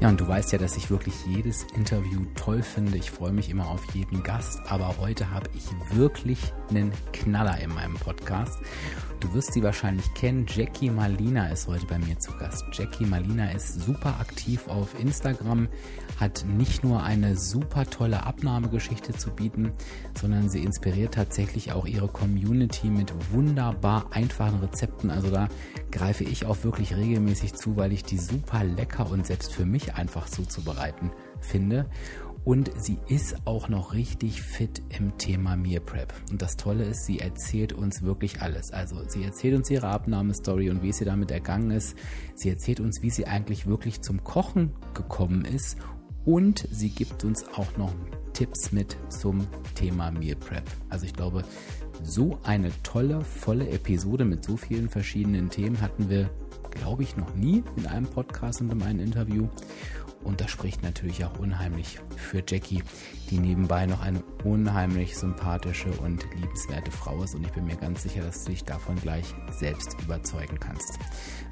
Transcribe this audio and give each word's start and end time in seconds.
Ja, 0.00 0.08
und 0.08 0.18
du 0.18 0.26
weißt 0.26 0.52
ja, 0.52 0.58
dass 0.58 0.78
ich 0.78 0.90
wirklich 0.90 1.14
jedes 1.26 1.66
Interview 1.74 2.24
toll 2.34 2.62
finde. 2.62 2.96
Ich 2.96 3.10
freue 3.10 3.32
mich 3.32 3.50
immer 3.50 3.68
auf 3.68 3.84
jeden 3.94 4.22
Gast, 4.22 4.58
aber 4.66 4.96
heute 4.98 5.30
habe 5.30 5.50
ich 5.54 5.66
wirklich 5.94 6.54
einen 6.70 6.90
Knaller 7.12 7.60
in 7.60 7.74
meinem 7.74 7.96
Podcast. 7.96 8.58
Du 9.20 9.34
wirst 9.34 9.52
sie 9.52 9.62
wahrscheinlich 9.62 10.14
kennen. 10.14 10.46
Jackie 10.48 10.88
Malina 10.88 11.48
ist 11.48 11.68
heute 11.68 11.84
bei 11.84 11.98
mir 11.98 12.18
zu 12.18 12.32
Gast. 12.38 12.64
Jackie 12.72 13.04
Malina 13.04 13.50
ist 13.50 13.82
super 13.82 14.18
aktiv 14.18 14.66
auf 14.68 14.98
Instagram, 14.98 15.68
hat 16.18 16.46
nicht 16.46 16.82
nur 16.82 17.02
eine 17.02 17.36
super 17.36 17.84
tolle 17.84 18.24
Abnahmegeschichte 18.24 19.12
zu 19.12 19.28
bieten, 19.30 19.72
sondern 20.18 20.48
sie 20.48 20.64
inspiriert 20.64 21.12
tatsächlich 21.12 21.72
auch 21.72 21.86
ihre 21.86 22.08
Community 22.08 22.88
mit 22.88 23.12
wunderbar 23.30 24.06
einfachen 24.12 24.60
Rezepten. 24.60 25.10
Also 25.10 25.30
da 25.30 25.48
greife 25.90 26.24
ich 26.24 26.46
auch 26.46 26.64
wirklich 26.64 26.96
regelmäßig 26.96 27.52
zu, 27.52 27.76
weil 27.76 27.92
ich 27.92 28.04
die 28.04 28.16
super 28.16 28.64
lecker 28.64 29.10
und 29.10 29.26
selbst 29.26 29.52
für 29.52 29.66
mich 29.66 29.89
einfach 29.96 30.28
zuzubereiten 30.28 31.10
finde. 31.40 31.86
Und 32.42 32.70
sie 32.78 32.98
ist 33.08 33.46
auch 33.46 33.68
noch 33.68 33.92
richtig 33.92 34.40
fit 34.40 34.82
im 34.98 35.18
Thema 35.18 35.56
Meal 35.56 35.80
Prep. 35.80 36.14
Und 36.30 36.40
das 36.40 36.56
Tolle 36.56 36.84
ist, 36.84 37.04
sie 37.04 37.18
erzählt 37.18 37.74
uns 37.74 38.02
wirklich 38.02 38.40
alles. 38.40 38.72
Also 38.72 38.96
sie 39.06 39.24
erzählt 39.24 39.54
uns 39.54 39.70
ihre 39.70 39.88
Abnahmestory 39.88 40.70
und 40.70 40.82
wie 40.82 40.92
sie 40.92 41.04
damit 41.04 41.30
ergangen 41.30 41.70
ist. 41.70 41.96
Sie 42.34 42.48
erzählt 42.48 42.80
uns, 42.80 43.02
wie 43.02 43.10
sie 43.10 43.26
eigentlich 43.26 43.66
wirklich 43.66 44.00
zum 44.00 44.24
Kochen 44.24 44.72
gekommen 44.94 45.44
ist. 45.44 45.76
Und 46.24 46.66
sie 46.70 46.90
gibt 46.90 47.24
uns 47.24 47.44
auch 47.48 47.76
noch 47.76 47.92
Tipps 48.32 48.72
mit 48.72 48.96
zum 49.10 49.46
Thema 49.74 50.10
Meal 50.10 50.36
Prep. 50.36 50.64
Also 50.88 51.04
ich 51.04 51.12
glaube, 51.12 51.44
so 52.02 52.38
eine 52.42 52.70
tolle, 52.82 53.20
volle 53.20 53.68
Episode 53.68 54.24
mit 54.24 54.44
so 54.44 54.56
vielen 54.56 54.88
verschiedenen 54.88 55.50
Themen 55.50 55.80
hatten 55.82 56.08
wir, 56.08 56.30
glaube 56.70 57.02
ich, 57.02 57.16
noch 57.16 57.34
nie 57.34 57.62
in 57.76 57.86
einem 57.86 58.06
Podcast 58.06 58.60
und 58.60 58.72
in 58.72 58.82
einem 58.82 59.00
Interview. 59.00 59.48
Und 60.22 60.40
das 60.40 60.50
spricht 60.50 60.82
natürlich 60.82 61.24
auch 61.24 61.38
unheimlich 61.38 61.98
für 62.16 62.42
Jackie, 62.46 62.82
die 63.30 63.38
nebenbei 63.38 63.86
noch 63.86 64.02
eine 64.02 64.22
unheimlich 64.44 65.16
sympathische 65.16 65.90
und 65.92 66.26
liebenswerte 66.34 66.90
Frau 66.90 67.22
ist. 67.22 67.34
Und 67.34 67.46
ich 67.46 67.52
bin 67.52 67.64
mir 67.64 67.76
ganz 67.76 68.02
sicher, 68.02 68.22
dass 68.22 68.44
du 68.44 68.50
dich 68.50 68.64
davon 68.64 68.96
gleich 68.96 69.34
selbst 69.50 69.96
überzeugen 70.02 70.60
kannst. 70.60 70.98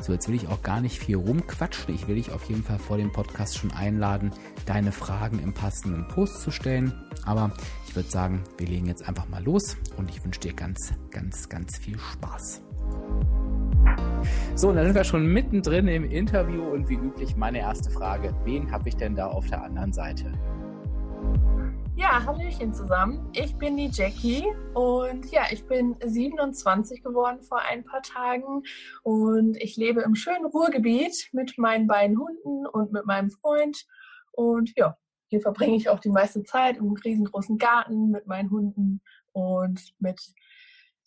So, 0.03 0.13
jetzt 0.13 0.29
will 0.29 0.35
ich 0.35 0.49
auch 0.49 0.63
gar 0.63 0.83
nicht 0.83 0.99
viel 0.99 1.17
rumquatschen. 1.17 1.95
Ich 1.95 2.09
will 2.09 2.17
dich 2.17 2.31
auf 2.31 2.45
jeden 2.45 2.63
Fall 2.63 2.79
vor 2.79 2.99
dem 2.99 3.11
Podcast 3.11 3.57
schon 3.57 3.73
einladen, 3.73 4.33
deine 4.67 4.93
Fragen 4.93 5.39
im 5.43 5.55
passenden 5.55 6.07
Post 6.09 6.43
zu 6.43 6.51
stellen. 6.51 6.93
Aber 7.25 7.53
ich 7.87 7.97
würde 7.97 8.11
sagen, 8.11 8.45
wir 8.59 8.67
legen 8.67 8.87
jetzt 8.87 9.09
einfach 9.09 9.29
mal 9.29 9.43
los 9.43 9.79
und 9.97 10.11
ich 10.11 10.23
wünsche 10.23 10.41
dir 10.41 10.53
ganz, 10.53 10.93
ganz, 11.11 11.49
ganz 11.49 11.79
viel 11.79 11.99
Spaß. 11.99 12.61
So, 14.55 14.69
und 14.71 14.77
dann 14.77 14.87
sind 14.87 14.95
wir 14.95 15.05
schon 15.05 15.27
mittendrin 15.27 15.89
im 15.89 16.05
Interview 16.05 16.63
und 16.63 16.89
wie 16.89 16.95
üblich 16.95 17.37
meine 17.37 17.59
erste 17.59 17.91
Frage. 17.91 18.35
Wen 18.45 18.71
habe 18.73 18.89
ich 18.89 18.97
denn 18.97 19.15
da 19.15 19.29
auf 19.29 19.47
der 19.47 19.63
anderen 19.63 19.93
Seite? 19.93 20.33
Ja, 21.99 22.25
Hallöchen 22.25 22.73
zusammen. 22.73 23.29
Ich 23.33 23.57
bin 23.57 23.77
die 23.77 23.91
Jackie 23.93 24.45
und 24.75 25.33
ja, 25.33 25.43
ich 25.51 25.67
bin 25.67 25.97
27 26.01 27.03
geworden 27.03 27.43
vor 27.43 27.61
ein 27.61 27.85
paar 27.85 28.03
Tagen 28.03 28.63
und 29.03 29.57
ich 29.57 29.77
lebe 29.77 30.03
im 30.03 30.15
schönen 30.15 30.47
Ruhrgebiet 30.47 31.29
mit 31.33 31.59
meinen 31.59 31.89
beiden 31.89 32.17
Hunden 32.17 32.67
und 32.67 32.93
mit 32.93 33.05
meinem 33.05 33.31
Freund. 33.31 33.85
Und 34.31 34.73
ja, 34.77 34.97
hier 35.27 35.41
verbringe 35.41 35.77
ich 35.77 35.89
auch 35.89 35.99
die 35.99 36.11
meiste 36.11 36.45
Zeit 36.45 36.77
im 36.77 36.93
riesengroßen 36.93 37.59
Garten 37.59 38.11
mit 38.11 38.29
meinen 38.29 38.51
Hunden 38.51 39.01
und 39.33 39.93
mit 39.99 40.21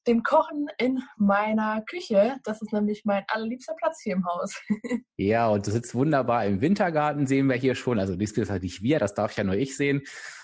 dem 0.08 0.24
Kochen 0.24 0.68
in 0.78 1.02
meiner 1.18 1.84
Küche. 1.90 2.38
Das 2.44 2.62
ist 2.62 2.74
nämlich 2.74 3.04
mein 3.06 3.24
allerliebster 3.28 3.76
Platz 3.76 4.02
hier 4.02 4.14
im 4.14 4.26
Haus. 4.26 4.60
ja, 5.18 5.50
und 5.50 5.66
du 5.66 5.72
sitzt 5.72 5.94
wunderbar 5.96 6.46
im 6.46 6.62
Wintergarten, 6.62 7.28
sehen 7.28 7.48
wir 7.48 7.56
hier 7.56 7.76
schon. 7.76 8.00
Also 8.00 8.16
dies 8.16 8.32
ist 8.32 8.50
halt 8.50 8.64
nicht 8.64 8.82
wir, 8.82 9.00
das 9.00 9.14
darf 9.14 9.36
ja 9.38 9.44
nur 9.44 9.56
ich 9.56 9.78
sehen 9.78 10.02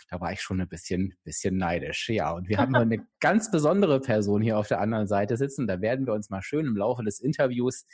da 0.07 0.21
war 0.21 0.31
ich 0.31 0.41
schon 0.41 0.61
ein 0.61 0.67
bisschen, 0.67 1.15
bisschen 1.23 1.57
neidisch. 1.57 2.09
Ja, 2.09 2.31
und 2.31 2.47
wir 2.47 2.57
haben 2.57 2.75
eine 2.75 3.05
ganz 3.19 3.51
besondere 3.51 3.99
Person 3.99 4.41
hier 4.41 4.57
auf 4.57 4.67
der 4.67 4.79
anderen 4.79 5.07
Seite 5.07 5.37
sitzen. 5.37 5.67
Da 5.67 5.81
werden 5.81 6.05
wir 6.05 6.13
uns 6.13 6.29
mal 6.29 6.41
schön 6.41 6.65
im 6.65 6.77
Laufe 6.77 7.03
des 7.03 7.19
Interviews 7.19 7.85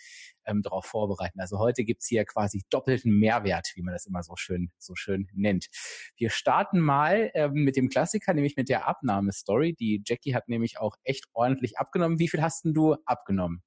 ähm, 0.45 0.61
darauf 0.61 0.85
vorbereiten. 0.85 1.39
Also 1.39 1.57
heute 1.57 1.83
gibt's 1.83 2.07
hier 2.07 2.25
quasi 2.25 2.63
doppelten 2.69 3.17
Mehrwert, 3.17 3.71
wie 3.75 3.81
man 3.81 3.93
das 3.93 4.05
immer 4.05 4.23
so 4.23 4.35
schön, 4.35 4.71
so 4.77 4.95
schön 4.95 5.27
nennt. 5.33 5.67
Wir 6.15 6.29
starten 6.29 6.79
mal 6.79 7.31
ähm, 7.33 7.53
mit 7.53 7.75
dem 7.75 7.89
Klassiker, 7.89 8.33
nämlich 8.33 8.55
mit 8.57 8.69
der 8.69 8.87
Abnahmestory. 8.87 9.73
Die 9.73 10.01
Jackie 10.05 10.35
hat 10.35 10.47
nämlich 10.47 10.79
auch 10.79 10.97
echt 11.03 11.25
ordentlich 11.33 11.77
abgenommen. 11.79 12.19
Wie 12.19 12.27
viel 12.27 12.41
hast 12.41 12.65
denn 12.65 12.73
du 12.73 12.95
abgenommen, 13.05 13.63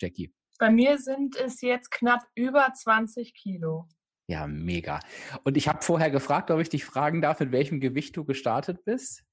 Jackie? 0.00 0.32
Bei 0.58 0.70
mir 0.70 0.98
sind 0.98 1.36
es 1.36 1.60
jetzt 1.62 1.90
knapp 1.90 2.22
über 2.34 2.70
20 2.74 3.34
Kilo. 3.34 3.88
Ja, 4.30 4.46
mega. 4.46 5.00
Und 5.42 5.56
ich 5.56 5.66
habe 5.66 5.82
vorher 5.82 6.08
gefragt, 6.08 6.52
ob 6.52 6.60
ich 6.60 6.68
dich 6.68 6.84
fragen 6.84 7.20
darf, 7.20 7.40
mit 7.40 7.50
welchem 7.50 7.80
Gewicht 7.80 8.16
du 8.16 8.24
gestartet 8.24 8.84
bist. 8.84 9.24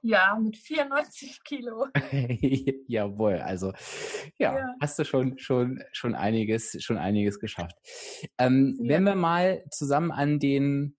Ja, 0.00 0.38
mit 0.40 0.56
94 0.56 1.42
Kilo. 1.42 1.88
Jawohl, 2.86 3.38
also 3.38 3.72
ja, 4.38 4.56
ja, 4.56 4.74
hast 4.80 4.96
du 5.00 5.04
schon 5.04 5.38
schon 5.38 5.82
schon 5.90 6.14
einiges 6.14 6.76
schon 6.84 6.98
einiges 6.98 7.40
geschafft. 7.40 7.74
Ähm, 8.38 8.78
ja. 8.78 8.90
Wenn 8.90 9.02
wir 9.02 9.16
mal 9.16 9.64
zusammen 9.72 10.12
an 10.12 10.38
den 10.38 10.96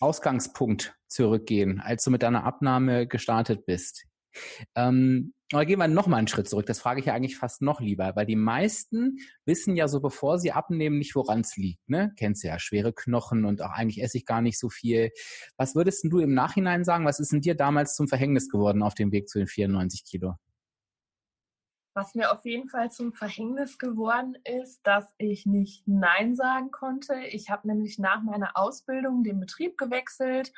Ausgangspunkt 0.00 0.96
zurückgehen, 1.08 1.78
als 1.78 2.04
du 2.04 2.10
mit 2.10 2.22
deiner 2.22 2.44
Abnahme 2.44 3.06
gestartet 3.06 3.66
bist. 3.66 4.06
Ähm, 4.74 5.34
aber 5.52 5.66
gehen 5.66 5.78
wir 5.78 5.88
noch 5.88 6.06
mal 6.06 6.16
einen 6.16 6.28
Schritt 6.28 6.48
zurück. 6.48 6.66
Das 6.66 6.78
frage 6.78 7.00
ich 7.00 7.06
ja 7.06 7.14
eigentlich 7.14 7.36
fast 7.36 7.62
noch 7.62 7.80
lieber, 7.80 8.16
weil 8.16 8.26
die 8.26 8.36
meisten 8.36 9.18
wissen 9.44 9.76
ja 9.76 9.88
so, 9.88 10.00
bevor 10.00 10.38
sie 10.38 10.52
abnehmen, 10.52 10.98
nicht, 10.98 11.14
woran 11.14 11.40
es 11.40 11.56
liegt. 11.56 11.88
Ne? 11.88 12.12
Kennst 12.16 12.42
du 12.42 12.48
ja, 12.48 12.58
schwere 12.58 12.92
Knochen 12.92 13.44
und 13.44 13.62
auch 13.62 13.70
eigentlich 13.70 14.02
esse 14.02 14.18
ich 14.18 14.26
gar 14.26 14.40
nicht 14.40 14.58
so 14.58 14.68
viel. 14.68 15.10
Was 15.56 15.74
würdest 15.74 16.04
du 16.04 16.18
im 16.18 16.34
Nachhinein 16.34 16.84
sagen? 16.84 17.04
Was 17.04 17.20
ist 17.20 17.32
denn 17.32 17.40
dir 17.40 17.54
damals 17.54 17.94
zum 17.94 18.08
Verhängnis 18.08 18.48
geworden 18.48 18.82
auf 18.82 18.94
dem 18.94 19.12
Weg 19.12 19.28
zu 19.28 19.38
den 19.38 19.48
94 19.48 20.04
Kilo? 20.04 20.34
Was 21.94 22.14
mir 22.14 22.32
auf 22.32 22.44
jeden 22.46 22.70
Fall 22.70 22.90
zum 22.90 23.12
Verhängnis 23.12 23.78
geworden 23.78 24.36
ist, 24.44 24.80
dass 24.86 25.12
ich 25.18 25.44
nicht 25.44 25.86
Nein 25.86 26.34
sagen 26.34 26.70
konnte. 26.70 27.14
Ich 27.30 27.50
habe 27.50 27.68
nämlich 27.68 27.98
nach 27.98 28.22
meiner 28.22 28.56
Ausbildung 28.56 29.24
den 29.24 29.38
Betrieb 29.40 29.76
gewechselt 29.76 30.52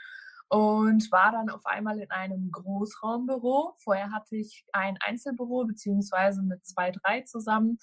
und 0.48 1.10
war 1.10 1.32
dann 1.32 1.50
auf 1.50 1.66
einmal 1.66 1.98
in 1.98 2.10
einem 2.10 2.50
Großraumbüro. 2.50 3.74
Vorher 3.78 4.12
hatte 4.12 4.36
ich 4.36 4.64
ein 4.72 4.96
Einzelbüro 5.00 5.64
beziehungsweise 5.64 6.42
mit 6.42 6.64
zwei, 6.66 6.90
drei 6.90 7.22
zusammen. 7.22 7.78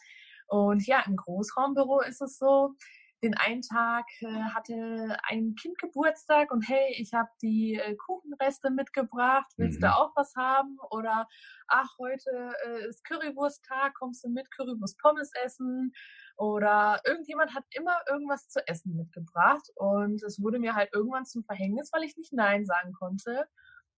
Und 0.47 0.85
ja, 0.85 1.03
im 1.05 1.15
Großraumbüro 1.15 2.01
ist 2.01 2.21
es 2.21 2.37
so, 2.37 2.75
den 3.23 3.35
einen 3.35 3.61
Tag 3.61 4.05
äh, 4.21 4.25
hatte 4.25 5.17
ein 5.29 5.55
Kind 5.55 5.77
Geburtstag 5.77 6.51
und 6.51 6.67
hey, 6.67 6.95
ich 6.97 7.13
habe 7.13 7.29
die 7.41 7.75
äh, 7.75 7.95
Kuchenreste 7.95 8.71
mitgebracht, 8.71 9.51
willst 9.57 9.79
mhm. 9.79 9.85
du 9.85 9.95
auch 9.95 10.11
was 10.15 10.33
haben? 10.35 10.77
Oder 10.89 11.27
ach, 11.67 11.89
heute 11.99 12.53
äh, 12.65 12.87
ist 12.87 13.03
Currywursttag, 13.03 13.93
kommst 13.95 14.23
du 14.23 14.29
mit 14.29 14.49
Currywurst 14.51 14.97
Pommes 14.99 15.31
essen? 15.43 15.93
Oder 16.37 17.01
irgendjemand 17.05 17.53
hat 17.53 17.65
immer 17.71 17.97
irgendwas 18.09 18.49
zu 18.49 18.65
essen 18.67 18.95
mitgebracht 18.95 19.69
und 19.75 20.23
es 20.23 20.41
wurde 20.41 20.59
mir 20.59 20.73
halt 20.73 20.89
irgendwann 20.93 21.25
zum 21.25 21.43
Verhängnis, 21.43 21.91
weil 21.93 22.03
ich 22.03 22.17
nicht 22.17 22.33
Nein 22.33 22.65
sagen 22.65 22.93
konnte. 22.93 23.47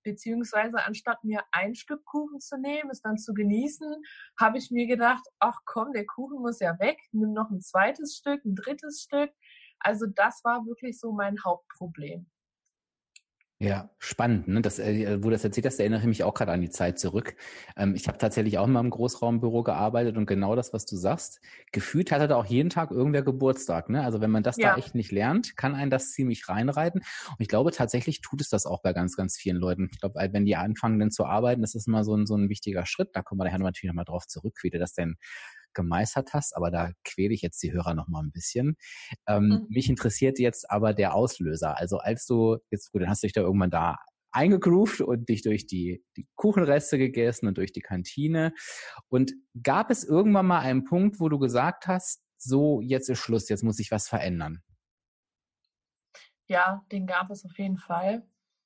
Beziehungsweise 0.03 0.85
anstatt 0.85 1.23
mir 1.23 1.43
ein 1.51 1.75
Stück 1.75 2.03
Kuchen 2.05 2.39
zu 2.39 2.57
nehmen, 2.57 2.89
es 2.91 3.01
dann 3.01 3.17
zu 3.17 3.33
genießen, 3.33 4.03
habe 4.39 4.57
ich 4.57 4.71
mir 4.71 4.87
gedacht, 4.87 5.23
ach 5.39 5.59
komm, 5.65 5.93
der 5.93 6.05
Kuchen 6.05 6.41
muss 6.41 6.59
ja 6.59 6.77
weg, 6.79 6.99
nimm 7.11 7.33
noch 7.33 7.49
ein 7.49 7.61
zweites 7.61 8.15
Stück, 8.15 8.43
ein 8.45 8.55
drittes 8.55 9.01
Stück. 9.01 9.31
Also 9.79 10.05
das 10.07 10.43
war 10.43 10.65
wirklich 10.65 10.99
so 10.99 11.11
mein 11.11 11.37
Hauptproblem. 11.43 12.25
Ja, 13.63 13.89
spannend. 13.97 14.49
Ne? 14.49 14.61
Das, 14.61 14.77
äh, 14.77 15.23
wo 15.23 15.29
das 15.29 15.41
erzählt 15.45 15.65
hast, 15.65 15.79
erinnere 15.79 16.01
ich 16.01 16.05
mich 16.05 16.23
auch 16.25 16.33
gerade 16.33 16.51
an 16.51 16.59
die 16.59 16.69
Zeit 16.69 16.99
zurück. 16.99 17.37
Ähm, 17.77 17.95
ich 17.95 18.09
habe 18.09 18.17
tatsächlich 18.17 18.57
auch 18.57 18.67
mal 18.67 18.81
im 18.81 18.89
Großraumbüro 18.89 19.63
gearbeitet 19.63 20.17
und 20.17 20.25
genau 20.25 20.53
das, 20.57 20.73
was 20.73 20.85
du 20.85 20.97
sagst, 20.97 21.39
gefühlt 21.71 22.11
hatte 22.11 22.27
da 22.27 22.35
auch 22.35 22.45
jeden 22.45 22.69
Tag 22.69 22.91
irgendwer 22.91 23.21
Geburtstag. 23.21 23.89
Ne? 23.89 24.03
Also 24.03 24.19
wenn 24.19 24.31
man 24.31 24.43
das 24.43 24.57
ja. 24.57 24.71
da 24.71 24.77
echt 24.77 24.95
nicht 24.95 25.13
lernt, 25.13 25.55
kann 25.55 25.75
einen 25.75 25.89
das 25.89 26.11
ziemlich 26.11 26.49
reinreiten. 26.49 27.03
Und 27.29 27.39
ich 27.39 27.47
glaube, 27.47 27.71
tatsächlich 27.71 28.19
tut 28.19 28.41
es 28.41 28.49
das 28.49 28.65
auch 28.65 28.81
bei 28.81 28.91
ganz, 28.91 29.15
ganz 29.15 29.37
vielen 29.37 29.57
Leuten. 29.57 29.87
Ich 29.93 30.01
glaube, 30.01 30.19
wenn 30.33 30.43
die 30.43 30.57
anfangen 30.57 30.99
dann 30.99 31.09
zu 31.09 31.25
arbeiten, 31.25 31.61
das 31.61 31.73
ist 31.73 31.87
immer 31.87 32.03
so 32.03 32.17
ein, 32.17 32.25
so 32.25 32.35
ein 32.35 32.49
wichtiger 32.49 32.85
Schritt. 32.85 33.11
Da 33.13 33.21
kommen 33.21 33.39
wir 33.39 33.45
nachher 33.45 33.59
natürlich 33.59 33.87
nochmal 33.87 34.03
drauf 34.03 34.27
zurück, 34.27 34.59
wie 34.63 34.71
du 34.71 34.77
das 34.77 34.91
denn 34.91 35.15
gemeistert 35.73 36.33
hast, 36.33 36.55
aber 36.55 36.71
da 36.71 36.91
quäle 37.03 37.33
ich 37.33 37.41
jetzt 37.41 37.61
die 37.63 37.71
Hörer 37.71 37.93
noch 37.93 38.07
mal 38.07 38.21
ein 38.21 38.31
bisschen. 38.31 38.75
Ähm, 39.27 39.47
mhm. 39.47 39.65
Mich 39.69 39.89
interessiert 39.89 40.39
jetzt 40.39 40.69
aber 40.69 40.93
der 40.93 41.15
Auslöser. 41.15 41.77
Also 41.77 41.97
als 41.97 42.25
du, 42.25 42.57
jetzt 42.71 42.91
gut, 42.91 43.01
dann 43.01 43.09
hast 43.09 43.23
du 43.23 43.27
dich 43.27 43.33
da 43.33 43.41
irgendwann 43.41 43.71
da 43.71 43.97
eingegroovt 44.31 45.01
und 45.01 45.29
dich 45.29 45.43
durch 45.43 45.67
die, 45.67 46.03
die 46.17 46.27
Kuchenreste 46.35 46.97
gegessen 46.97 47.47
und 47.47 47.57
durch 47.57 47.71
die 47.71 47.81
Kantine. 47.81 48.53
Und 49.07 49.33
gab 49.61 49.91
es 49.91 50.03
irgendwann 50.03 50.47
mal 50.47 50.59
einen 50.59 50.83
Punkt, 50.83 51.19
wo 51.19 51.29
du 51.29 51.39
gesagt 51.39 51.87
hast, 51.87 52.21
so, 52.37 52.81
jetzt 52.81 53.09
ist 53.09 53.19
Schluss, 53.19 53.47
jetzt 53.49 53.63
muss 53.63 53.77
sich 53.77 53.91
was 53.91 54.09
verändern? 54.09 54.61
Ja, 56.47 56.83
den 56.91 57.07
gab 57.07 57.29
es 57.29 57.45
auf 57.45 57.57
jeden 57.57 57.77
Fall. 57.77 58.23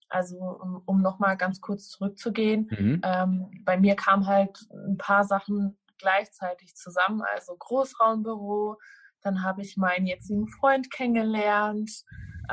Also 0.10 0.38
um, 0.38 0.82
um 0.86 1.02
nochmal 1.02 1.36
ganz 1.36 1.60
kurz 1.60 1.90
zurückzugehen, 1.90 2.70
mhm. 2.72 3.02
ähm, 3.04 3.52
bei 3.66 3.78
mir 3.78 3.96
kamen 3.96 4.26
halt 4.26 4.58
ein 4.72 4.98
paar 4.98 5.26
Sachen 5.26 5.78
gleichzeitig 6.00 6.76
zusammen, 6.76 7.22
also 7.34 7.56
Großraumbüro, 7.58 8.78
dann 9.22 9.44
habe 9.44 9.62
ich 9.62 9.78
meinen 9.78 10.08
jetzigen 10.08 10.48
Freund 10.48 10.92
kennengelernt, 10.92 11.92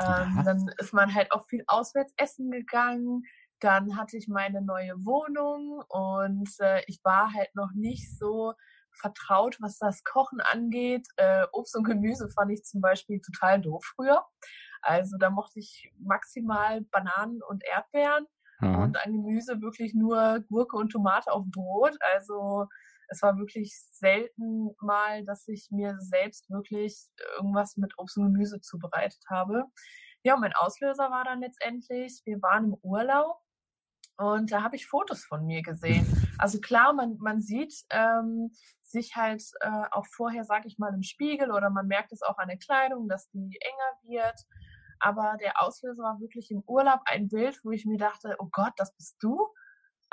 ähm, 0.01 0.41
dann 0.43 0.67
ist 0.77 0.93
man 0.93 1.13
halt 1.13 1.31
auch 1.31 1.45
viel 1.47 1.63
auswärts 1.67 2.13
essen 2.17 2.51
gegangen, 2.51 3.23
dann 3.59 3.97
hatte 3.97 4.17
ich 4.17 4.27
meine 4.27 4.61
neue 4.61 4.93
Wohnung 5.05 5.81
und 5.87 6.49
äh, 6.59 6.83
ich 6.87 6.99
war 7.03 7.33
halt 7.33 7.55
noch 7.55 7.71
nicht 7.73 8.17
so 8.17 8.53
vertraut, 8.91 9.57
was 9.59 9.77
das 9.77 10.03
Kochen 10.03 10.39
angeht. 10.41 11.07
Äh, 11.17 11.45
Obst 11.51 11.75
und 11.75 11.83
Gemüse 11.83 12.29
fand 12.29 12.51
ich 12.51 12.63
zum 12.63 12.81
Beispiel 12.81 13.19
total 13.21 13.61
doof 13.61 13.83
früher. 13.95 14.23
Also 14.81 15.17
da 15.17 15.29
mochte 15.29 15.59
ich 15.59 15.91
maximal 15.99 16.81
Bananen 16.91 17.41
und 17.49 17.63
Erdbeeren 17.65 18.27
mhm. 18.59 18.75
und 18.75 19.05
an 19.05 19.13
Gemüse 19.13 19.61
wirklich 19.61 19.93
nur 19.93 20.41
Gurke 20.49 20.77
und 20.77 20.91
Tomate 20.91 21.31
auf 21.31 21.43
Brot. 21.47 21.97
Also 22.13 22.67
es 23.09 23.21
war 23.21 23.37
wirklich 23.37 23.75
selten 23.91 24.75
mal, 24.81 25.23
dass 25.25 25.47
ich 25.47 25.67
mir 25.71 25.95
selbst 25.99 26.49
wirklich 26.49 27.07
irgendwas 27.37 27.77
mit 27.77 27.93
Obst 27.97 28.17
und 28.17 28.33
Gemüse 28.33 28.61
zubereitet 28.61 29.23
habe. 29.29 29.65
Ja, 30.23 30.35
und 30.35 30.41
mein 30.41 30.53
Auslöser 30.53 31.11
war 31.11 31.23
dann 31.23 31.41
letztendlich, 31.41 32.21
wir 32.25 32.41
waren 32.41 32.65
im 32.65 32.73
Urlaub 32.81 33.37
und 34.17 34.51
da 34.51 34.63
habe 34.63 34.75
ich 34.75 34.87
Fotos 34.87 35.25
von 35.25 35.45
mir 35.45 35.61
gesehen. 35.61 36.05
Also 36.37 36.59
klar, 36.59 36.91
man, 36.91 37.15
man 37.19 37.39
sieht 37.39 37.73
ähm, 37.91 38.51
sich 38.83 39.15
halt 39.15 39.41
äh, 39.61 39.83
auch 39.91 40.05
vorher, 40.05 40.43
sag 40.43 40.65
ich 40.65 40.77
mal, 40.77 40.93
im 40.93 41.01
Spiegel 41.01 41.49
oder 41.49 41.69
man 41.69 41.87
merkt 41.87 42.11
es 42.11 42.21
auch 42.21 42.37
an 42.37 42.49
der 42.49 42.57
Kleidung, 42.57 43.07
dass 43.07 43.29
die 43.29 43.57
enger 43.61 44.11
wird. 44.13 44.35
Aber 44.99 45.37
der 45.39 45.61
Auslöser 45.61 46.03
war 46.03 46.19
wirklich 46.19 46.51
im 46.51 46.61
Urlaub 46.67 46.99
ein 47.05 47.29
Bild, 47.29 47.57
wo 47.63 47.71
ich 47.71 47.85
mir 47.85 47.97
dachte, 47.97 48.35
oh 48.39 48.49
Gott, 48.51 48.73
das 48.75 48.93
bist 48.97 49.15
du? 49.21 49.47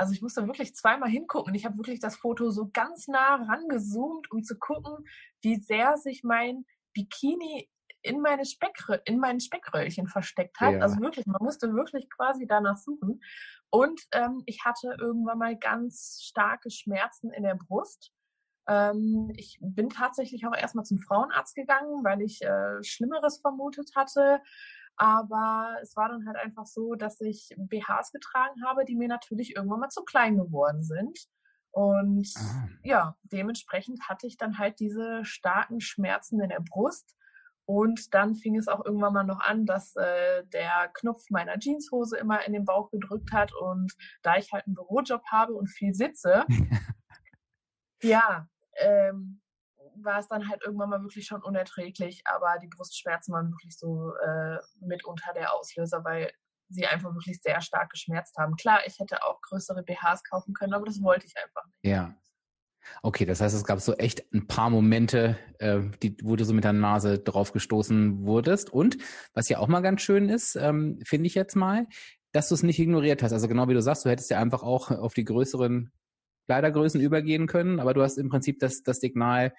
Also 0.02 0.14
ich 0.14 0.20
musste 0.22 0.44
wirklich 0.48 0.74
zweimal 0.74 1.08
hingucken. 1.08 1.54
Ich 1.54 1.64
habe 1.64 1.76
wirklich 1.76 2.00
das 2.00 2.16
Foto 2.16 2.50
so 2.50 2.68
ganz 2.72 3.06
nah 3.06 3.36
rangezoomt, 3.36 4.28
um 4.32 4.42
zu 4.42 4.58
gucken, 4.58 5.06
wie 5.42 5.60
sehr 5.60 5.96
sich 5.96 6.24
mein 6.24 6.64
Bikini 6.92 7.70
in 8.02 8.20
meine 8.20 8.44
Speckrö 8.44 8.98
in 9.04 9.20
meinen 9.20 9.38
Speckröllchen 9.38 10.08
versteckt 10.08 10.58
hat. 10.58 10.72
Ja. 10.72 10.80
Also 10.80 11.00
wirklich, 11.00 11.24
man 11.26 11.38
musste 11.40 11.72
wirklich 11.72 12.10
quasi 12.10 12.48
danach 12.48 12.78
suchen. 12.78 13.22
Und 13.70 14.00
ähm, 14.10 14.42
ich 14.46 14.64
hatte 14.64 14.96
irgendwann 14.98 15.38
mal 15.38 15.56
ganz 15.56 16.18
starke 16.20 16.72
Schmerzen 16.72 17.30
in 17.30 17.44
der 17.44 17.54
Brust. 17.54 18.10
Ähm, 18.66 19.32
ich 19.36 19.56
bin 19.60 19.88
tatsächlich 19.88 20.44
auch 20.46 20.56
erstmal 20.56 20.84
zum 20.84 20.98
Frauenarzt 20.98 21.54
gegangen, 21.54 22.02
weil 22.02 22.22
ich 22.22 22.42
äh, 22.42 22.82
Schlimmeres 22.82 23.38
vermutet 23.38 23.92
hatte. 23.94 24.40
Aber 24.96 25.76
es 25.82 25.96
war 25.96 26.08
dann 26.08 26.26
halt 26.26 26.36
einfach 26.36 26.66
so, 26.66 26.94
dass 26.94 27.20
ich 27.20 27.54
BHs 27.56 28.12
getragen 28.12 28.64
habe, 28.64 28.84
die 28.84 28.96
mir 28.96 29.08
natürlich 29.08 29.56
irgendwann 29.56 29.80
mal 29.80 29.88
zu 29.88 30.04
klein 30.04 30.36
geworden 30.36 30.82
sind. 30.82 31.18
Und 31.70 32.28
ah. 32.36 32.68
ja, 32.82 33.16
dementsprechend 33.22 34.08
hatte 34.08 34.26
ich 34.26 34.36
dann 34.36 34.58
halt 34.58 34.78
diese 34.78 35.24
starken 35.24 35.80
Schmerzen 35.80 36.40
in 36.40 36.50
der 36.50 36.60
Brust. 36.60 37.16
Und 37.64 38.12
dann 38.12 38.34
fing 38.34 38.56
es 38.56 38.68
auch 38.68 38.84
irgendwann 38.84 39.14
mal 39.14 39.24
noch 39.24 39.40
an, 39.40 39.66
dass 39.66 39.96
äh, 39.96 40.44
der 40.46 40.90
Knopf 40.94 41.24
meiner 41.30 41.58
Jeanshose 41.58 42.18
immer 42.18 42.44
in 42.44 42.52
den 42.52 42.64
Bauch 42.64 42.90
gedrückt 42.90 43.32
hat. 43.32 43.52
Und 43.54 43.92
da 44.22 44.36
ich 44.36 44.52
halt 44.52 44.66
einen 44.66 44.74
Bürojob 44.74 45.22
habe 45.30 45.54
und 45.54 45.68
viel 45.68 45.94
sitze, 45.94 46.44
ja, 48.02 48.48
ähm, 48.76 49.41
war 49.96 50.18
es 50.18 50.28
dann 50.28 50.48
halt 50.48 50.62
irgendwann 50.64 50.90
mal 50.90 51.02
wirklich 51.02 51.26
schon 51.26 51.42
unerträglich, 51.42 52.22
aber 52.26 52.58
die 52.62 52.68
Brustschmerzen 52.68 53.32
waren 53.32 53.50
wirklich 53.50 53.76
so 53.76 54.12
äh, 54.16 54.58
mitunter 54.80 55.32
der 55.34 55.54
Auslöser, 55.54 56.04
weil 56.04 56.32
sie 56.68 56.86
einfach 56.86 57.14
wirklich 57.14 57.40
sehr 57.42 57.60
stark 57.60 57.90
geschmerzt 57.90 58.36
haben. 58.38 58.56
Klar, 58.56 58.80
ich 58.86 58.98
hätte 58.98 59.22
auch 59.22 59.40
größere 59.42 59.82
BHs 59.82 60.22
kaufen 60.24 60.54
können, 60.54 60.74
aber 60.74 60.86
das 60.86 61.02
wollte 61.02 61.26
ich 61.26 61.34
einfach 61.36 61.64
nicht. 61.66 61.84
Ja. 61.84 62.14
Okay, 63.02 63.24
das 63.24 63.40
heißt, 63.40 63.54
es 63.54 63.64
gab 63.64 63.80
so 63.80 63.94
echt 63.94 64.24
ein 64.32 64.48
paar 64.48 64.68
Momente, 64.68 65.38
äh, 65.58 65.80
die, 66.02 66.16
wo 66.22 66.34
du 66.34 66.44
so 66.44 66.52
mit 66.52 66.64
der 66.64 66.72
Nase 66.72 67.18
drauf 67.18 67.52
gestoßen 67.52 68.24
wurdest. 68.26 68.70
Und 68.70 68.98
was 69.34 69.48
ja 69.48 69.58
auch 69.58 69.68
mal 69.68 69.80
ganz 69.80 70.02
schön 70.02 70.28
ist, 70.28 70.56
ähm, 70.56 70.98
finde 71.04 71.28
ich 71.28 71.34
jetzt 71.34 71.54
mal, 71.54 71.86
dass 72.32 72.48
du 72.48 72.54
es 72.54 72.62
nicht 72.62 72.78
ignoriert 72.78 73.22
hast. 73.22 73.32
Also 73.32 73.46
genau 73.46 73.68
wie 73.68 73.74
du 73.74 73.82
sagst, 73.82 74.04
du 74.04 74.10
hättest 74.10 74.30
ja 74.30 74.40
einfach 74.40 74.62
auch 74.62 74.90
auf 74.90 75.14
die 75.14 75.24
größeren 75.24 75.92
Kleidergrößen 76.46 77.00
übergehen 77.00 77.46
können, 77.46 77.80
aber 77.80 77.94
du 77.94 78.02
hast 78.02 78.18
im 78.18 78.28
Prinzip 78.28 78.58
das, 78.58 78.82
das 78.82 78.98
Signal 78.98 79.52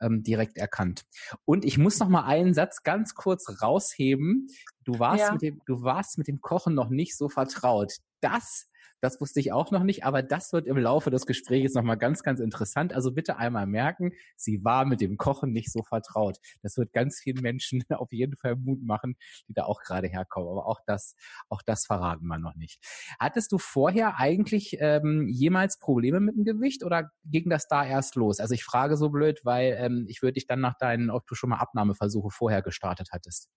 ähm, 0.00 0.22
direkt 0.22 0.56
erkannt. 0.56 1.04
Und 1.44 1.64
ich 1.64 1.78
muss 1.78 1.98
noch 1.98 2.08
mal 2.08 2.24
einen 2.24 2.54
Satz 2.54 2.82
ganz 2.82 3.14
kurz 3.14 3.62
rausheben. 3.62 4.48
Du 4.84 4.98
warst 4.98 5.20
ja. 5.20 5.32
mit 5.32 5.42
dem, 5.42 5.60
du 5.66 5.82
warst 5.82 6.18
mit 6.18 6.28
dem 6.28 6.40
Kochen 6.40 6.74
noch 6.74 6.90
nicht 6.90 7.16
so 7.16 7.28
vertraut. 7.28 7.94
Das 8.20 8.68
das 9.04 9.20
wusste 9.20 9.38
ich 9.38 9.52
auch 9.52 9.70
noch 9.70 9.82
nicht, 9.82 10.04
aber 10.04 10.22
das 10.22 10.54
wird 10.54 10.66
im 10.66 10.78
Laufe 10.78 11.10
des 11.10 11.26
Gesprächs 11.26 11.74
nochmal 11.74 11.98
ganz, 11.98 12.22
ganz 12.22 12.40
interessant. 12.40 12.94
Also 12.94 13.12
bitte 13.12 13.36
einmal 13.36 13.66
merken, 13.66 14.12
sie 14.34 14.64
war 14.64 14.86
mit 14.86 15.02
dem 15.02 15.18
Kochen 15.18 15.52
nicht 15.52 15.70
so 15.70 15.82
vertraut. 15.82 16.38
Das 16.62 16.78
wird 16.78 16.94
ganz 16.94 17.20
vielen 17.20 17.42
Menschen 17.42 17.84
auf 17.90 18.12
jeden 18.12 18.36
Fall 18.36 18.56
Mut 18.56 18.82
machen, 18.82 19.16
die 19.46 19.52
da 19.52 19.64
auch 19.64 19.82
gerade 19.82 20.08
herkommen. 20.08 20.48
Aber 20.48 20.66
auch 20.66 20.80
das, 20.86 21.16
auch 21.50 21.60
das 21.60 21.84
verraten 21.84 22.26
wir 22.26 22.38
noch 22.38 22.54
nicht. 22.54 22.82
Hattest 23.20 23.52
du 23.52 23.58
vorher 23.58 24.18
eigentlich 24.18 24.78
ähm, 24.80 25.28
jemals 25.28 25.78
Probleme 25.78 26.20
mit 26.20 26.36
dem 26.36 26.44
Gewicht 26.44 26.82
oder 26.82 27.10
ging 27.26 27.50
das 27.50 27.68
da 27.68 27.84
erst 27.84 28.14
los? 28.14 28.40
Also 28.40 28.54
ich 28.54 28.64
frage 28.64 28.96
so 28.96 29.10
blöd, 29.10 29.40
weil 29.44 29.76
ähm, 29.78 30.06
ich 30.08 30.22
würde 30.22 30.32
dich 30.34 30.46
dann 30.46 30.60
nach 30.60 30.78
deinen, 30.78 31.10
ob 31.10 31.26
du 31.26 31.34
schon 31.34 31.50
mal 31.50 31.58
Abnahmeversuche 31.58 32.30
vorher 32.30 32.62
gestartet 32.62 33.10
hattest. 33.12 33.50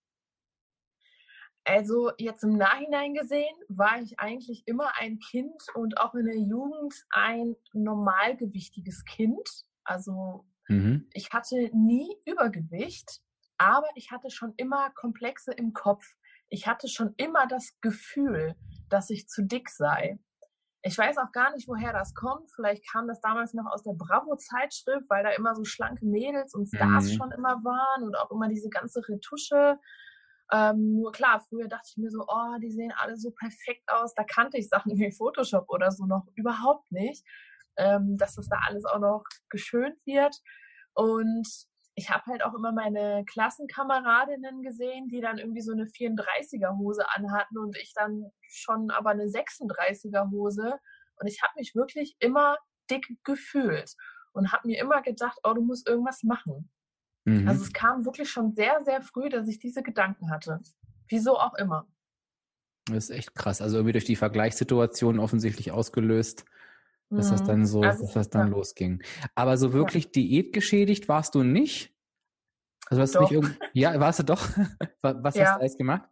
Also 1.67 2.11
jetzt 2.17 2.45
im 2.45 2.55
Nachhinein 2.55 3.13
gesehen 3.13 3.55
war 3.67 3.99
ich 4.01 4.21
eigentlich 4.21 4.63
immer 4.67 4.93
ein 4.97 5.19
Kind 5.19 5.61
und 5.73 5.97
auch 5.97 6.15
in 6.15 6.25
der 6.25 6.37
Jugend 6.37 6.95
ein 7.09 7.57
normalgewichtiges 7.73 9.03
Kind. 9.03 9.65
Also 9.83 10.45
mhm. 10.69 11.09
ich 11.11 11.33
hatte 11.33 11.69
nie 11.73 12.15
Übergewicht, 12.23 13.19
aber 13.57 13.87
ich 13.95 14.11
hatte 14.11 14.29
schon 14.29 14.53
immer 14.55 14.91
Komplexe 14.91 15.51
im 15.51 15.73
Kopf. 15.73 16.05
Ich 16.47 16.67
hatte 16.67 16.87
schon 16.87 17.13
immer 17.17 17.47
das 17.47 17.77
Gefühl, 17.81 18.55
dass 18.87 19.09
ich 19.09 19.27
zu 19.27 19.43
dick 19.43 19.69
sei. 19.69 20.19
Ich 20.83 20.97
weiß 20.97 21.17
auch 21.17 21.33
gar 21.33 21.51
nicht, 21.53 21.67
woher 21.67 21.91
das 21.91 22.13
kommt. 22.13 22.49
Vielleicht 22.55 22.89
kam 22.89 23.09
das 23.09 23.19
damals 23.19 23.53
noch 23.53 23.65
aus 23.65 23.83
der 23.83 23.91
Bravo-Zeitschrift, 23.91 25.09
weil 25.09 25.25
da 25.25 25.31
immer 25.31 25.53
so 25.53 25.65
schlanke 25.65 26.05
Mädels 26.05 26.53
und 26.53 26.67
Stars 26.67 27.11
mhm. 27.11 27.17
schon 27.17 27.31
immer 27.33 27.61
waren 27.65 28.03
und 28.03 28.15
auch 28.15 28.31
immer 28.31 28.47
diese 28.47 28.69
ganze 28.69 29.05
Retusche 29.05 29.77
ähm, 30.51 30.95
nur 30.95 31.11
klar, 31.11 31.41
früher 31.41 31.67
dachte 31.67 31.89
ich 31.89 31.97
mir 31.97 32.09
so, 32.09 32.23
oh, 32.27 32.57
die 32.61 32.71
sehen 32.71 32.93
alle 32.97 33.17
so 33.17 33.31
perfekt 33.31 33.83
aus. 33.87 34.13
Da 34.13 34.23
kannte 34.23 34.57
ich 34.57 34.69
Sachen 34.69 34.91
wie 34.97 35.11
Photoshop 35.11 35.69
oder 35.69 35.91
so 35.91 36.05
noch 36.05 36.25
überhaupt 36.35 36.91
nicht, 36.91 37.25
ähm, 37.77 38.17
dass 38.17 38.35
das 38.35 38.47
da 38.47 38.57
alles 38.67 38.85
auch 38.85 38.99
noch 38.99 39.23
geschönt 39.49 39.97
wird. 40.05 40.35
Und 40.93 41.47
ich 41.95 42.09
habe 42.09 42.23
halt 42.27 42.43
auch 42.43 42.53
immer 42.53 42.71
meine 42.71 43.25
Klassenkameradinnen 43.25 44.61
gesehen, 44.61 45.09
die 45.09 45.19
dann 45.19 45.39
irgendwie 45.39 45.61
so 45.61 45.73
eine 45.73 45.85
34er 45.85 46.77
Hose 46.77 47.03
anhatten 47.09 47.57
und 47.57 47.75
ich 47.77 47.93
dann 47.93 48.31
schon 48.47 48.91
aber 48.91 49.09
eine 49.09 49.25
36er 49.25 50.31
Hose. 50.31 50.77
Und 51.19 51.27
ich 51.27 51.41
habe 51.41 51.53
mich 51.57 51.75
wirklich 51.75 52.15
immer 52.19 52.57
dick 52.89 53.07
gefühlt 53.23 53.95
und 54.31 54.51
habe 54.51 54.67
mir 54.67 54.79
immer 54.79 55.01
gedacht, 55.01 55.39
oh, 55.43 55.53
du 55.53 55.61
musst 55.61 55.89
irgendwas 55.89 56.23
machen. 56.23 56.69
Mhm. 57.27 57.45
Also 57.47 57.63
es 57.63 57.73
kam 57.73 58.05
wirklich 58.05 58.29
schon 58.29 58.53
sehr, 58.53 58.81
sehr 58.85 59.01
früh, 59.01 59.27
dass 59.27 59.47
ich 59.49 59.59
diese 59.59 59.83
Gedanken 59.83 60.31
hatte. 60.31 60.61
Wieso 61.09 61.37
auch 61.37 61.55
immer. 61.55 61.85
Das 62.85 63.05
ist 63.05 63.09
echt 63.09 63.35
krass. 63.35 63.61
Also 63.61 63.77
irgendwie 63.77 63.91
durch 63.91 64.05
die 64.05 64.15
Vergleichssituation 64.15 65.19
offensichtlich 65.19 65.73
ausgelöst, 65.73 66.45
dass 67.09 67.27
mhm. 67.27 67.31
das 67.31 67.43
dann 67.43 67.65
so, 67.65 67.81
also, 67.81 68.05
dass 68.05 68.13
das 68.13 68.29
dann 68.29 68.47
ja. 68.47 68.53
losging. 68.55 69.03
Aber 69.35 69.57
so 69.57 69.73
wirklich 69.73 70.05
ja. 70.05 70.11
diätgeschädigt 70.11 71.09
warst 71.09 71.35
du 71.35 71.43
nicht? 71.43 71.93
Also 72.89 73.01
hast 73.01 73.15
doch. 73.15 73.27
du 73.27 73.41
nicht 73.41 73.59
ja, 73.73 73.99
warst 73.99 74.19
du 74.19 74.23
doch? 74.23 74.41
Was 75.01 75.35
ja. 75.35 75.47
hast 75.47 75.55
du 75.55 75.59
alles 75.59 75.77
gemacht? 75.77 76.09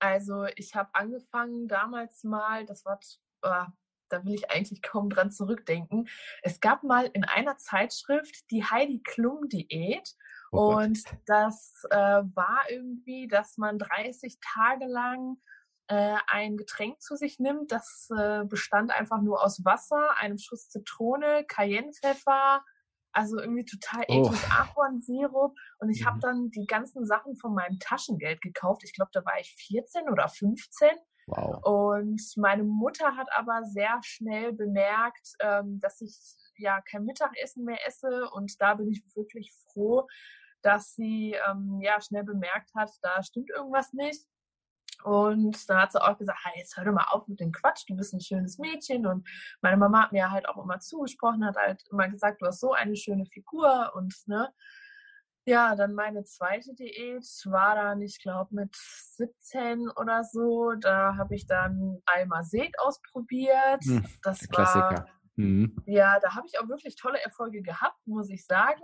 Also 0.00 0.44
ich 0.54 0.76
habe 0.76 0.90
angefangen 0.92 1.66
damals 1.66 2.22
mal, 2.22 2.64
das 2.64 2.84
war 2.84 3.00
äh, 3.42 3.66
da 4.08 4.24
will 4.24 4.34
ich 4.34 4.50
eigentlich 4.50 4.82
kaum 4.82 5.10
dran 5.10 5.30
zurückdenken. 5.30 6.08
Es 6.42 6.60
gab 6.60 6.82
mal 6.82 7.10
in 7.12 7.24
einer 7.24 7.56
Zeitschrift 7.56 8.50
die 8.50 8.64
Heidi 8.64 9.02
Klum 9.02 9.48
Diät. 9.48 10.14
Oh 10.50 10.76
und 10.76 11.02
das 11.26 11.84
äh, 11.90 11.96
war 11.96 12.62
irgendwie, 12.70 13.28
dass 13.28 13.58
man 13.58 13.78
30 13.78 14.38
Tage 14.40 14.86
lang 14.86 15.36
äh, 15.88 16.16
ein 16.26 16.56
Getränk 16.56 17.00
zu 17.02 17.16
sich 17.16 17.38
nimmt. 17.38 17.72
Das 17.72 18.08
äh, 18.16 18.44
bestand 18.44 18.92
einfach 18.92 19.20
nur 19.20 19.44
aus 19.44 19.64
Wasser, 19.64 20.16
einem 20.18 20.38
Schuss 20.38 20.68
Zitrone, 20.68 21.44
Cayennepfeffer, 21.46 22.64
also 23.12 23.38
irgendwie 23.38 23.64
total 23.64 24.04
eklig 24.04 24.40
oh. 24.44 24.52
Ahornsirup. 24.52 25.56
Und 25.78 25.90
ich 25.90 26.02
mhm. 26.02 26.06
habe 26.06 26.20
dann 26.20 26.50
die 26.50 26.66
ganzen 26.66 27.04
Sachen 27.06 27.36
von 27.36 27.54
meinem 27.54 27.78
Taschengeld 27.78 28.40
gekauft. 28.40 28.82
Ich 28.84 28.94
glaube, 28.94 29.10
da 29.12 29.24
war 29.24 29.38
ich 29.40 29.54
14 29.66 30.08
oder 30.08 30.28
15 30.28 30.90
Wow. 31.28 31.62
Und 31.62 32.22
meine 32.36 32.64
Mutter 32.64 33.16
hat 33.16 33.28
aber 33.36 33.62
sehr 33.64 34.00
schnell 34.02 34.52
bemerkt, 34.52 35.34
ähm, 35.40 35.78
dass 35.80 36.00
ich 36.00 36.16
ja 36.56 36.80
kein 36.80 37.04
Mittagessen 37.04 37.64
mehr 37.64 37.86
esse. 37.86 38.30
Und 38.30 38.60
da 38.60 38.74
bin 38.74 38.90
ich 38.90 39.02
wirklich 39.14 39.52
froh, 39.72 40.06
dass 40.62 40.94
sie 40.94 41.36
ähm, 41.48 41.80
ja 41.82 42.00
schnell 42.00 42.24
bemerkt 42.24 42.70
hat, 42.74 42.90
da 43.02 43.22
stimmt 43.22 43.50
irgendwas 43.50 43.92
nicht. 43.92 44.24
Und 45.04 45.68
dann 45.68 45.82
hat 45.82 45.92
sie 45.92 46.02
auch 46.02 46.18
gesagt, 46.18 46.40
hey, 46.42 46.54
jetzt 46.58 46.76
hör 46.76 46.84
doch 46.84 46.92
mal 46.92 47.06
auf 47.10 47.28
mit 47.28 47.40
dem 47.40 47.52
Quatsch, 47.52 47.84
du 47.86 47.94
bist 47.94 48.14
ein 48.14 48.20
schönes 48.20 48.58
Mädchen. 48.58 49.06
Und 49.06 49.28
meine 49.60 49.76
Mama 49.76 50.04
hat 50.04 50.12
mir 50.12 50.30
halt 50.30 50.48
auch 50.48 50.62
immer 50.62 50.80
zugesprochen, 50.80 51.44
hat 51.44 51.56
halt 51.56 51.84
immer 51.90 52.08
gesagt, 52.08 52.42
du 52.42 52.46
hast 52.46 52.60
so 52.60 52.72
eine 52.72 52.96
schöne 52.96 53.26
Figur 53.26 53.92
und 53.94 54.14
ne. 54.26 54.52
Ja, 55.48 55.74
dann 55.76 55.94
meine 55.94 56.24
zweite 56.24 56.74
Diät 56.74 57.24
war 57.46 57.74
dann, 57.74 58.02
ich 58.02 58.20
glaube, 58.20 58.54
mit 58.54 58.76
17 58.76 59.88
oder 59.96 60.22
so. 60.22 60.74
Da 60.78 61.16
habe 61.16 61.34
ich 61.34 61.46
dann 61.46 62.02
Almased 62.04 62.78
ausprobiert. 62.78 63.82
Hm, 63.82 64.04
das 64.22 64.40
Klassiker. 64.40 64.90
War, 64.90 65.08
mhm. 65.36 65.74
Ja, 65.86 66.20
da 66.20 66.34
habe 66.34 66.46
ich 66.46 66.60
auch 66.60 66.68
wirklich 66.68 66.96
tolle 66.96 67.18
Erfolge 67.22 67.62
gehabt, 67.62 67.96
muss 68.06 68.28
ich 68.28 68.44
sagen. 68.44 68.82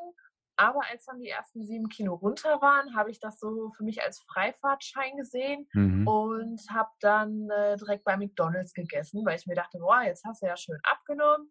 Aber 0.57 0.81
als 0.91 1.05
dann 1.05 1.21
die 1.21 1.29
ersten 1.29 1.67
sieben 1.67 1.91
Kilo 1.91 2.15
runter 2.15 2.63
waren, 2.63 2.97
habe 2.97 3.11
ich 3.11 3.21
das 3.21 3.39
so 3.39 3.71
für 3.77 3.85
mich 3.85 4.03
als 4.03 4.25
Freifahrtschein 4.33 5.19
gesehen 5.19 5.69
mhm. 5.75 6.07
und 6.07 6.63
habe 6.71 6.91
dann 7.01 7.51
äh, 7.51 7.77
direkt 7.77 8.05
bei 8.05 8.17
McDonalds 8.17 8.73
gegessen, 8.73 9.23
weil 9.27 9.37
ich 9.37 9.47
mir 9.47 9.57
dachte, 9.57 9.81
boah, 9.81 10.03
jetzt 10.03 10.25
hast 10.25 10.43
du 10.43 10.47
ja 10.47 10.57
schön 10.57 10.79
abgenommen, 10.85 11.47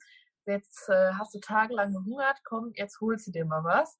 jetzt 0.47 0.89
äh, 0.89 1.11
hast 1.19 1.35
du 1.35 1.39
tagelang 1.39 1.91
gehungert, 1.91 2.39
komm, 2.45 2.71
jetzt 2.73 2.99
holst 2.99 3.27
du 3.27 3.31
dir 3.31 3.45
mal 3.45 3.63
was. 3.63 3.99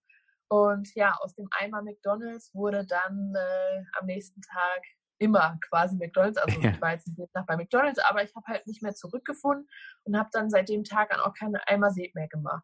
Und 0.50 0.94
ja, 0.96 1.16
aus 1.22 1.36
dem 1.36 1.48
Eimer 1.52 1.82
McDonalds 1.82 2.54
wurde 2.54 2.86
dann 2.86 3.34
äh, 3.36 3.84
am 4.00 4.06
nächsten 4.06 4.42
Tag 4.42 4.82
immer 5.20 5.58
quasi 5.70 5.96
McDonalds. 5.96 6.38
Also 6.38 6.60
ja. 6.60 6.72
ich 6.72 6.82
war 6.82 6.92
jetzt 6.92 7.08
nicht 7.08 7.34
nach 7.34 7.46
bei 7.46 7.56
McDonalds, 7.56 8.00
aber 8.00 8.24
ich 8.24 8.36
habe 8.36 8.46
halt 8.48 8.68
nicht 8.68 8.82
mehr 8.82 8.94
zurückgefunden 8.94 9.68
und 10.04 10.18
habe 10.18 10.30
dann 10.32 10.50
seit 10.50 10.70
dem 10.70 10.84
Tag 10.84 11.14
an 11.14 11.22
auch 11.22 11.34
keine 11.34 11.68
Eimer 11.68 11.92
Seed 11.92 12.14
mehr 12.16 12.28
gemacht 12.28 12.64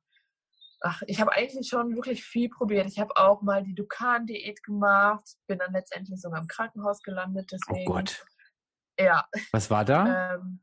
ach, 0.81 1.01
ich 1.07 1.19
habe 1.19 1.31
eigentlich 1.33 1.67
schon 1.67 1.95
wirklich 1.95 2.23
viel 2.23 2.49
probiert. 2.49 2.87
Ich 2.87 2.99
habe 2.99 3.15
auch 3.17 3.41
mal 3.41 3.63
die 3.63 3.75
Dukan-Diät 3.75 4.63
gemacht, 4.63 5.27
bin 5.47 5.59
dann 5.59 5.73
letztendlich 5.73 6.19
sogar 6.21 6.41
im 6.41 6.47
Krankenhaus 6.47 7.01
gelandet. 7.01 7.51
Oh 7.51 7.57
deswegen, 7.57 7.89
oh 7.89 7.93
Gott. 7.93 8.25
Ja. 8.99 9.25
Was 9.51 9.69
war 9.69 9.85
da? 9.85 10.35
Ähm, 10.35 10.59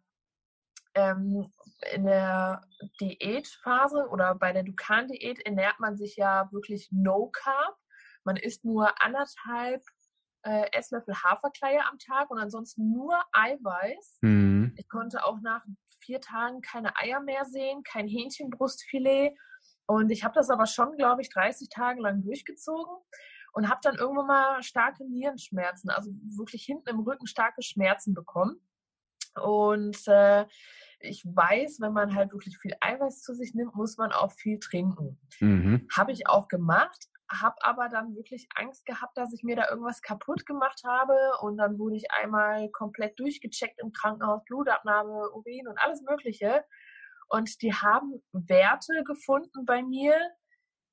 ähm, 0.96 1.52
in 1.92 2.04
der 2.04 2.62
Diätphase 3.00 4.08
oder 4.08 4.34
bei 4.34 4.52
der 4.52 4.64
Dukan-Diät 4.64 5.40
ernährt 5.46 5.78
man 5.78 5.96
sich 5.96 6.16
ja 6.16 6.48
wirklich 6.52 6.88
No 6.90 7.30
Carb. 7.32 7.76
Man 8.24 8.36
isst 8.36 8.64
nur 8.64 9.00
anderthalb 9.00 9.84
äh, 10.42 10.68
Esslöffel 10.72 11.14
Haferkleie 11.14 11.84
am 11.84 11.98
Tag 11.98 12.30
und 12.30 12.38
ansonsten 12.38 12.90
nur 12.92 13.22
Eiweiß. 13.32 14.18
Mhm. 14.22 14.74
Ich 14.76 14.88
konnte 14.88 15.24
auch 15.24 15.40
nach 15.42 15.62
vier 16.00 16.20
Tagen 16.20 16.60
keine 16.60 16.96
Eier 16.96 17.20
mehr 17.20 17.44
sehen, 17.44 17.82
kein 17.82 18.08
Hähnchenbrustfilet 18.08 19.36
und 19.86 20.10
ich 20.10 20.24
habe 20.24 20.34
das 20.34 20.50
aber 20.50 20.66
schon, 20.66 20.96
glaube 20.96 21.22
ich, 21.22 21.30
30 21.30 21.68
Tage 21.68 22.00
lang 22.00 22.22
durchgezogen 22.22 22.96
und 23.52 23.68
habe 23.68 23.80
dann 23.82 23.96
irgendwann 23.96 24.26
mal 24.26 24.62
starke 24.62 25.04
Nierenschmerzen, 25.04 25.90
also 25.90 26.10
wirklich 26.36 26.64
hinten 26.64 26.88
im 26.88 27.00
Rücken 27.00 27.26
starke 27.26 27.62
Schmerzen 27.62 28.12
bekommen. 28.12 28.60
Und 29.40 30.06
äh, 30.08 30.44
ich 30.98 31.24
weiß, 31.24 31.80
wenn 31.80 31.92
man 31.92 32.14
halt 32.14 32.32
wirklich 32.32 32.58
viel 32.58 32.74
Eiweiß 32.80 33.22
zu 33.22 33.34
sich 33.34 33.54
nimmt, 33.54 33.74
muss 33.74 33.96
man 33.96 34.12
auch 34.12 34.32
viel 34.32 34.58
trinken. 34.58 35.18
Mhm. 35.40 35.86
Habe 35.94 36.12
ich 36.12 36.26
auch 36.26 36.48
gemacht, 36.48 37.08
habe 37.30 37.56
aber 37.60 37.88
dann 37.88 38.14
wirklich 38.14 38.48
Angst 38.54 38.86
gehabt, 38.86 39.16
dass 39.16 39.32
ich 39.32 39.42
mir 39.42 39.56
da 39.56 39.68
irgendwas 39.68 40.00
kaputt 40.02 40.46
gemacht 40.46 40.82
habe. 40.84 41.16
Und 41.40 41.56
dann 41.58 41.78
wurde 41.78 41.96
ich 41.96 42.10
einmal 42.10 42.70
komplett 42.70 43.18
durchgecheckt 43.18 43.80
im 43.80 43.92
Krankenhaus, 43.92 44.44
Blutabnahme, 44.44 45.30
Urin 45.32 45.68
und 45.68 45.78
alles 45.78 46.02
Mögliche. 46.02 46.64
Und 47.28 47.60
die 47.62 47.74
haben 47.74 48.22
Werte 48.32 49.02
gefunden 49.04 49.64
bei 49.64 49.82
mir, 49.82 50.16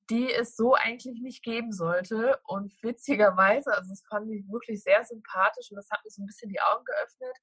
die 0.09 0.31
es 0.31 0.55
so 0.55 0.73
eigentlich 0.73 1.21
nicht 1.21 1.43
geben 1.43 1.71
sollte. 1.71 2.39
Und 2.45 2.73
witzigerweise, 2.81 3.71
also 3.73 3.89
das 3.89 4.03
fand 4.09 4.31
ich 4.31 4.43
wirklich 4.49 4.81
sehr 4.83 5.03
sympathisch 5.03 5.69
und 5.71 5.77
das 5.77 5.89
hat 5.91 6.03
mir 6.03 6.09
so 6.09 6.21
ein 6.21 6.25
bisschen 6.25 6.49
die 6.49 6.61
Augen 6.61 6.83
geöffnet. 6.85 7.37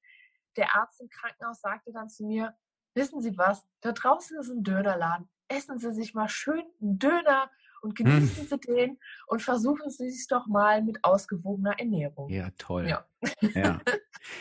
Der 0.57 0.75
Arzt 0.75 1.00
im 1.00 1.09
Krankenhaus 1.09 1.61
sagte 1.61 1.92
dann 1.92 2.09
zu 2.09 2.25
mir, 2.25 2.54
wissen 2.95 3.21
Sie 3.21 3.37
was, 3.38 3.64
da 3.80 3.92
draußen 3.92 4.38
ist 4.38 4.50
ein 4.50 4.62
Dönerladen. 4.62 5.28
Essen 5.49 5.78
Sie 5.78 5.92
sich 5.92 6.14
mal 6.14 6.28
schön 6.28 6.62
einen 6.80 6.99
Döner 6.99 7.50
und 7.83 7.99
hm. 7.99 8.07
genießen 8.07 8.47
Sie 8.47 8.59
den 8.61 8.99
und 9.26 9.42
versuchen 9.42 9.90
Sie 9.90 10.07
es 10.07 10.26
doch 10.26 10.47
mal 10.47 10.83
mit 10.83 11.02
ausgewogener 11.02 11.78
Ernährung. 11.78 12.28
Ja, 12.28 12.50
toll. 12.59 12.88
Ja, 12.88 13.07
ja. 13.54 13.80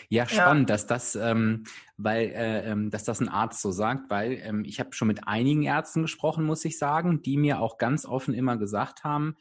ja 0.09 0.25
spannend, 0.27 0.69
ja. 0.69 0.75
dass 0.75 0.87
das, 0.87 1.15
ähm, 1.15 1.63
weil, 1.97 2.29
äh, 2.29 2.71
ähm, 2.71 2.89
dass 2.89 3.03
das 3.03 3.19
ein 3.21 3.29
Arzt 3.29 3.61
so 3.61 3.71
sagt, 3.71 4.09
weil 4.09 4.33
ähm, 4.43 4.63
ich 4.65 4.79
habe 4.79 4.93
schon 4.93 5.07
mit 5.07 5.27
einigen 5.27 5.63
Ärzten 5.63 6.01
gesprochen, 6.01 6.45
muss 6.45 6.65
ich 6.65 6.77
sagen, 6.77 7.21
die 7.21 7.37
mir 7.37 7.59
auch 7.59 7.77
ganz 7.77 8.05
offen 8.05 8.33
immer 8.33 8.57
gesagt 8.57 9.03
haben, 9.03 9.35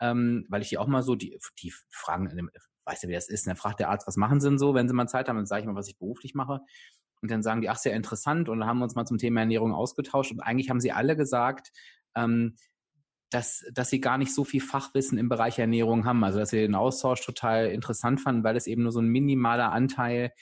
ähm, 0.00 0.46
weil 0.48 0.62
ich 0.62 0.68
die 0.68 0.78
auch 0.78 0.86
mal 0.86 1.02
so, 1.02 1.14
die, 1.14 1.38
die 1.60 1.72
fragen, 1.90 2.52
weißt 2.88 3.04
du, 3.04 3.08
wie 3.08 3.12
das 3.12 3.28
ist, 3.28 3.46
dann 3.46 3.56
fragt 3.56 3.80
der 3.80 3.90
Arzt, 3.90 4.06
was 4.06 4.16
machen 4.16 4.40
Sie 4.40 4.48
denn 4.48 4.58
so, 4.58 4.74
wenn 4.74 4.88
Sie 4.88 4.94
mal 4.94 5.06
Zeit 5.06 5.28
haben, 5.28 5.36
dann 5.36 5.46
sage 5.46 5.60
ich 5.60 5.66
mal, 5.66 5.74
was 5.74 5.88
ich 5.88 5.98
beruflich 5.98 6.34
mache. 6.34 6.60
Und 7.20 7.30
dann 7.30 7.42
sagen 7.42 7.60
die, 7.60 7.68
ach, 7.68 7.76
sehr 7.76 7.94
interessant. 7.94 8.48
Und 8.48 8.60
dann 8.60 8.68
haben 8.68 8.78
wir 8.78 8.84
uns 8.84 8.94
mal 8.94 9.04
zum 9.04 9.18
Thema 9.18 9.40
Ernährung 9.40 9.74
ausgetauscht. 9.74 10.32
Und 10.32 10.40
eigentlich 10.40 10.70
haben 10.70 10.80
sie 10.80 10.92
alle 10.92 11.16
gesagt, 11.16 11.70
ähm, 12.14 12.56
dass, 13.30 13.64
dass 13.72 13.90
sie 13.90 14.00
gar 14.00 14.16
nicht 14.16 14.34
so 14.34 14.44
viel 14.44 14.60
Fachwissen 14.60 15.18
im 15.18 15.28
Bereich 15.28 15.58
Ernährung 15.58 16.06
haben. 16.06 16.22
Also 16.24 16.38
dass 16.38 16.50
sie 16.50 16.58
den 16.58 16.74
Austausch 16.74 17.20
total 17.20 17.66
interessant 17.66 18.20
fanden, 18.20 18.44
weil 18.44 18.56
es 18.56 18.66
eben 18.66 18.82
nur 18.82 18.92
so 18.92 19.00
ein 19.00 19.08
minimaler 19.08 19.72
Anteil 19.72 20.32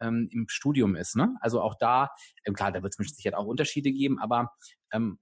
ähm, 0.00 0.28
im 0.32 0.46
Studium 0.48 0.96
ist. 0.96 1.16
Ne? 1.16 1.34
Also 1.40 1.62
auch 1.62 1.76
da, 1.78 2.10
ähm, 2.44 2.54
klar, 2.54 2.72
da 2.72 2.82
wird 2.82 2.94
es 2.98 3.16
Sicherheit 3.16 3.38
auch 3.38 3.46
Unterschiede 3.46 3.92
geben, 3.92 4.18
aber 4.18 4.52
ähm, 4.92 5.18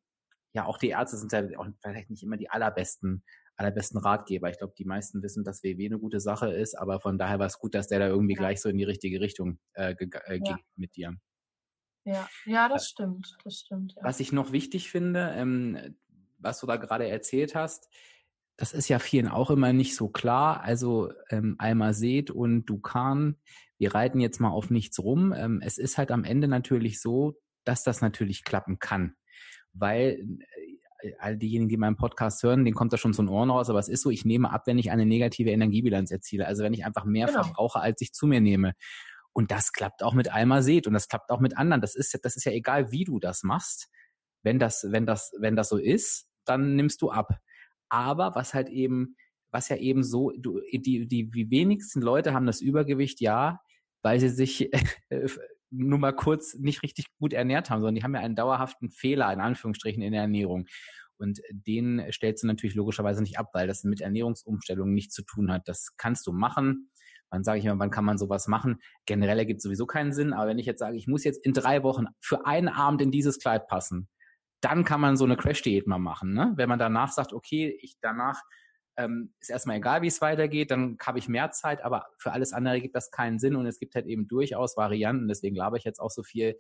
ja, 0.55 0.65
auch 0.67 0.79
die 0.79 0.89
Ärzte 0.89 1.17
sind 1.17 1.33
ja 1.33 1.43
auch 1.59 1.67
vielleicht 1.83 2.11
nicht 2.11 2.23
immer 2.23 2.37
die 2.37 2.51
allerbesten, 2.51 3.25
allerbesten 3.57 3.99
Ratgeber. 3.99 4.51
Ich 4.51 4.59
glaube, 4.59 4.75
die 4.77 4.85
meisten 4.85 5.23
wissen, 5.23 5.45
dass 5.45 5.63
WW 5.63 5.87
eine 5.87 5.99
gute 5.99 6.21
Sache 6.21 6.53
ist, 6.53 6.75
aber 6.75 7.01
von 7.01 7.19
daher 7.19 7.39
war 7.39 7.47
es 7.47 7.59
gut, 7.59 7.75
dass 7.75 7.89
der 7.89 8.01
da 8.01 8.09
irgendwie 8.09 8.35
ja. 8.35 8.41
gleich 8.41 8.61
so 8.61 8.69
in 8.69 8.77
die 8.77 8.85
richtige 8.85 9.21
Richtung 9.21 9.59
äh, 9.75 9.93
äh, 9.93 10.09
ja. 10.29 10.39
ging 10.39 10.59
mit 10.77 10.97
dir. 10.97 11.15
Ja, 12.05 12.29
ja, 12.45 12.69
das 12.69 12.89
stimmt, 12.89 13.37
das 13.45 13.61
stimmt. 13.61 13.95
Ja. 13.97 14.05
Was 14.05 14.21
ich 14.21 14.33
noch 14.33 14.53
wichtig 14.53 14.91
finde, 14.91 15.33
ähm, 15.37 15.97
was 16.39 16.61
du 16.61 16.67
da 16.67 16.77
gerade 16.77 17.09
erzählt 17.09 17.55
hast, 17.55 17.89
das 18.57 18.73
ist 18.73 18.89
ja 18.89 18.99
vielen 18.99 19.29
auch 19.29 19.51
immer 19.51 19.73
nicht 19.73 19.97
so 19.97 20.09
klar. 20.09 20.63
Also 20.63 21.11
ähm, 21.31 21.57
Almased 21.59 22.31
und 22.31 22.67
Dukan, 22.67 23.37
wir 23.79 23.95
reiten 23.95 24.21
jetzt 24.21 24.41
mal 24.41 24.51
auf 24.51 24.71
nichts 24.71 24.99
rum. 24.99 25.33
Ähm, 25.33 25.61
es 25.65 25.79
ist 25.79 25.99
halt 25.99 26.11
am 26.11 26.25
Ende 26.25 26.47
natürlich 26.47 27.01
so, 27.01 27.41
dass 27.65 27.83
das 27.83 28.01
natürlich 28.01 28.45
klappen 28.45 28.79
kann. 28.79 29.17
Weil 29.73 30.25
all 31.19 31.37
diejenigen, 31.37 31.69
die 31.69 31.77
meinen 31.77 31.97
Podcast 31.97 32.43
hören, 32.43 32.65
denen 32.65 32.75
kommt 32.75 32.93
da 32.93 32.97
schon 32.97 33.13
so 33.13 33.23
ein 33.23 33.29
Ohren 33.29 33.51
raus, 33.51 33.71
aber 33.71 33.79
es 33.79 33.89
ist 33.89 34.03
so, 34.03 34.11
ich 34.11 34.25
nehme 34.25 34.51
ab, 34.51 34.67
wenn 34.67 34.79
ich 34.79 34.91
eine 34.91 35.07
negative 35.07 35.51
Energiebilanz 35.51 36.11
erziele. 36.11 36.47
Also 36.47 36.63
wenn 36.63 36.75
ich 36.75 36.85
einfach 36.85 37.05
mehr 37.05 37.27
genau. 37.27 37.45
verbrauche, 37.45 37.81
als 37.81 38.01
ich 38.01 38.13
zu 38.13 38.27
mir 38.27 38.41
nehme. 38.41 38.75
Und 39.33 39.51
das 39.51 39.73
klappt 39.73 40.03
auch 40.03 40.15
mit 40.15 40.33
Almased 40.33 40.87
und 40.87 40.93
das 40.93 41.09
klappt 41.09 41.31
auch 41.31 41.41
mit 41.41 41.57
anderen. 41.57 41.81
Das 41.81 41.95
ist, 41.95 42.19
das 42.23 42.37
ist 42.37 42.45
ja 42.45 42.53
egal, 42.53 42.93
wie 42.93 43.05
du 43.05 43.19
das 43.19 43.43
machst. 43.43 43.89
Wenn 44.43 44.59
das, 44.59 44.87
wenn 44.91 45.07
das, 45.07 45.33
wenn 45.39 45.57
das 45.57 45.69
so 45.69 45.77
ist, 45.77 46.27
dann 46.45 46.77
nimmst 46.77 47.03
du 47.03 47.11
ab. 47.11 47.39
Aber 47.89 48.35
was 48.35 48.55
halt 48.55 48.69
eben, 48.69 49.17
was 49.51 49.69
ja 49.69 49.77
eben 49.77 50.05
so, 50.05 50.31
du, 50.37 50.61
die, 50.73 51.07
die, 51.07 51.31
die 51.31 51.51
wenigsten 51.51 52.01
Leute 52.01 52.33
haben 52.33 52.47
das 52.47 52.61
Übergewicht, 52.61 53.21
ja, 53.21 53.61
weil 54.03 54.21
sie 54.21 54.29
sich 54.29 54.73
äh, 55.09 55.29
nur 55.77 55.99
mal 55.99 56.13
kurz 56.13 56.55
nicht 56.55 56.83
richtig 56.83 57.07
gut 57.19 57.33
ernährt 57.33 57.71
haben, 57.71 57.81
sondern 57.81 57.95
die 57.95 58.03
haben 58.03 58.15
ja 58.15 58.21
einen 58.21 58.37
dauerhaften 58.37 58.91
Fehler, 58.91 59.33
in 59.33 59.41
Anführungsstrichen, 59.41 60.03
in 60.03 60.13
der 60.13 60.23
Ernährung. 60.23 60.67
Und 61.17 61.41
den 61.51 62.05
stellst 62.11 62.43
du 62.43 62.47
natürlich 62.47 62.75
logischerweise 62.75 63.23
nicht 63.23 63.39
ab, 63.39 63.51
weil 63.53 63.67
das 63.67 63.85
mit 63.85 64.01
Ernährungsumstellungen 64.01 64.95
nichts 64.95 65.15
zu 65.15 65.23
tun 65.23 65.53
hat. 65.53 65.69
Das 65.69 65.97
kannst 65.97 66.27
du 66.27 66.33
machen. 66.33 66.91
Wann 67.31 67.45
sage 67.45 67.59
ich 67.59 67.65
mal, 67.65 67.79
wann 67.79 67.91
kann 67.91 68.05
man 68.05 68.19
sowas 68.19 68.47
machen? 68.49 68.81
Generell 69.07 69.39
ergibt 69.39 69.63
sowieso 69.63 69.87
keinen 69.87 70.13
Sinn. 70.13 70.33
Aber 70.33 70.49
wenn 70.49 70.59
ich 70.59 70.67
jetzt 70.67 70.81
sage, 70.81 70.97
ich 70.97 71.07
muss 71.07 71.25
jetzt 71.25 71.45
in 71.45 71.53
drei 71.53 71.83
Wochen 71.83 72.07
für 72.21 72.47
einen 72.47 72.69
Abend 72.69 73.01
in 73.01 73.11
dieses 73.11 73.39
Kleid 73.39 73.67
passen, 73.67 74.09
dann 74.61 74.85
kann 74.85 75.01
man 75.01 75.17
so 75.17 75.25
eine 75.25 75.37
Crash-Diät 75.37 75.87
mal 75.87 75.99
machen. 75.99 76.33
Ne? 76.33 76.53
Wenn 76.57 76.69
man 76.69 76.79
danach 76.79 77.13
sagt, 77.13 77.33
okay, 77.33 77.77
ich 77.81 77.97
danach 78.01 78.41
ähm, 78.97 79.33
ist 79.41 79.51
erstmal 79.51 79.79
egal, 79.79 80.03
wie 80.03 80.07
es 80.07 80.21
weitergeht, 80.21 80.71
dann 80.71 80.97
habe 81.05 81.19
ich 81.19 81.29
mehr 81.29 81.51
Zeit, 81.51 81.83
aber 81.83 82.07
für 82.19 82.33
alles 82.33 82.53
andere 82.53 82.81
gibt 82.81 82.95
das 82.95 83.11
keinen 83.11 83.39
Sinn 83.39 83.57
und 83.57 83.67
es 83.67 83.79
gibt 83.79 83.95
halt 83.95 84.07
eben 84.07 84.29
durchaus 84.29 84.77
Varianten, 84.77 85.29
deswegen 85.29 85.55
glaube 85.55 85.79
ich 85.79 85.85
jetzt 85.85 86.01
auch 86.01 86.11
so 86.11 86.23
viel, 86.23 86.57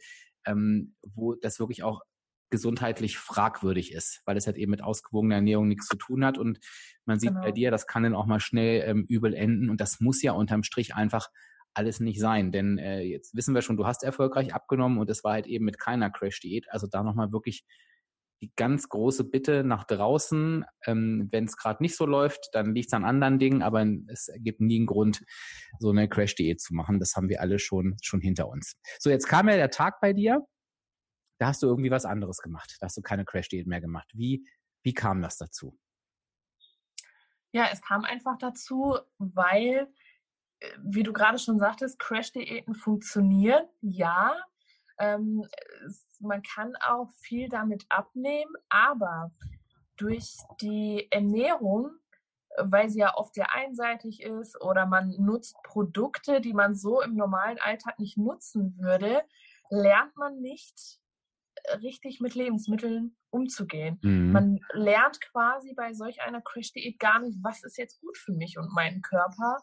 ähm, 0.46 0.94
wo 1.02 1.34
das 1.34 1.58
wirklich 1.60 1.82
auch 1.82 2.02
gesundheitlich 2.50 3.18
fragwürdig 3.18 3.92
ist, 3.92 4.22
weil 4.26 4.36
es 4.36 4.46
halt 4.46 4.58
eben 4.58 4.70
mit 4.70 4.82
ausgewogener 4.82 5.36
Ernährung 5.36 5.68
nichts 5.68 5.86
zu 5.86 5.96
tun 5.96 6.24
hat 6.24 6.38
und 6.38 6.60
man 7.04 7.18
sieht 7.18 7.30
genau. 7.30 7.42
bei 7.42 7.52
dir, 7.52 7.70
das 7.70 7.86
kann 7.86 8.02
dann 8.02 8.14
auch 8.14 8.26
mal 8.26 8.40
schnell 8.40 8.88
ähm, 8.88 9.04
übel 9.08 9.34
enden 9.34 9.70
und 9.70 9.80
das 9.80 10.00
muss 10.00 10.22
ja 10.22 10.32
unterm 10.32 10.62
Strich 10.62 10.94
einfach 10.94 11.28
alles 11.74 11.98
nicht 11.98 12.20
sein, 12.20 12.52
denn 12.52 12.78
äh, 12.78 13.00
jetzt 13.00 13.34
wissen 13.34 13.54
wir 13.54 13.62
schon, 13.62 13.76
du 13.76 13.86
hast 13.86 14.04
erfolgreich 14.04 14.54
abgenommen 14.54 14.98
und 14.98 15.10
es 15.10 15.24
war 15.24 15.32
halt 15.32 15.46
eben 15.46 15.64
mit 15.64 15.78
keiner 15.78 16.10
Crash-Diät, 16.10 16.70
also 16.70 16.86
da 16.86 17.02
nochmal 17.02 17.32
wirklich 17.32 17.64
die 18.44 18.52
ganz 18.56 18.88
große 18.88 19.24
Bitte 19.24 19.64
nach 19.64 19.84
draußen. 19.84 20.64
Ähm, 20.86 21.28
Wenn 21.30 21.44
es 21.44 21.56
gerade 21.56 21.82
nicht 21.82 21.96
so 21.96 22.04
läuft, 22.04 22.50
dann 22.52 22.74
liegt 22.74 22.88
es 22.88 22.92
an 22.92 23.04
anderen 23.04 23.38
Dingen, 23.38 23.62
aber 23.62 23.86
es 24.08 24.30
gibt 24.36 24.60
nie 24.60 24.76
einen 24.76 24.86
Grund, 24.86 25.24
so 25.78 25.90
eine 25.90 26.08
Crash-Diät 26.08 26.60
zu 26.60 26.74
machen. 26.74 27.00
Das 27.00 27.16
haben 27.16 27.28
wir 27.28 27.40
alle 27.40 27.58
schon, 27.58 27.96
schon 28.02 28.20
hinter 28.20 28.48
uns. 28.48 28.76
So, 28.98 29.08
jetzt 29.10 29.26
kam 29.26 29.48
ja 29.48 29.56
der 29.56 29.70
Tag 29.70 30.00
bei 30.00 30.12
dir. 30.12 30.46
Da 31.38 31.46
hast 31.48 31.62
du 31.62 31.66
irgendwie 31.66 31.90
was 31.90 32.04
anderes 32.04 32.38
gemacht. 32.38 32.76
Da 32.80 32.86
hast 32.86 32.96
du 32.96 33.02
keine 33.02 33.24
Crash-Diät 33.24 33.66
mehr 33.66 33.80
gemacht. 33.80 34.10
Wie, 34.12 34.46
wie 34.82 34.94
kam 34.94 35.22
das 35.22 35.38
dazu? 35.38 35.78
Ja, 37.52 37.68
es 37.72 37.80
kam 37.80 38.04
einfach 38.04 38.36
dazu, 38.38 38.98
weil, 39.18 39.88
äh, 40.60 40.68
wie 40.82 41.02
du 41.02 41.12
gerade 41.12 41.38
schon 41.38 41.58
sagtest, 41.58 41.98
Crash-Diäten 41.98 42.74
funktionieren, 42.74 43.64
ja. 43.80 44.36
Ähm, 44.98 45.44
es, 45.86 46.06
man 46.20 46.42
kann 46.42 46.74
auch 46.76 47.10
viel 47.20 47.48
damit 47.48 47.84
abnehmen, 47.88 48.54
aber 48.68 49.32
durch 49.96 50.36
die 50.60 51.08
Ernährung, 51.10 51.90
weil 52.56 52.88
sie 52.88 53.00
ja 53.00 53.14
oft 53.16 53.34
sehr 53.34 53.52
einseitig 53.52 54.22
ist 54.22 54.60
oder 54.60 54.86
man 54.86 55.10
nutzt 55.18 55.56
Produkte, 55.64 56.40
die 56.40 56.54
man 56.54 56.74
so 56.74 57.00
im 57.02 57.14
normalen 57.16 57.58
Alltag 57.58 57.98
nicht 57.98 58.16
nutzen 58.16 58.76
würde, 58.78 59.22
lernt 59.70 60.16
man 60.16 60.40
nicht 60.40 61.00
richtig 61.82 62.20
mit 62.20 62.34
Lebensmitteln 62.34 63.16
umzugehen. 63.30 63.98
Mhm. 64.02 64.32
Man 64.32 64.60
lernt 64.72 65.20
quasi 65.20 65.74
bei 65.74 65.92
solch 65.92 66.22
einer 66.22 66.40
Crash-Diät 66.40 66.98
gar 66.98 67.20
nicht, 67.20 67.38
was 67.42 67.64
ist 67.64 67.78
jetzt 67.78 68.00
gut 68.00 68.16
für 68.16 68.32
mich 68.32 68.58
und 68.58 68.72
meinen 68.72 69.02
Körper. 69.02 69.58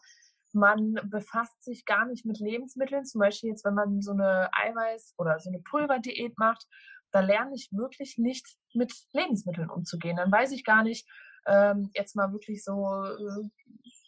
Man 0.54 0.94
befasst 1.04 1.62
sich 1.62 1.84
gar 1.84 2.06
nicht 2.06 2.24
mit 2.24 2.38
Lebensmitteln. 2.38 3.04
Zum 3.04 3.20
Beispiel 3.20 3.50
jetzt, 3.50 3.64
wenn 3.64 3.74
man 3.74 4.00
so 4.00 4.12
eine 4.12 4.50
Eiweiß- 4.52 5.14
oder 5.18 5.38
so 5.38 5.50
eine 5.50 5.60
Pulverdiät 5.60 6.38
macht, 6.38 6.66
da 7.10 7.20
lerne 7.20 7.54
ich 7.54 7.68
wirklich 7.72 8.16
nicht 8.18 8.56
mit 8.74 8.92
Lebensmitteln 9.12 9.70
umzugehen. 9.70 10.16
Dann 10.16 10.32
weiß 10.32 10.52
ich 10.52 10.64
gar 10.64 10.82
nicht, 10.82 11.08
ähm, 11.46 11.90
jetzt 11.94 12.16
mal 12.16 12.32
wirklich 12.32 12.64
so 12.64 13.04
äh, 13.04 13.48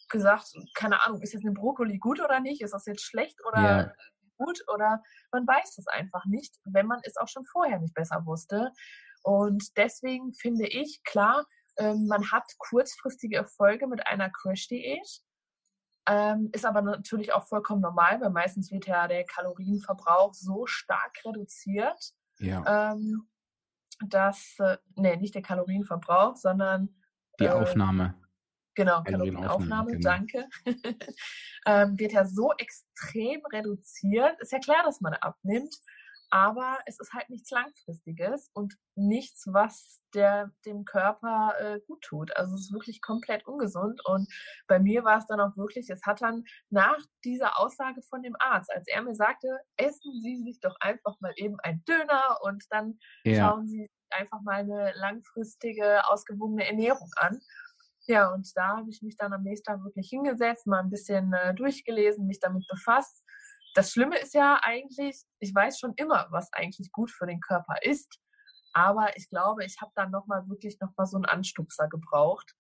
gesagt, 0.09 0.53
keine 0.75 1.05
Ahnung, 1.05 1.21
ist 1.21 1.33
jetzt 1.33 1.45
eine 1.45 1.55
Brokkoli 1.55 1.99
gut 1.99 2.21
oder 2.21 2.41
nicht? 2.41 2.63
Ist 2.63 2.73
das 2.73 2.87
jetzt 2.87 3.03
schlecht 3.03 3.39
oder 3.47 3.61
ja 3.61 3.93
gut 4.37 4.61
oder 4.73 5.03
man 5.33 5.47
weiß 5.47 5.79
es 5.79 5.87
einfach 5.89 6.25
nicht, 6.27 6.57
wenn 6.65 6.87
man 6.87 7.01
es 7.05 7.17
auch 7.17 7.29
schon 7.29 7.45
vorher 7.47 7.79
nicht 7.79 7.95
besser 7.95 8.25
wusste. 8.27 8.73
Und 9.23 9.77
deswegen 9.77 10.33
finde 10.35 10.67
ich, 10.67 11.03
klar, 11.05 11.45
ähm, 11.79 12.07
man 12.07 12.31
hat 12.31 12.45
kurzfristige 12.59 13.37
Erfolge 13.37 13.87
mit 13.87 14.07
einer 14.07 14.31
Crash-Diät. 14.31 15.23
Ähm, 16.07 16.51
ist 16.53 16.67
aber 16.67 16.83
natürlich 16.83 17.33
auch 17.33 17.47
vollkommen 17.47 17.81
normal, 17.81 18.21
weil 18.21 18.31
meistens 18.31 18.71
wird 18.71 18.87
ja 18.87 19.09
der 19.09 19.25
Kalorienverbrauch 19.25 20.35
so 20.35 20.67
stark 20.67 21.19
reduziert, 21.25 22.13
ja. 22.39 22.93
ähm, 22.93 23.27
dass, 24.07 24.57
äh, 24.59 24.77
nee, 24.97 25.17
nicht 25.17 25.35
der 25.35 25.43
Kalorienverbrauch, 25.43 26.37
sondern 26.37 26.95
die 27.41 27.45
äh, 27.45 27.51
Aufnahme. 27.51 28.15
Genau, 28.75 29.03
Kalorienaufnahme, 29.03 29.93
genau. 29.93 30.11
danke. 30.11 30.49
ähm, 31.67 31.99
wird 31.99 32.13
ja 32.13 32.27
so 32.27 32.53
extrem 32.59 33.41
reduziert. 33.53 34.39
Ist 34.41 34.53
ja 34.53 34.59
klar, 34.59 34.83
dass 34.85 35.01
man 35.01 35.15
abnimmt, 35.15 35.75
aber 36.35 36.81
es 36.87 36.99
ist 36.99 37.13
halt 37.13 37.31
nichts 37.31 37.53
Langfristiges 37.53 38.51
und 38.55 38.75
nichts, 38.97 39.47
was 39.53 40.01
der, 40.15 40.51
dem 40.67 40.85
Körper 40.85 41.55
äh, 41.61 41.81
gut 41.87 42.03
tut. 42.03 42.37
Also 42.37 42.57
es 42.57 42.63
ist 42.63 42.73
wirklich 42.73 43.01
komplett 43.01 43.47
ungesund. 43.47 44.01
Und 44.05 44.27
bei 44.67 44.81
mir 44.81 45.05
war 45.05 45.19
es 45.19 45.27
dann 45.27 45.39
auch 45.39 45.57
wirklich, 45.57 45.89
es 45.91 46.03
hat 46.05 46.23
dann 46.23 46.43
nach 46.71 46.99
dieser 47.25 47.61
Aussage 47.61 48.03
von 48.03 48.21
dem 48.25 48.35
Arzt, 48.41 48.69
als 48.75 48.89
er 48.89 49.03
mir 49.03 49.15
sagte, 49.15 49.47
essen 49.77 50.11
Sie 50.25 50.43
sich 50.43 50.59
doch 50.59 50.75
einfach 50.81 51.15
mal 51.21 51.33
eben 51.37 51.57
ein 51.61 51.85
Döner 51.85 52.39
und 52.43 52.65
dann 52.71 52.99
ja. 53.23 53.49
schauen 53.49 53.69
Sie 53.69 53.89
einfach 54.11 54.41
mal 54.43 54.57
eine 54.57 54.93
langfristige, 54.97 56.05
ausgewogene 56.09 56.67
Ernährung 56.67 57.11
an. 57.15 57.39
Ja, 58.07 58.35
und 58.35 58.51
da 58.57 58.79
habe 58.79 58.91
ich 58.91 59.03
mich 59.03 59.17
dann 59.17 59.33
am 59.33 59.45
nächsten 59.45 59.67
Tag 59.67 59.85
wirklich 59.85 60.09
hingesetzt, 60.09 60.67
mal 60.67 60.81
ein 60.81 60.91
bisschen 60.91 61.33
äh, 61.33 61.55
durchgelesen, 61.55 62.27
mich 62.27 62.41
damit 62.41 62.67
befasst. 62.69 63.24
Das 63.75 63.91
Schlimme 63.91 64.19
ist 64.19 64.35
ja 64.35 64.61
eigentlich, 64.63 65.23
ich 65.41 65.55
weiß 65.55 65.79
schon 65.79 65.95
immer, 65.97 66.29
was 66.31 66.53
eigentlich 66.53 66.93
gut 66.93 67.11
für 67.11 67.27
den 67.27 67.41
Körper 67.41 67.75
ist, 67.83 68.21
aber 68.73 69.17
ich 69.17 69.29
glaube, 69.29 69.65
ich 69.65 69.81
habe 69.81 69.93
dann 69.95 70.11
nochmal 70.11 70.49
wirklich 70.49 70.79
nochmal 70.81 71.07
so 71.07 71.17
einen 71.17 71.27
Anstupser 71.27 71.89
gebraucht. 71.89 72.55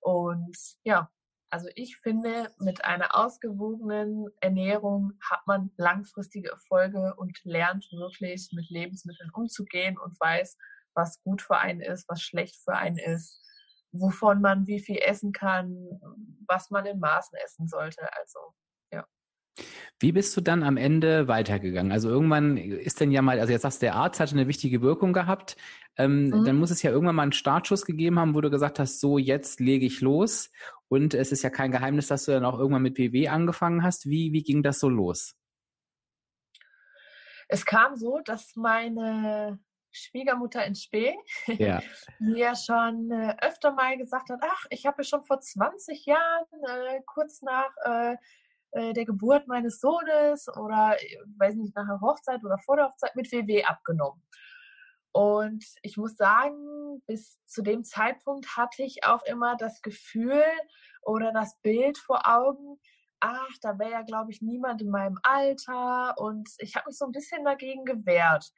Und 0.00 0.56
ja, 0.84 1.10
also 1.50 1.68
ich 1.74 1.96
finde, 1.98 2.52
mit 2.58 2.84
einer 2.84 3.14
ausgewogenen 3.14 4.26
Ernährung 4.40 5.12
hat 5.30 5.46
man 5.46 5.70
langfristige 5.76 6.50
Erfolge 6.50 7.14
und 7.16 7.38
lernt 7.44 7.86
wirklich 7.92 8.50
mit 8.52 8.68
Lebensmitteln 8.70 9.30
umzugehen 9.30 9.98
und 9.98 10.18
weiß, 10.20 10.56
was 10.94 11.22
gut 11.22 11.42
für 11.42 11.58
einen 11.58 11.80
ist, 11.80 12.08
was 12.08 12.22
schlecht 12.22 12.56
für 12.64 12.74
einen 12.74 12.98
ist 12.98 13.40
wovon 13.94 14.40
man 14.40 14.66
wie 14.66 14.80
viel 14.80 14.98
essen 14.98 15.32
kann, 15.32 16.00
was 16.46 16.70
man 16.70 16.84
in 16.86 16.98
Maßen 16.98 17.38
essen 17.44 17.68
sollte. 17.68 18.12
Also. 18.18 18.38
Wie 20.00 20.12
bist 20.12 20.36
du 20.36 20.40
dann 20.40 20.62
am 20.62 20.76
Ende 20.76 21.28
weitergegangen? 21.28 21.92
Also 21.92 22.08
irgendwann 22.08 22.56
ist 22.56 23.00
denn 23.00 23.12
ja 23.12 23.22
mal, 23.22 23.38
also 23.38 23.52
jetzt 23.52 23.62
sagst 23.62 23.80
du, 23.80 23.86
der 23.86 23.94
Arzt 23.94 24.20
hatte 24.20 24.32
eine 24.32 24.48
wichtige 24.48 24.82
Wirkung 24.82 25.12
gehabt. 25.12 25.56
Ähm, 25.96 26.28
mhm. 26.28 26.44
Dann 26.44 26.56
muss 26.56 26.70
es 26.70 26.82
ja 26.82 26.90
irgendwann 26.90 27.16
mal 27.16 27.22
einen 27.22 27.32
Startschuss 27.32 27.84
gegeben 27.86 28.18
haben, 28.18 28.34
wo 28.34 28.40
du 28.40 28.50
gesagt 28.50 28.78
hast, 28.78 29.00
so 29.00 29.18
jetzt 29.18 29.60
lege 29.60 29.86
ich 29.86 30.00
los. 30.00 30.50
Und 30.88 31.14
es 31.14 31.32
ist 31.32 31.42
ja 31.42 31.50
kein 31.50 31.70
Geheimnis, 31.70 32.08
dass 32.08 32.24
du 32.24 32.32
dann 32.32 32.44
auch 32.44 32.58
irgendwann 32.58 32.82
mit 32.82 32.94
PW 32.94 33.28
angefangen 33.28 33.82
hast. 33.82 34.06
Wie, 34.06 34.32
wie 34.32 34.42
ging 34.42 34.62
das 34.62 34.80
so 34.80 34.88
los? 34.88 35.36
Es 37.48 37.64
kam 37.64 37.96
so, 37.96 38.20
dass 38.24 38.56
meine 38.56 39.60
Schwiegermutter 39.94 40.64
in 40.64 40.74
Spee, 40.74 41.14
ja. 41.46 41.80
mir 42.18 42.54
schon 42.56 43.10
äh, 43.12 43.36
öfter 43.40 43.72
mal 43.72 43.96
gesagt 43.96 44.28
hat, 44.28 44.40
ach, 44.42 44.66
ich 44.70 44.86
habe 44.86 45.04
schon 45.04 45.22
vor 45.22 45.40
20 45.40 46.04
Jahren, 46.06 46.46
äh, 46.66 47.00
kurz 47.06 47.42
nach 47.42 47.70
äh, 47.84 48.16
äh 48.74 48.92
der 48.92 49.04
Geburt 49.04 49.46
meines 49.46 49.80
Sohnes 49.80 50.48
oder, 50.56 50.96
äh, 51.00 51.18
weiß 51.38 51.54
nicht, 51.56 51.74
nach 51.74 51.86
der 51.86 52.00
Hochzeit 52.00 52.44
oder 52.44 52.58
vor 52.58 52.76
der 52.76 52.86
Hochzeit 52.86 53.16
mit 53.16 53.30
WW 53.32 53.64
abgenommen. 53.64 54.22
Und 55.12 55.64
ich 55.82 55.96
muss 55.96 56.16
sagen, 56.16 57.00
bis 57.06 57.38
zu 57.46 57.62
dem 57.62 57.84
Zeitpunkt 57.84 58.56
hatte 58.56 58.82
ich 58.82 59.04
auch 59.04 59.22
immer 59.26 59.56
das 59.56 59.80
Gefühl 59.80 60.42
oder 61.02 61.32
das 61.32 61.56
Bild 61.62 61.98
vor 61.98 62.26
Augen, 62.26 62.80
ach, 63.20 63.52
da 63.62 63.78
wäre 63.78 63.92
ja, 63.92 64.02
glaube 64.02 64.32
ich, 64.32 64.42
niemand 64.42 64.82
in 64.82 64.90
meinem 64.90 65.18
Alter. 65.22 66.14
Und 66.18 66.48
ich 66.58 66.74
habe 66.74 66.86
mich 66.88 66.98
so 66.98 67.06
ein 67.06 67.12
bisschen 67.12 67.44
dagegen 67.44 67.84
gewehrt. 67.84 68.52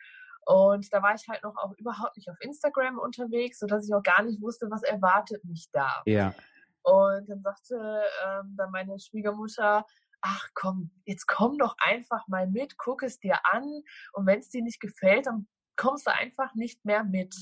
Und 0.46 0.92
da 0.92 1.02
war 1.02 1.14
ich 1.14 1.28
halt 1.28 1.42
noch 1.42 1.56
auch 1.56 1.72
überhaupt 1.76 2.16
nicht 2.16 2.30
auf 2.30 2.40
Instagram 2.40 2.98
unterwegs, 2.98 3.58
sodass 3.58 3.86
ich 3.86 3.94
auch 3.94 4.02
gar 4.02 4.22
nicht 4.22 4.40
wusste, 4.40 4.68
was 4.70 4.82
erwartet 4.82 5.44
mich 5.44 5.68
da. 5.72 6.02
Ja. 6.06 6.34
Und 6.82 7.28
dann 7.28 7.42
sagte 7.42 7.76
ähm, 8.24 8.54
dann 8.56 8.70
meine 8.70 8.98
Schwiegermutter, 8.98 9.84
ach 10.26 10.48
komm, 10.54 10.90
jetzt 11.04 11.26
komm 11.26 11.56
doch 11.58 11.76
einfach 11.78 12.26
mal 12.26 12.48
mit, 12.48 12.76
guck 12.78 13.02
es 13.02 13.20
dir 13.20 13.38
an 13.44 13.82
und 14.12 14.26
wenn 14.26 14.40
es 14.40 14.50
dir 14.50 14.62
nicht 14.62 14.80
gefällt, 14.80 15.26
dann 15.26 15.46
kommst 15.76 16.06
du 16.06 16.12
einfach 16.12 16.54
nicht 16.54 16.84
mehr 16.84 17.04
mit. 17.04 17.34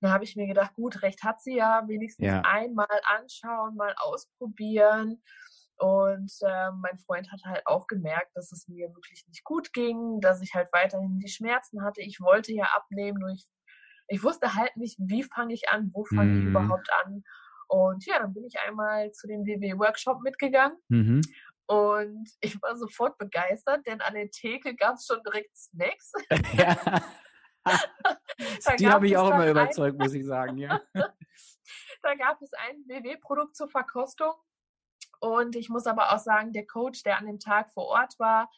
dann 0.00 0.12
habe 0.12 0.24
ich 0.24 0.36
mir 0.36 0.46
gedacht, 0.46 0.74
gut, 0.74 1.02
recht 1.02 1.22
hat 1.22 1.40
sie 1.40 1.56
ja, 1.56 1.82
wenigstens 1.86 2.26
ja. 2.26 2.42
einmal 2.42 3.00
anschauen, 3.18 3.76
mal 3.76 3.94
ausprobieren. 3.98 5.22
Und 5.76 6.32
äh, 6.42 6.70
mein 6.72 6.98
Freund 6.98 7.30
hat 7.30 7.40
halt 7.44 7.66
auch 7.66 7.86
gemerkt, 7.86 8.34
dass 8.34 8.50
es 8.52 8.66
mir 8.68 8.88
wirklich 8.94 9.24
nicht 9.28 9.44
gut 9.44 9.72
ging, 9.72 10.20
dass 10.20 10.42
ich 10.42 10.54
halt 10.54 10.68
weiterhin 10.72 11.20
die 11.20 11.28
Schmerzen 11.28 11.84
hatte. 11.84 12.00
Ich 12.00 12.20
wollte 12.20 12.52
ja 12.52 12.64
abnehmen, 12.76 13.18
nur 13.18 13.30
ich, 13.30 13.46
ich 14.08 14.22
wusste 14.24 14.54
halt 14.54 14.76
nicht, 14.76 14.98
wie 14.98 15.22
fange 15.22 15.54
ich 15.54 15.68
an, 15.68 15.90
wo 15.92 16.04
fange 16.04 16.32
mhm. 16.32 16.40
ich 16.40 16.46
überhaupt 16.46 16.88
an. 17.04 17.22
Und 17.68 18.06
ja, 18.06 18.18
dann 18.18 18.32
bin 18.32 18.44
ich 18.44 18.58
einmal 18.58 19.12
zu 19.12 19.26
dem 19.26 19.44
WW-Workshop 19.44 20.22
mitgegangen. 20.22 20.78
Mhm. 20.88 21.20
Und 21.68 22.30
ich 22.40 22.60
war 22.62 22.76
sofort 22.76 23.18
begeistert, 23.18 23.86
denn 23.86 24.00
an 24.00 24.14
der 24.14 24.30
Theke 24.30 24.74
gab 24.74 24.94
es 24.94 25.06
schon 25.06 25.22
direkt 25.22 25.56
Snacks. 25.56 26.12
Ja. 26.54 27.02
die 28.78 28.88
habe 28.88 29.06
ich 29.06 29.16
auch 29.18 29.30
immer 29.30 29.50
überzeugt, 29.50 29.98
muss 29.98 30.14
ich 30.14 30.24
sagen, 30.24 30.56
ja. 30.56 30.80
da 30.94 32.14
gab 32.14 32.40
es 32.40 32.50
ein 32.54 32.76
WW-Produkt 32.86 33.54
zur 33.54 33.68
Verkostung 33.68 34.32
und 35.20 35.56
ich 35.56 35.68
muss 35.68 35.86
aber 35.86 36.14
auch 36.14 36.18
sagen, 36.18 36.54
der 36.54 36.66
Coach, 36.66 37.02
der 37.02 37.18
an 37.18 37.26
dem 37.26 37.38
Tag 37.38 37.70
vor 37.74 37.84
Ort 37.88 38.18
war, 38.18 38.50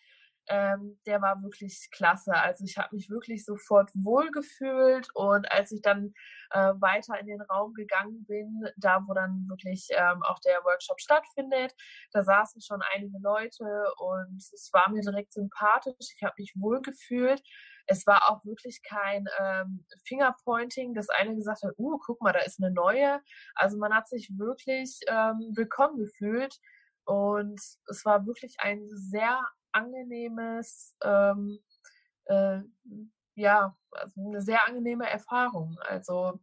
ähm, 0.49 0.99
der 1.07 1.23
war 1.23 1.43
wirklich 1.43 1.89
klasse. 1.93 2.35
Also 2.35 2.65
ich 2.65 2.77
habe 2.77 2.95
mich 2.95 3.09
wirklich 3.11 3.45
sofort 3.45 3.91
wohlgefühlt 3.95 5.09
und 5.15 5.51
als 5.51 5.73
ich 5.73 5.83
dann 5.83 6.13
äh, 6.51 6.73
weiter 6.79 7.19
in 7.21 7.27
den 7.27 7.41
Raum 7.43 7.73
gegangen 7.75 8.25
bin, 8.27 8.65
da 8.77 9.03
wo 9.07 9.15
dann 9.15 9.47
wirklich 9.49 9.89
ähm, 9.93 10.23
auch 10.23 10.39
der 10.41 10.65
Workshop 10.65 11.01
stattfindet, 11.01 11.75
da 12.13 12.23
saßen 12.23 12.61
schon 12.63 12.81
einige 12.95 13.19
Leute 13.21 13.65
und 13.99 14.39
es 14.39 14.71
war 14.73 14.91
mir 14.91 15.03
direkt 15.03 15.33
sympathisch. 15.33 15.95
Ich 16.17 16.23
habe 16.23 16.35
mich 16.39 16.53
wohlgefühlt. 16.57 17.43
Es 17.87 18.07
war 18.07 18.31
auch 18.31 18.45
wirklich 18.45 18.83
kein 18.83 19.27
ähm, 19.39 19.85
Fingerpointing, 20.05 20.95
dass 20.95 21.09
einer 21.09 21.35
gesagt 21.35 21.63
hat, 21.63 21.75
uh, 21.79 21.99
guck 21.99 22.21
mal, 22.21 22.33
da 22.33 22.41
ist 22.41 22.63
eine 22.63 22.73
neue. 22.73 23.21
Also 23.55 23.79
man 23.79 23.95
hat 23.95 24.09
sich 24.09 24.31
wirklich 24.37 25.01
ähm, 25.09 25.53
willkommen 25.55 25.99
gefühlt 25.99 26.57
und 27.05 27.61
es 27.87 28.05
war 28.05 28.27
wirklich 28.27 28.57
ein 28.61 28.87
sehr 28.91 29.41
angenehmes, 29.73 30.97
ähm, 31.03 31.59
äh, 32.27 32.61
ja, 33.35 33.77
also 33.93 34.21
eine 34.21 34.43
sehr 34.43 34.67
angenehme 34.67 35.09
Erfahrung. 35.09 35.79
Also 35.81 36.41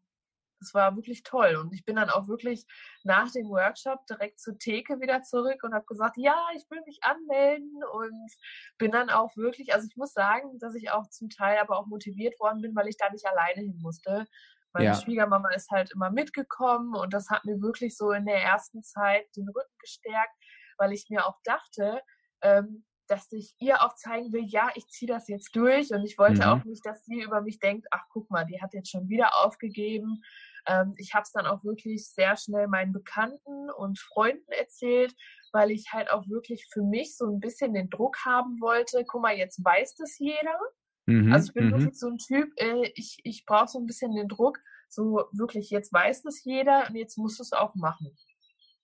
das 0.60 0.74
war 0.74 0.96
wirklich 0.96 1.24
toll. 1.24 1.56
Und 1.56 1.74
ich 1.74 1.86
bin 1.86 1.96
dann 1.96 2.10
auch 2.10 2.28
wirklich 2.28 2.66
nach 3.04 3.32
dem 3.32 3.50
Workshop 3.50 4.06
direkt 4.08 4.40
zur 4.40 4.58
Theke 4.58 5.00
wieder 5.00 5.22
zurück 5.22 5.64
und 5.64 5.74
habe 5.74 5.86
gesagt, 5.86 6.18
ja, 6.18 6.48
ich 6.56 6.64
will 6.70 6.82
mich 6.86 7.00
anmelden 7.02 7.74
und 7.94 8.32
bin 8.78 8.92
dann 8.92 9.10
auch 9.10 9.36
wirklich, 9.38 9.74
also 9.74 9.88
ich 9.90 9.96
muss 9.96 10.14
sagen, 10.14 10.58
dass 10.60 10.76
ich 10.76 10.90
auch 10.90 11.08
zum 11.10 11.30
Teil 11.30 11.60
aber 11.60 11.78
auch 11.78 11.88
motiviert 11.88 12.40
worden 12.40 12.62
bin, 12.62 12.76
weil 12.76 12.88
ich 12.88 12.98
da 12.98 13.10
nicht 13.10 13.26
alleine 13.26 13.62
hin 13.62 13.80
musste. 13.82 14.26
Meine 14.74 14.88
ja. 14.88 14.96
Schwiegermama 14.96 15.50
ist 15.50 15.70
halt 15.72 15.92
immer 15.92 16.12
mitgekommen 16.12 16.96
und 16.96 17.14
das 17.14 17.30
hat 17.30 17.46
mir 17.46 17.62
wirklich 17.62 17.96
so 17.96 18.12
in 18.12 18.26
der 18.26 18.42
ersten 18.42 18.84
Zeit 18.84 19.26
den 19.36 19.48
Rücken 19.48 19.76
gestärkt, 19.80 20.34
weil 20.78 20.92
ich 20.92 21.08
mir 21.10 21.26
auch 21.26 21.40
dachte, 21.44 22.02
ähm, 22.42 22.86
dass 23.08 23.32
ich 23.32 23.56
ihr 23.60 23.82
auch 23.82 23.96
zeigen 23.96 24.32
will, 24.34 24.46
ja, 24.46 24.70
ich 24.76 24.88
ziehe 24.88 25.12
das 25.12 25.28
jetzt 25.28 25.56
durch 25.56 25.92
und 25.92 26.04
ich 26.04 26.18
wollte 26.18 26.42
mhm. 26.42 26.50
auch 26.50 26.64
nicht, 26.66 26.86
dass 26.86 27.06
sie 27.06 27.22
über 27.22 27.42
mich 27.42 27.60
denkt, 27.60 27.88
ach 27.92 28.06
guck 28.10 28.30
mal, 28.30 28.46
die 28.46 28.62
hat 28.62 28.74
jetzt 28.74 28.92
schon 28.92 29.10
wieder 29.10 29.44
aufgegeben. 29.44 30.22
Ähm, 30.68 30.94
ich 30.98 31.14
habe 31.14 31.24
es 31.24 31.32
dann 31.32 31.46
auch 31.46 31.64
wirklich 31.64 32.10
sehr 32.10 32.36
schnell 32.38 32.68
meinen 32.68 32.94
Bekannten 32.94 33.70
und 33.72 34.00
Freunden 34.00 34.52
erzählt, 34.52 35.16
weil 35.52 35.72
ich 35.72 35.92
halt 35.92 36.12
auch 36.12 36.28
wirklich 36.28 36.68
für 36.72 36.84
mich 36.84 37.16
so 37.16 37.26
ein 37.26 37.40
bisschen 37.40 37.74
den 37.74 37.90
Druck 37.90 38.18
haben 38.26 38.60
wollte, 38.60 39.04
guck 39.08 39.22
mal, 39.22 39.36
jetzt 39.36 39.64
weiß 39.64 39.96
das 39.96 40.18
jeder. 40.20 40.60
Mhm. 41.06 41.32
Also 41.32 41.48
ich 41.48 41.54
bin 41.54 41.68
mhm. 41.68 41.72
wirklich 41.72 41.98
so 41.98 42.10
ein 42.10 42.18
Typ, 42.18 42.52
äh, 42.58 42.92
ich, 42.96 43.20
ich 43.24 43.46
brauche 43.46 43.70
so 43.70 43.80
ein 43.80 43.86
bisschen 43.86 44.14
den 44.14 44.28
Druck, 44.28 44.60
so 44.90 45.26
wirklich, 45.32 45.70
jetzt 45.70 45.92
weiß 45.92 46.24
das 46.24 46.44
jeder 46.44 46.88
und 46.90 46.96
jetzt 46.96 47.18
musst 47.18 47.40
du 47.40 47.44
es 47.44 47.54
auch 47.54 47.76
machen. 47.76 48.16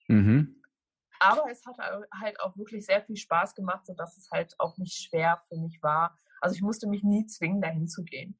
Mhm. 0.07 0.62
Aber 1.23 1.49
es 1.49 1.65
hat 1.65 1.77
halt 1.77 2.39
auch 2.39 2.57
wirklich 2.57 2.85
sehr 2.85 3.01
viel 3.01 3.15
Spaß 3.15 3.55
gemacht, 3.55 3.85
sodass 3.85 4.17
es 4.17 4.29
halt 4.31 4.55
auch 4.59 4.77
nicht 4.77 4.93
schwer 4.93 5.41
für 5.47 5.57
mich 5.57 5.81
war. 5.81 6.17
Also 6.41 6.55
ich 6.55 6.61
musste 6.61 6.87
mich 6.87 7.03
nie 7.03 7.25
zwingen, 7.25 7.61
dahin 7.61 7.87
zu 7.87 8.03
gehen. 8.03 8.37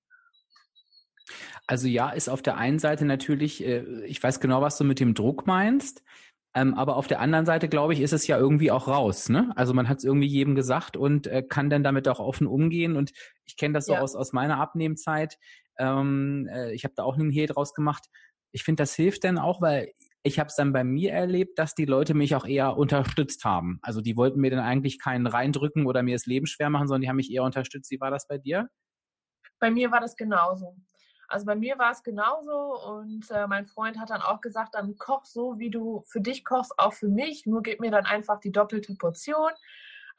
Also 1.68 1.88
ja, 1.88 2.10
ist 2.10 2.30
auf 2.30 2.42
der 2.42 2.58
einen 2.58 2.80
Seite 2.80 3.06
natürlich, 3.06 3.64
äh, 3.64 4.06
ich 4.06 4.22
weiß 4.22 4.40
genau, 4.40 4.62
was 4.62 4.78
du 4.78 4.84
mit 4.84 5.00
dem 5.00 5.14
Druck 5.14 5.48
meinst. 5.48 6.04
Ähm, 6.56 6.76
aber 6.76 6.98
auf 6.98 7.08
der 7.08 7.20
anderen 7.20 7.46
Seite, 7.46 7.68
glaube 7.68 7.94
ich, 7.94 8.02
ist 8.02 8.14
es 8.14 8.28
ja 8.28 8.38
irgendwie 8.38 8.70
auch 8.70 8.88
raus. 8.88 9.30
Ne? 9.30 9.52
Also 9.56 9.74
man 9.74 9.90
hat 9.90 10.00
es 10.00 10.04
irgendwie 10.04 10.28
jedem 10.28 10.54
gesagt 10.54 10.98
und 10.98 11.26
äh, 11.26 11.42
kann 11.42 11.70
dann 11.70 11.84
damit 11.84 12.08
auch 12.08 12.20
offen 12.20 12.46
umgehen. 12.46 12.96
Und 12.96 13.12
ich 13.46 13.58
kenne 13.58 13.74
das 13.74 13.88
so 13.88 13.94
ja. 13.94 14.02
aus, 14.02 14.16
aus 14.16 14.34
meiner 14.34 14.60
Abnehmzeit. 14.60 15.40
Ähm, 15.80 16.48
äh, 16.52 16.74
ich 16.74 16.84
habe 16.84 16.94
da 16.96 17.04
auch 17.04 17.16
einen 17.16 17.32
Hehl 17.32 17.48
draus 17.48 17.74
gemacht. 17.74 18.06
Ich 18.52 18.64
finde, 18.64 18.84
das 18.84 18.94
hilft 18.94 19.24
dann 19.24 19.40
auch, 19.40 19.62
weil 19.62 19.94
ich 20.24 20.40
habe 20.40 20.48
es 20.48 20.56
dann 20.56 20.72
bei 20.72 20.86
mir 20.86 21.12
erlebt, 21.12 21.60
dass 21.60 21.76
die 21.76 21.86
Leute 21.86 22.14
mich 22.14 22.36
auch 22.36 22.46
eher 22.46 22.78
unterstützt 22.78 23.44
haben. 23.44 23.80
Also 23.82 24.00
die 24.00 24.16
wollten 24.16 24.40
mir 24.40 24.52
dann 24.52 24.62
eigentlich 24.62 24.98
keinen 24.98 25.28
reindrücken 25.28 25.86
oder 25.86 26.02
mir 26.02 26.16
das 26.16 26.26
Leben 26.26 26.48
schwer 26.48 26.70
machen, 26.70 26.88
sondern 26.88 27.02
die 27.02 27.10
haben 27.10 27.18
mich 27.18 27.32
eher 27.32 27.44
unterstützt. 27.44 27.92
Wie 27.92 28.00
war 28.00 28.10
das 28.10 28.26
bei 28.28 28.38
dir? 28.38 28.70
Bei 29.60 29.70
mir 29.70 29.92
war 29.92 30.00
das 30.00 30.16
genauso. 30.16 30.78
Also 31.28 31.46
bei 31.46 31.56
mir 31.56 31.78
war 31.78 31.92
es 31.92 32.04
genauso 32.04 32.80
und 32.90 33.30
äh, 33.32 33.48
mein 33.48 33.66
Freund 33.66 34.00
hat 34.00 34.12
dann 34.12 34.22
auch 34.22 34.40
gesagt, 34.40 34.76
dann 34.76 34.98
koch 34.98 35.26
so, 35.26 35.58
wie 35.58 35.70
du 35.70 36.04
für 36.08 36.22
dich 36.22 36.46
kochst, 36.46 36.74
auch 36.78 36.94
für 36.94 37.10
mich, 37.10 37.46
nur 37.46 37.62
gib 37.62 37.80
mir 37.80 37.92
dann 37.92 38.06
einfach 38.06 38.40
die 38.40 38.52
doppelte 38.52 38.96
Portion. 38.96 39.52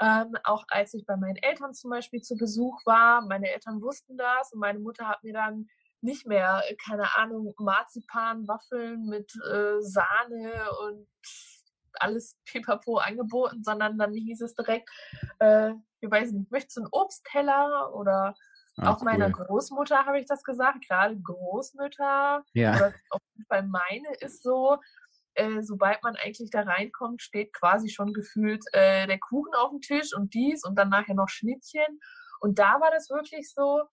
Ähm, 0.01 0.37
auch 0.43 0.65
als 0.69 0.93
ich 0.95 1.07
bei 1.07 1.17
meinen 1.17 1.37
Eltern 1.37 1.73
zum 1.73 1.91
Beispiel 1.91 2.21
zu 2.21 2.37
Besuch 2.37 2.85
war, 2.85 3.23
meine 3.23 3.49
Eltern 3.49 3.81
wussten 3.81 4.17
das 4.17 4.53
und 4.53 4.59
meine 4.59 4.81
Mutter 4.81 5.07
hat 5.09 5.23
mir 5.23 5.33
dann 5.33 5.69
nicht 6.05 6.27
mehr, 6.27 6.63
keine 6.85 7.17
Ahnung, 7.17 7.55
Marzipan, 7.59 8.47
Waffeln 8.47 9.07
mit 9.07 9.33
äh, 9.51 9.81
Sahne 9.81 10.71
und 10.87 11.09
alles 11.95 12.37
pipapo 12.45 12.99
angeboten, 12.99 13.63
sondern 13.63 13.99
dann 13.99 14.13
hieß 14.13 14.43
es 14.43 14.55
direkt, 14.55 14.89
äh, 15.39 15.73
ich 16.01 16.11
weiß 16.11 16.33
nicht, 16.33 16.51
möchtest 16.51 16.77
du 16.77 16.83
einen 16.83 16.93
Obstteller 16.93 17.95
oder 17.95 18.35
Ach, 18.79 18.97
auch 18.97 19.03
meiner 19.03 19.27
cool. 19.27 19.47
Großmutter 19.47 20.05
habe 20.05 20.19
ich 20.19 20.27
das 20.27 20.43
gesagt, 20.43 20.87
gerade 20.87 21.17
Großmütter, 21.21 22.45
ja. 22.53 22.77
oder 22.77 22.95
auf 23.11 23.21
jeden 23.35 23.47
Fall 23.47 23.63
meine 23.63 24.15
ist 24.21 24.43
so, 24.43 24.79
äh, 25.35 25.63
sobald 25.63 26.03
man 26.03 26.17
eigentlich 26.17 26.51
da 26.51 26.63
reinkommt, 26.63 27.23
steht 27.23 27.53
quasi 27.53 27.89
schon 27.89 28.13
gefühlt 28.13 28.65
äh, 28.73 29.07
der 29.07 29.19
Kuchen 29.19 29.55
auf 29.55 29.71
dem 29.71 29.81
Tisch 29.81 30.15
und 30.15 30.35
dies 30.35 30.65
und 30.65 30.77
dann 30.77 30.91
nachher 30.91 31.15
noch 31.15 31.29
Schnittchen. 31.29 32.01
Und 32.41 32.59
da 32.59 32.81
war 32.81 32.91
das 32.91 33.11
wirklich 33.11 33.53
so, 33.53 33.85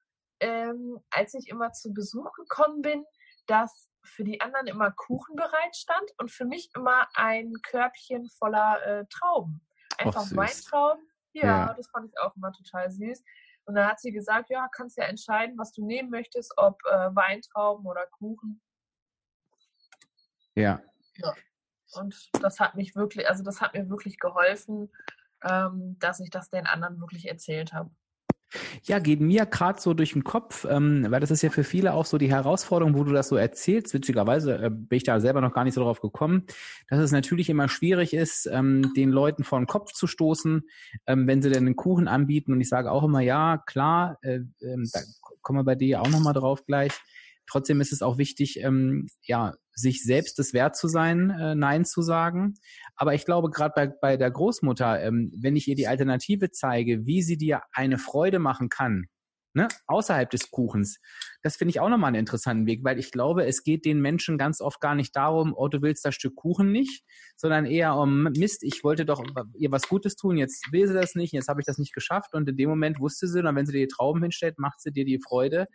ähm, 0.42 1.00
als 1.10 1.34
ich 1.34 1.48
immer 1.48 1.72
zu 1.72 1.94
Besuch 1.94 2.32
gekommen 2.34 2.82
bin, 2.82 3.06
dass 3.48 3.90
für 4.04 4.24
die 4.24 4.42
anderen 4.42 4.68
immer 4.68 4.92
Kuchen 4.92 5.36
bereit 5.36 5.76
stand 5.76 6.12
und 6.18 6.32
für 6.32 6.46
mich 6.46 6.70
immer 6.76 7.08
ein 7.14 7.54
Körbchen 7.64 8.28
voller 8.30 8.86
äh, 8.86 9.06
Trauben. 9.10 9.62
Einfach 9.98 10.26
Och, 10.32 10.36
Weintrauben. 10.36 11.08
Ja, 11.34 11.46
ja, 11.46 11.74
das 11.74 11.88
fand 11.90 12.10
ich 12.10 12.20
auch 12.20 12.36
immer 12.36 12.52
total 12.52 12.92
süß. 12.92 13.24
Und 13.66 13.76
dann 13.76 13.88
hat 13.88 14.00
sie 14.00 14.12
gesagt, 14.12 14.50
ja, 14.50 14.68
kannst 14.76 14.98
ja 14.98 15.06
entscheiden, 15.06 15.58
was 15.58 15.72
du 15.72 15.86
nehmen 15.86 16.10
möchtest, 16.10 16.52
ob 16.58 16.82
äh, 16.86 17.16
Weintrauben 17.16 17.86
oder 17.86 18.06
Kuchen. 18.08 18.62
Ja. 20.56 20.82
ja. 21.16 21.34
Und 21.94 22.30
das 22.42 22.60
hat 22.60 22.76
mich 22.76 22.96
wirklich, 22.96 23.30
also 23.30 23.44
das 23.44 23.62
hat 23.62 23.74
mir 23.74 23.90
wirklich 23.90 24.20
geholfen, 24.20 24.92
ähm, 25.44 25.98
dass 26.00 26.20
ich 26.20 26.30
das 26.30 26.50
den 26.50 26.66
anderen 26.66 27.00
wirklich 27.00 27.28
erzählt 27.28 27.74
habe. 27.74 27.92
Ja, 28.84 29.00
geht 29.00 29.22
mir 29.22 29.46
gerade 29.46 29.80
so 29.80 29.94
durch 29.94 30.14
den 30.14 30.24
Kopf, 30.24 30.66
ähm, 30.70 31.06
weil 31.10 31.20
das 31.20 31.32
ist 31.32 31.42
ja 31.42 31.50
für 31.50 31.64
viele 31.64 31.94
auch 31.94 32.06
so 32.06 32.18
die 32.18 32.30
Herausforderung, 32.30 32.98
wo 32.98 33.04
du 33.04 33.14
das 33.14 33.30
so 33.30 33.36
erzählst. 33.36 33.94
Witzigerweise 33.94 34.56
äh, 34.56 34.70
bin 34.70 34.98
ich 34.98 35.04
da 35.04 35.20
selber 35.20 35.42
noch 35.42 35.54
gar 35.54 35.64
nicht 35.64 35.74
so 35.74 35.82
drauf 35.82 36.02
gekommen, 36.02 36.46
dass 36.90 37.00
es 37.00 37.12
natürlich 37.12 37.50
immer 37.50 37.70
schwierig 37.70 38.14
ist, 38.14 38.48
ähm, 38.52 38.94
den 38.96 39.12
Leuten 39.12 39.44
vor 39.44 39.60
den 39.60 39.68
Kopf 39.68 39.94
zu 39.94 40.08
stoßen, 40.08 40.64
ähm, 41.08 41.28
wenn 41.28 41.42
sie 41.42 41.50
denn 41.50 41.66
einen 41.66 41.76
Kuchen 41.76 42.08
anbieten. 42.08 42.52
Und 42.52 42.62
ich 42.62 42.70
sage 42.70 42.92
auch 42.92 43.04
immer, 43.04 43.22
ja, 43.22 43.58
klar, 43.66 44.18
äh, 44.22 44.40
äh, 44.60 44.78
da 44.92 45.00
kommen 45.42 45.60
wir 45.60 45.64
bei 45.64 45.76
dir 45.76 46.02
auch 46.02 46.10
nochmal 46.10 46.34
drauf 46.34 46.66
gleich. 46.66 46.92
Trotzdem 47.48 47.82
ist 47.82 47.92
es 47.92 48.02
auch 48.02 48.18
wichtig, 48.18 48.60
ähm, 48.62 49.08
ja, 49.24 49.54
sich 49.74 50.04
selbst 50.04 50.40
es 50.40 50.54
wert 50.54 50.76
zu 50.76 50.88
sein, 50.88 51.30
äh, 51.32 51.56
Nein 51.56 51.86
zu 51.86 52.02
sagen. 52.02 52.56
Aber 53.02 53.16
ich 53.16 53.26
glaube, 53.26 53.50
gerade 53.50 53.74
bei, 53.76 53.88
bei 53.88 54.16
der 54.16 54.30
Großmutter, 54.30 55.02
ähm, 55.02 55.32
wenn 55.36 55.56
ich 55.56 55.68
ihr 55.68 55.74
die 55.74 55.88
Alternative 55.88 56.52
zeige, 56.52 57.04
wie 57.08 57.24
sie 57.24 57.36
dir 57.36 57.64
eine 57.74 57.98
Freude 57.98 58.38
machen 58.38 58.70
kann, 58.70 59.06
ne, 59.56 59.70
außerhalb 59.88 60.30
des 60.30 60.52
Kuchens, 60.52 61.00
das 61.42 61.56
finde 61.56 61.72
ich 61.72 61.80
auch 61.80 61.90
nochmal 61.90 62.10
einen 62.10 62.20
interessanten 62.20 62.68
Weg, 62.68 62.84
weil 62.84 63.00
ich 63.00 63.10
glaube, 63.10 63.48
es 63.48 63.64
geht 63.64 63.86
den 63.86 64.02
Menschen 64.02 64.38
ganz 64.38 64.62
oft 64.62 64.80
gar 64.82 64.94
nicht 64.94 65.16
darum, 65.16 65.56
oh, 65.58 65.68
du 65.68 65.82
willst 65.82 66.06
das 66.06 66.14
Stück 66.14 66.36
Kuchen 66.36 66.72
nicht, 66.72 67.04
sondern 67.36 67.66
eher 67.66 67.96
um 67.96 68.26
Mist, 68.38 68.62
ich 68.62 68.84
wollte 68.84 69.04
doch 69.04 69.24
ihr 69.56 69.72
was 69.72 69.90
Gutes 69.90 70.16
tun, 70.16 70.38
jetzt 70.38 70.72
will 70.72 70.88
sie 70.88 70.94
das 70.94 71.16
nicht, 71.16 71.34
jetzt 71.34 71.48
habe 71.48 71.60
ich 71.60 71.66
das 71.66 71.80
nicht 71.80 71.96
geschafft. 71.96 72.36
Und 72.36 72.48
in 72.48 72.56
dem 72.56 72.70
Moment 72.70 73.00
wusste 73.00 73.28
sie, 73.28 73.42
dann 73.42 73.56
wenn 73.56 73.66
sie 73.66 73.74
dir 73.74 73.88
die 73.88 73.88
Trauben 73.88 74.22
hinstellt, 74.22 74.60
macht 74.60 74.80
sie 74.80 74.92
dir 74.92 75.06
die 75.06 75.20
Freude. 75.20 75.66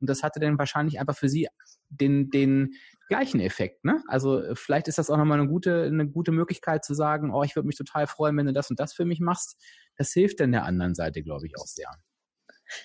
Und 0.00 0.08
das 0.08 0.22
hatte 0.22 0.40
dann 0.40 0.58
wahrscheinlich 0.58 0.98
einfach 0.98 1.18
für 1.18 1.28
sie 1.28 1.46
den, 1.90 2.30
den 2.30 2.70
gleichen 3.10 3.40
Effekt. 3.40 3.84
Ne? 3.84 4.02
Also 4.06 4.40
äh, 4.40 4.56
vielleicht 4.56 4.88
ist 4.88 4.96
das 4.96 5.10
auch 5.10 5.18
nochmal 5.18 5.38
eine 5.38 5.48
gute, 5.48 5.82
eine 5.82 6.08
gute 6.08 6.32
Möglichkeit 6.32 6.84
zu 6.84 6.94
sagen, 6.94 7.34
oh, 7.34 7.42
ich 7.42 7.56
würde 7.56 7.66
mich 7.66 7.76
total 7.76 8.06
freuen, 8.06 8.36
wenn 8.38 8.46
du 8.46 8.52
das 8.54 8.70
und 8.70 8.80
das 8.80 8.94
für 8.94 9.04
mich 9.04 9.20
machst. 9.20 9.62
Das 9.96 10.12
hilft 10.12 10.40
dann 10.40 10.52
der 10.52 10.64
anderen 10.64 10.94
Seite, 10.94 11.22
glaube 11.22 11.46
ich, 11.46 11.58
auch 11.58 11.66
sehr. 11.66 11.90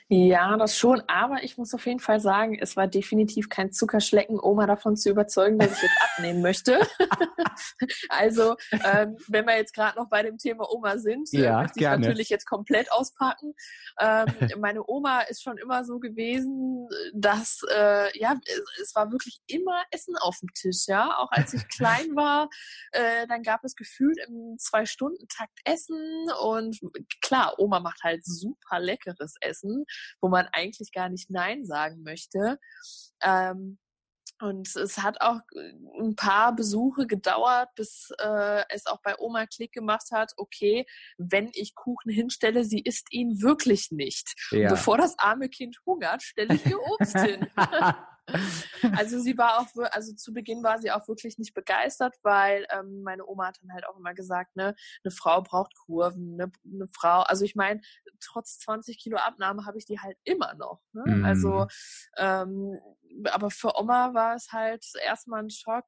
Ja, 0.08 0.58
das 0.58 0.78
schon. 0.78 1.02
Aber 1.08 1.44
ich 1.44 1.58
muss 1.58 1.74
auf 1.74 1.86
jeden 1.86 2.00
Fall 2.00 2.20
sagen, 2.20 2.58
es 2.60 2.76
war 2.76 2.88
definitiv 2.88 3.50
kein 3.50 3.72
Zuckerschlecken, 3.72 4.40
Oma 4.40 4.68
davon 4.68 4.96
zu 4.96 5.10
überzeugen, 5.10 5.60
dass 5.60 5.74
ich 5.74 5.82
jetzt 5.82 5.98
abnehmen 6.02 6.42
möchte. 6.42 6.80
also, 8.10 8.56
ähm, 8.72 9.18
wenn 9.28 9.46
wir 9.46 9.58
jetzt 9.58 9.74
gerade 9.74 9.98
noch 9.98 10.10
bei 10.10 10.24
dem 10.24 10.38
Thema 10.38 10.70
Oma 10.72 10.98
sind, 10.98 11.34
äh, 11.34 11.44
ja, 11.44 11.62
möchte 11.62 11.80
ich 11.80 11.86
gerne. 11.86 12.06
natürlich 12.06 12.30
jetzt 12.30 12.46
komplett 12.46 12.92
auspacken. 12.92 13.54
Ähm, 14.00 14.26
meine 14.60 14.84
Oma 14.88 15.22
ist 15.22 15.44
schon 15.44 15.58
immer 15.58 15.84
so 15.86 16.00
gewesen, 16.00 16.88
dass, 17.14 17.62
äh, 17.74 18.18
ja, 18.18 18.36
es 18.82 18.96
war 18.96 19.12
wirklich 19.12 19.40
immer 19.48 19.84
Essen 19.92 20.16
auf 20.18 20.40
dem 20.40 20.50
Tisch, 20.54 20.88
ja. 20.88 21.18
Auch 21.18 21.32
als 21.32 21.54
ich 21.54 21.68
klein 21.76 22.16
war, 22.16 22.50
äh, 22.92 23.28
dann 23.28 23.44
gab 23.44 23.64
es 23.64 23.76
gefühlt 23.76 24.18
im 24.28 24.58
Zwei-Stunden-Takt 24.58 25.60
Essen 25.66 26.28
und 26.42 26.80
klar, 27.22 27.56
Oma 27.58 27.80
macht 27.80 28.04
halt 28.04 28.26
super 28.26 28.80
leckeres 28.80 29.36
Essen 29.42 29.75
wo 30.22 30.30
man 30.30 30.48
eigentlich 30.52 30.92
gar 30.92 31.10
nicht 31.10 31.30
Nein 31.30 31.66
sagen 31.66 32.04
möchte. 32.04 32.58
Ähm, 33.22 33.78
und 34.42 34.76
es 34.76 34.98
hat 34.98 35.22
auch 35.22 35.40
äh, 35.56 35.72
ein 36.02 36.16
paar 36.16 36.54
Besuche 36.56 37.08
gedauert, 37.08 37.70
bis 37.76 38.10
äh, 38.20 38.64
es 38.70 38.86
auch 38.86 39.02
bei 39.02 39.16
Oma 39.18 39.46
Klick 39.46 39.72
gemacht 39.72 40.08
hat, 40.12 40.34
okay, 40.38 40.86
wenn 41.18 41.50
ich 41.54 41.74
Kuchen 41.74 42.12
hinstelle, 42.12 42.66
sie 42.66 42.82
isst 42.82 43.08
ihn 43.12 43.42
wirklich 43.42 43.92
nicht. 43.92 44.34
Ja. 44.52 44.70
Bevor 44.70 44.98
das 44.98 45.18
arme 45.18 45.48
Kind 45.50 45.80
hungert, 45.86 46.22
stelle 46.22 46.56
ich 46.56 46.66
ihr 46.66 46.80
Obst 46.80 47.18
hin. 47.18 47.48
also 48.98 49.20
sie 49.20 49.38
war 49.38 49.60
auch, 49.60 49.68
also 49.92 50.14
zu 50.14 50.34
Beginn 50.34 50.64
war 50.64 50.80
sie 50.80 50.92
auch 50.92 51.08
wirklich 51.08 51.38
nicht 51.38 51.54
begeistert, 51.54 52.16
weil 52.24 52.66
ähm, 52.72 53.04
meine 53.04 53.26
Oma 53.26 53.48
hat 53.48 53.60
dann 53.62 53.74
halt 53.74 53.88
auch 53.88 53.98
immer 53.98 54.14
gesagt, 54.14 54.56
ne, 54.56 54.76
eine 55.04 55.12
Frau 55.12 55.42
braucht 55.42 55.76
Kurven, 55.76 56.36
ne, 56.36 56.52
eine 56.66 56.88
Frau, 56.88 57.22
also 57.22 57.46
ich 57.46 57.56
meine, 57.56 57.82
trotz 58.20 58.60
20 58.60 58.98
Kilo 58.98 59.18
Abnahme 59.18 59.66
habe 59.66 59.78
ich 59.78 59.86
die 59.86 60.00
halt 60.00 60.18
immer 60.24 60.54
noch. 60.56 60.82
Ne? 60.94 61.24
Also 61.26 61.62
mhm. 61.62 61.68
ähm, 62.18 62.80
aber 63.26 63.50
für 63.52 63.78
Oma 63.80 64.14
war 64.14 64.36
es 64.36 64.52
halt 64.52 64.86
erstmal 65.04 65.44
ein 65.44 65.50
Schock. 65.50 65.86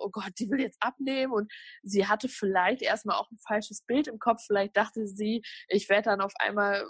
Oh 0.00 0.10
Gott, 0.10 0.32
die 0.38 0.50
will 0.50 0.60
jetzt 0.60 0.78
abnehmen 0.80 1.32
und 1.32 1.52
sie 1.82 2.06
hatte 2.06 2.28
vielleicht 2.28 2.82
erstmal 2.82 3.16
auch 3.16 3.30
ein 3.30 3.38
falsches 3.38 3.82
Bild 3.82 4.08
im 4.08 4.18
Kopf. 4.18 4.42
Vielleicht 4.46 4.76
dachte 4.76 5.06
sie, 5.06 5.42
ich 5.68 5.88
werde 5.88 6.10
dann 6.10 6.20
auf 6.20 6.34
einmal, 6.38 6.84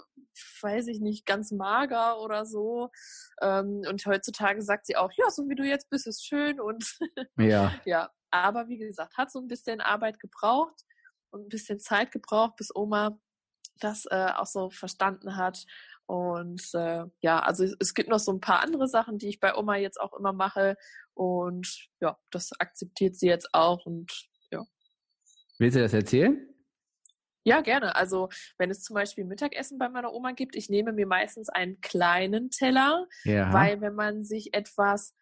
weiß 0.61 0.87
ich 0.87 0.99
nicht, 0.99 1.25
ganz 1.25 1.51
mager 1.51 2.19
oder 2.19 2.45
so. 2.45 2.89
Ähm, 3.41 3.83
und 3.87 4.05
heutzutage 4.05 4.61
sagt 4.61 4.87
sie 4.87 4.95
auch, 4.95 5.11
ja, 5.13 5.29
so 5.29 5.47
wie 5.49 5.55
du 5.55 5.63
jetzt 5.63 5.89
bist, 5.89 6.07
ist 6.07 6.25
schön 6.25 6.59
und 6.59 6.97
ja. 7.37 7.73
ja. 7.85 8.11
Aber 8.29 8.67
wie 8.67 8.77
gesagt, 8.77 9.17
hat 9.17 9.31
so 9.31 9.39
ein 9.39 9.47
bisschen 9.47 9.79
Arbeit 9.79 10.19
gebraucht 10.19 10.83
und 11.31 11.45
ein 11.45 11.49
bisschen 11.49 11.79
Zeit 11.79 12.11
gebraucht, 12.11 12.57
bis 12.57 12.75
Oma 12.75 13.19
das 13.79 14.05
äh, 14.05 14.31
auch 14.35 14.47
so 14.47 14.69
verstanden 14.69 15.37
hat 15.37 15.65
und 16.07 16.61
äh, 16.73 17.03
ja, 17.19 17.39
also 17.39 17.65
es 17.79 17.93
gibt 17.93 18.09
noch 18.09 18.19
so 18.19 18.31
ein 18.31 18.39
paar 18.39 18.61
andere 18.61 18.87
Sachen, 18.87 19.17
die 19.17 19.27
ich 19.27 19.41
bei 19.41 19.53
Oma 19.55 19.75
jetzt 19.75 19.99
auch 19.99 20.13
immer 20.17 20.31
mache. 20.31 20.77
Und 21.13 21.89
ja, 21.99 22.17
das 22.31 22.51
akzeptiert 22.59 23.17
sie 23.17 23.27
jetzt 23.27 23.49
auch. 23.53 23.85
Und 23.85 24.11
ja. 24.49 24.63
Willst 25.59 25.75
du 25.75 25.81
das 25.81 25.93
erzählen? 25.93 26.47
Ja, 27.43 27.59
gerne. 27.59 27.95
Also 27.95 28.29
wenn 28.57 28.71
es 28.71 28.83
zum 28.83 28.93
Beispiel 28.93 29.25
Mittagessen 29.25 29.77
bei 29.77 29.89
meiner 29.89 30.13
Oma 30.13 30.31
gibt, 30.31 30.55
ich 30.55 30.69
nehme 30.69 30.93
mir 30.93 31.07
meistens 31.07 31.49
einen 31.49 31.81
kleinen 31.81 32.51
Teller, 32.51 33.07
ja. 33.25 33.51
weil 33.51 33.81
wenn 33.81 33.95
man 33.95 34.23
sich 34.23 34.53
etwas 34.53 35.13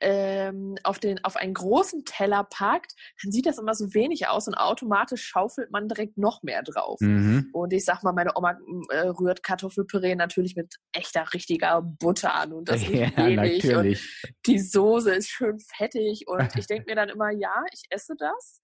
ähm, 0.00 0.76
auf, 0.82 0.98
den, 0.98 1.22
auf 1.24 1.36
einen 1.36 1.54
großen 1.54 2.04
Teller 2.04 2.44
packt, 2.44 2.94
dann 3.22 3.32
sieht 3.32 3.46
das 3.46 3.58
immer 3.58 3.74
so 3.74 3.94
wenig 3.94 4.28
aus 4.28 4.48
und 4.48 4.54
automatisch 4.54 5.24
schaufelt 5.24 5.70
man 5.70 5.88
direkt 5.88 6.18
noch 6.18 6.42
mehr 6.42 6.62
drauf. 6.62 6.98
Mhm. 7.00 7.50
Und 7.52 7.72
ich 7.72 7.84
sag 7.84 8.02
mal, 8.02 8.12
meine 8.12 8.32
Oma 8.36 8.58
äh, 8.90 9.08
rührt 9.08 9.42
Kartoffelpüree 9.42 10.14
natürlich 10.14 10.56
mit 10.56 10.74
echter, 10.92 11.32
richtiger 11.32 11.82
Butter 11.82 12.34
an 12.34 12.52
und 12.52 12.68
das 12.68 12.82
ist 12.82 12.90
ja, 12.90 13.16
wenig. 13.16 13.64
Natürlich. 13.64 14.24
Und 14.24 14.34
die 14.46 14.58
Soße 14.58 15.14
ist 15.14 15.28
schön 15.28 15.58
fettig 15.58 16.24
und 16.26 16.48
ich 16.56 16.66
denke 16.66 16.86
mir 16.88 16.96
dann 16.96 17.08
immer, 17.08 17.30
ja, 17.30 17.64
ich 17.72 17.84
esse 17.90 18.14
das 18.18 18.63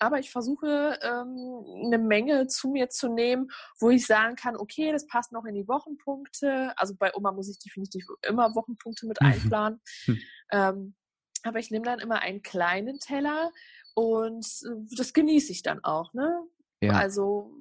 aber 0.00 0.18
ich 0.18 0.30
versuche 0.30 0.98
ähm, 1.02 1.64
eine 1.84 1.98
Menge 1.98 2.46
zu 2.46 2.68
mir 2.68 2.88
zu 2.88 3.08
nehmen, 3.08 3.50
wo 3.78 3.90
ich 3.90 4.06
sagen 4.06 4.34
kann, 4.34 4.56
okay, 4.56 4.92
das 4.92 5.06
passt 5.06 5.30
noch 5.30 5.44
in 5.44 5.54
die 5.54 5.68
Wochenpunkte. 5.68 6.72
Also 6.76 6.94
bei 6.96 7.14
Oma 7.14 7.32
muss 7.32 7.50
ich 7.50 7.58
definitiv 7.58 8.06
immer 8.22 8.54
Wochenpunkte 8.54 9.06
mit 9.06 9.20
einplanen. 9.20 9.80
Hm. 10.06 10.18
ähm, 10.50 10.94
aber 11.42 11.58
ich 11.58 11.70
nehme 11.70 11.84
dann 11.84 12.00
immer 12.00 12.20
einen 12.20 12.42
kleinen 12.42 12.98
Teller 12.98 13.50
und 13.94 14.46
äh, 14.64 14.96
das 14.96 15.12
genieße 15.12 15.52
ich 15.52 15.62
dann 15.62 15.84
auch. 15.84 16.12
Ne? 16.12 16.42
Ja. 16.80 16.92
Also 16.92 17.54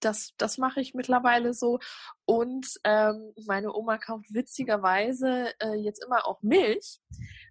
das, 0.00 0.34
das 0.36 0.58
mache 0.58 0.80
ich 0.80 0.94
mittlerweile 0.94 1.54
so. 1.54 1.78
Und 2.24 2.66
ähm, 2.84 3.32
meine 3.46 3.72
Oma 3.72 3.98
kauft 3.98 4.32
witzigerweise 4.32 5.52
äh, 5.60 5.74
jetzt 5.74 6.04
immer 6.04 6.26
auch 6.26 6.42
Milch, 6.42 7.00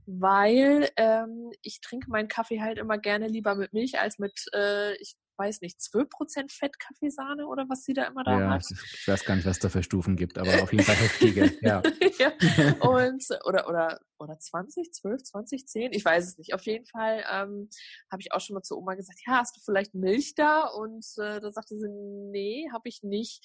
weil 0.05 0.89
ähm, 0.97 1.51
ich 1.61 1.81
trinke 1.81 2.09
meinen 2.09 2.27
Kaffee 2.27 2.61
halt 2.61 2.77
immer 2.77 2.97
gerne 2.97 3.27
lieber 3.27 3.55
mit 3.55 3.73
Milch 3.73 3.99
als 3.99 4.19
mit, 4.19 4.45
äh, 4.53 4.95
ich 4.95 5.15
weiß 5.41 5.61
nicht, 5.61 5.79
12% 5.79 6.51
Fett 6.51 6.77
Kaffeesahne 6.79 7.47
oder 7.47 7.65
was 7.67 7.83
sie 7.83 7.93
da 7.93 8.03
immer 8.05 8.23
da 8.23 8.39
ja, 8.39 8.49
hat. 8.51 8.65
Ich 8.69 9.07
weiß 9.07 9.25
gar 9.25 9.35
nicht, 9.35 9.45
was 9.45 9.59
da 9.59 9.69
für 9.69 9.81
Stufen 9.81 10.15
gibt, 10.15 10.37
aber 10.37 10.61
auf 10.61 10.71
jeden 10.71 10.83
Fall 10.83 10.95
heftige. 10.95 11.51
ja. 11.61 11.81
ja. 12.19 12.31
Und, 12.87 13.25
oder, 13.45 13.67
oder, 13.67 13.99
oder 14.19 14.37
20, 14.37 14.93
12, 14.93 15.23
20, 15.23 15.67
10, 15.67 15.93
ich 15.93 16.05
weiß 16.05 16.27
es 16.27 16.37
nicht. 16.37 16.53
Auf 16.53 16.65
jeden 16.65 16.85
Fall 16.85 17.23
ähm, 17.31 17.69
habe 18.11 18.21
ich 18.21 18.31
auch 18.33 18.41
schon 18.41 18.53
mal 18.53 18.61
zu 18.61 18.77
Oma 18.77 18.95
gesagt, 18.95 19.19
ja, 19.25 19.37
hast 19.37 19.55
du 19.57 19.61
vielleicht 19.63 19.95
Milch 19.95 20.35
da? 20.35 20.65
Und 20.65 21.05
äh, 21.17 21.39
da 21.39 21.51
sagte 21.51 21.77
sie, 21.77 21.89
nee, 21.89 22.69
habe 22.71 22.87
ich 22.87 23.01
nicht. 23.01 23.43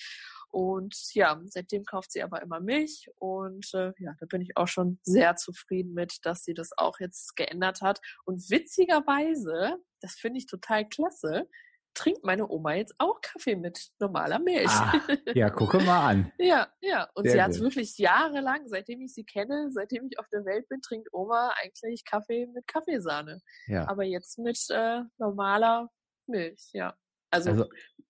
Und 0.51 0.97
ja, 1.13 1.41
seitdem 1.47 1.85
kauft 1.85 2.13
sie 2.13 2.23
aber 2.23 2.41
immer 2.43 2.61
Milch 2.61 3.11
und 3.19 3.69
äh, 3.75 3.93
ja, 3.99 4.15
da 4.19 4.27
bin 4.27 4.41
ich 4.41 4.57
auch 4.57 4.69
schon 4.69 4.99
sehr 5.03 5.37
zufrieden 5.37 5.93
mit, 5.93 6.25
dass 6.25 6.45
sie 6.45 6.55
das 6.55 6.71
auch 6.77 6.99
jetzt 7.01 7.37
geändert 7.37 7.83
hat. 7.83 8.01
Und 8.25 8.51
witzigerweise, 8.51 9.77
das 10.01 10.15
finde 10.15 10.39
ich 10.39 10.47
total 10.47 10.89
klasse, 10.89 11.49
trinkt 11.97 12.25
meine 12.25 12.49
Oma 12.49 12.75
jetzt 12.75 12.95
auch 12.99 13.21
Kaffee 13.23 13.57
mit 13.57 13.89
normaler 13.99 14.39
Milch. 14.39 14.69
Ah, 14.69 14.93
ja, 15.35 15.51
gucke 15.51 15.79
mal 15.81 16.11
an. 16.11 16.33
ja, 16.39 16.69
ja. 16.81 17.09
Und 17.15 17.25
Sehr 17.25 17.33
sie 17.33 17.43
hat 17.43 17.51
es 17.53 17.61
wirklich 17.61 17.99
jahrelang, 17.99 18.69
seitdem 18.69 19.01
ich 19.01 19.15
sie 19.15 19.25
kenne, 19.25 19.71
seitdem 19.73 20.07
ich 20.11 20.19
auf 20.19 20.29
der 20.29 20.45
Welt 20.45 20.69
bin, 20.69 20.81
trinkt 20.83 21.09
Oma 21.13 21.53
eigentlich 21.63 22.05
Kaffee 22.05 22.47
mit 22.47 22.67
Kaffeesahne. 22.67 23.41
Ja. 23.67 23.89
Aber 23.89 24.05
jetzt 24.05 24.39
mit 24.39 24.59
äh, 24.69 25.01
normaler 25.19 25.91
Milch, 26.27 26.69
ja. 26.73 26.95
Also, 27.31 27.51
also 27.51 27.67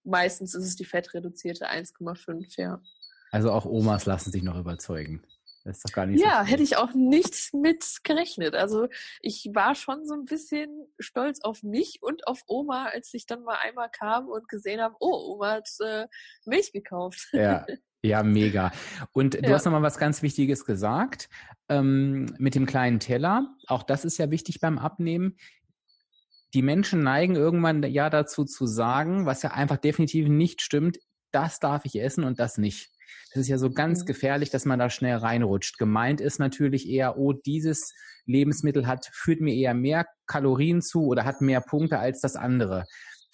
meistens 0.07 0.55
ist 0.55 0.65
es 0.65 0.77
die 0.77 0.85
fettreduzierte 0.85 1.71
1,5, 1.71 2.61
ja. 2.61 2.81
Also 3.31 3.51
auch 3.51 3.67
Omas 3.67 4.07
lassen 4.07 4.31
sich 4.31 4.43
noch 4.43 4.57
überzeugen. 4.57 5.23
Das 5.67 5.79
ist 5.79 5.89
doch 5.89 5.93
gar 5.93 6.07
nicht 6.07 6.23
ja, 6.23 6.45
so 6.45 6.51
hätte 6.51 6.63
ich 6.63 6.77
auch 6.77 6.95
nicht 6.95 7.53
mit 7.53 7.85
gerechnet. 8.05 8.55
Also 8.55 8.87
ich 9.21 9.51
war 9.53 9.75
schon 9.75 10.07
so 10.07 10.15
ein 10.15 10.25
bisschen 10.25 10.71
stolz 11.01 11.41
auf 11.43 11.65
mich 11.65 11.99
und 12.03 12.29
auf 12.29 12.43
Oma, 12.47 12.87
als 12.93 13.13
ich 13.15 13.27
dann 13.27 13.43
mal 13.43 13.59
einmal 13.61 13.91
kam 13.91 14.29
und 14.29 14.49
gesehen 14.49 14.81
habe, 14.81 14.95
oh, 15.01 15.35
Oma 15.35 15.55
hat 15.55 15.69
äh, 15.85 16.07
Milch 16.45 16.73
gekauft. 16.73 17.29
Ja. 17.33 17.67
Ja, 18.03 18.23
mega. 18.23 18.71
Und 19.11 19.35
du 19.35 19.41
ja. 19.41 19.55
hast 19.55 19.65
nochmal 19.65 19.83
was 19.83 19.99
ganz 19.99 20.23
Wichtiges 20.23 20.65
gesagt 20.65 21.29
ähm, 21.69 22.27
mit 22.39 22.55
dem 22.55 22.65
kleinen 22.65 23.01
Teller. 23.01 23.57
Auch 23.67 23.83
das 23.83 24.05
ist 24.05 24.19
ja 24.19 24.31
wichtig 24.31 24.61
beim 24.61 24.79
Abnehmen. 24.79 25.37
Die 26.57 26.63
Menschen 26.63 27.03
neigen 27.03 27.37
irgendwann 27.37 27.83
ja 27.83 28.09
dazu 28.09 28.47
zu 28.47 28.67
sagen, 28.67 29.27
was 29.27 29.43
ja 29.43 29.51
einfach 29.51 29.77
definitiv 29.77 30.27
nicht 30.27 30.63
stimmt, 30.63 30.97
das 31.31 31.61
darf 31.61 31.85
ich 31.85 32.01
essen 32.01 32.25
und 32.25 32.41
das 32.41 32.57
nicht. 32.57 32.89
Das 33.29 33.43
ist 33.43 33.49
ja 33.49 33.59
so 33.59 33.71
ganz 33.71 34.01
mhm. 34.01 34.07
gefährlich, 34.07 34.49
dass 34.49 34.65
man 34.65 34.79
da 34.79 34.89
schnell 34.89 35.17
reinrutscht. 35.17 35.77
Gemeint 35.77 36.23
ist 36.23 36.39
natürlich 36.39 36.89
eher, 36.89 37.19
oh, 37.19 37.35
dieses 37.35 37.93
Lebensmittel 38.25 38.87
hat, 38.87 39.11
führt 39.13 39.43
mir 39.43 39.55
eher 39.55 39.75
mehr 39.75 40.07
Kalorien 40.27 40.81
zu 40.81 41.05
oder 41.05 41.27
hat 41.27 41.43
mehr 41.43 41.61
Punkte 41.61 41.99
als 41.99 42.23
das 42.23 42.37
andere. 42.37 42.87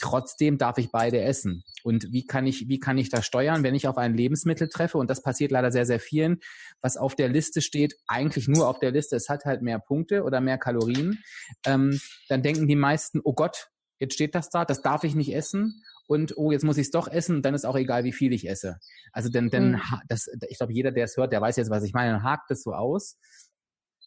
Trotzdem 0.03 0.59
darf 0.59 0.79
ich 0.79 0.91
beide 0.91 1.21
essen. 1.21 1.63
Und 1.85 2.13
wie 2.13 2.27
kann 2.27 2.45
ich, 2.45 2.69
wie 2.69 2.81
kann 2.81 2.99
ich 2.99 3.09
das 3.09 3.25
steuern, 3.25 3.63
wenn 3.63 3.77
ich 3.77 3.87
auf 3.87 3.99
ein 3.99 4.15
Lebensmittel 4.15 4.69
treffe? 4.69 4.99
Und 4.99 5.09
das 5.09 5.23
passiert 5.23 5.53
leider 5.53 5.71
sehr, 5.71 5.87
sehr 5.87 6.01
vielen, 6.01 6.41
was 6.81 6.97
auf 6.97 7.15
der 7.15 7.29
Liste 7.29 7.63
steht, 7.63 7.95
eigentlich 8.09 8.49
nur 8.49 8.69
auf 8.69 8.81
der 8.81 8.91
Liste, 8.91 9.15
es 9.15 9.29
hat 9.29 9.45
halt 9.45 9.63
mehr 9.63 9.79
Punkte 9.79 10.25
oder 10.25 10.41
mehr 10.41 10.59
Kalorien. 10.59 11.23
Ähm, 11.65 12.01
dann 12.29 12.43
denken 12.43 12.67
die 12.67 12.75
meisten, 12.75 13.21
oh 13.23 13.33
Gott, 13.33 13.69
jetzt 14.01 14.15
steht 14.15 14.35
das 14.35 14.51
da, 14.51 14.65
das 14.65 14.83
darf 14.83 15.05
ich 15.05 15.15
nicht 15.15 15.33
essen 15.33 15.85
und 16.09 16.37
oh, 16.37 16.51
jetzt 16.51 16.65
muss 16.65 16.79
ich 16.79 16.87
es 16.87 16.91
doch 16.91 17.07
essen 17.07 17.37
und 17.37 17.43
dann 17.47 17.55
ist 17.55 17.65
auch 17.65 17.77
egal, 17.77 18.03
wie 18.03 18.13
viel 18.13 18.33
ich 18.33 18.49
esse. 18.49 18.79
Also 19.13 19.29
denn, 19.29 19.51
denn 19.51 19.73
mhm. 19.73 19.81
das, 20.09 20.29
ich 20.49 20.59
glaube, 20.59 20.73
jeder, 20.73 20.91
der 20.91 21.05
es 21.05 21.17
hört, 21.17 21.33
der 21.33 21.41
weiß 21.41 21.55
jetzt, 21.55 21.71
was 21.71 21.85
ich 21.85 21.93
meine, 21.93 22.11
dann 22.11 22.25
hakt 22.25 22.51
das 22.51 22.65
so 22.65 22.73
aus. 22.73 23.19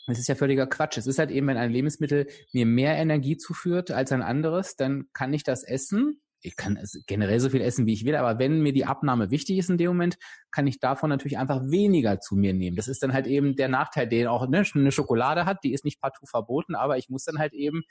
Es 0.08 0.20
ist 0.20 0.28
ja 0.28 0.36
völliger 0.36 0.68
Quatsch. 0.68 0.98
Es 0.98 1.08
ist 1.08 1.20
halt 1.20 1.32
eben, 1.32 1.48
wenn 1.48 1.58
ein 1.58 1.72
Lebensmittel 1.72 2.28
mir 2.54 2.66
mehr 2.66 2.96
Energie 2.96 3.38
zuführt 3.38 3.92
als 3.92 4.12
ein 4.12 4.22
anderes, 4.22 4.76
dann 4.76 5.06
kann 5.14 5.34
ich 5.34 5.44
das 5.44 5.64
essen 5.64 6.22
ich 6.46 6.56
kann 6.56 6.80
generell 7.08 7.40
so 7.40 7.50
viel 7.50 7.62
essen, 7.62 7.88
wie 7.88 7.94
ich 7.94 8.06
will, 8.06 8.16
aber 8.16 8.38
wenn 8.38 8.62
mir 8.62 8.72
die 8.72 8.86
Abnahme 8.86 9.32
wichtig 9.32 9.58
ist 9.58 9.70
in 9.70 9.78
dem 9.78 9.88
Moment, 9.88 10.18
kann 10.52 10.68
ich 10.68 10.80
davon 10.80 11.10
natürlich 11.10 11.40
einfach 11.40 11.62
weniger 11.64 12.20
zu 12.20 12.36
mir 12.36 12.54
nehmen. 12.54 12.78
Das 12.78 12.88
ist 12.88 13.02
dann 13.02 13.14
halt 13.14 13.26
eben 13.26 13.56
der 13.56 13.68
Nachteil, 13.68 14.08
den 14.08 14.28
auch 14.28 14.48
ne, 14.48 14.64
eine 14.74 14.92
Schokolade 14.92 15.46
hat, 15.46 15.64
die 15.64 15.74
ist 15.74 15.86
nicht 15.86 16.00
partout 16.00 16.28
verboten, 16.28 16.76
aber 16.76 16.98
ich 16.98 17.10
muss 17.10 17.24
dann 17.24 17.40
halt 17.40 17.54
eben, 17.54 17.82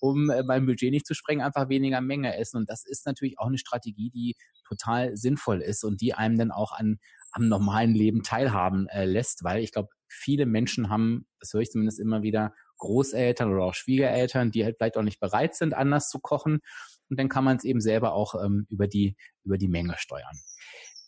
um 0.00 0.28
äh, 0.28 0.42
mein 0.42 0.66
Budget 0.66 0.90
nicht 0.90 1.06
zu 1.06 1.14
sprengen, 1.14 1.44
einfach 1.44 1.68
weniger 1.68 2.00
Menge 2.00 2.36
essen. 2.36 2.56
Und 2.56 2.68
das 2.68 2.84
ist 2.84 3.06
natürlich 3.06 3.38
auch 3.38 3.46
eine 3.46 3.58
Strategie, 3.58 4.10
die 4.10 4.34
total 4.66 5.16
sinnvoll 5.16 5.60
ist 5.60 5.84
und 5.84 6.00
die 6.00 6.14
einem 6.14 6.36
dann 6.36 6.50
auch 6.50 6.72
an 6.72 6.98
am 7.32 7.46
normalen 7.46 7.94
Leben 7.94 8.24
teilhaben 8.24 8.88
äh, 8.88 9.04
lässt, 9.04 9.44
weil 9.44 9.62
ich 9.62 9.70
glaube, 9.70 9.90
viele 10.10 10.46
Menschen 10.46 10.90
haben, 10.90 11.26
das 11.38 11.52
höre 11.52 11.62
ich 11.62 11.70
zumindest 11.70 12.00
immer 12.00 12.22
wieder, 12.22 12.54
Großeltern 12.78 13.52
oder 13.52 13.64
auch 13.64 13.74
Schwiegereltern, 13.74 14.50
die 14.50 14.64
halt 14.64 14.76
vielleicht 14.76 14.96
auch 14.96 15.02
nicht 15.02 15.20
bereit 15.20 15.54
sind, 15.54 15.74
anders 15.74 16.08
zu 16.08 16.18
kochen 16.18 16.60
und 17.10 17.18
dann 17.18 17.28
kann 17.28 17.44
man 17.44 17.56
es 17.56 17.64
eben 17.64 17.80
selber 17.80 18.14
auch 18.14 18.34
ähm, 18.42 18.66
über 18.70 18.86
die 18.86 19.16
über 19.44 19.58
die 19.58 19.68
Menge 19.68 19.94
steuern. 19.98 20.40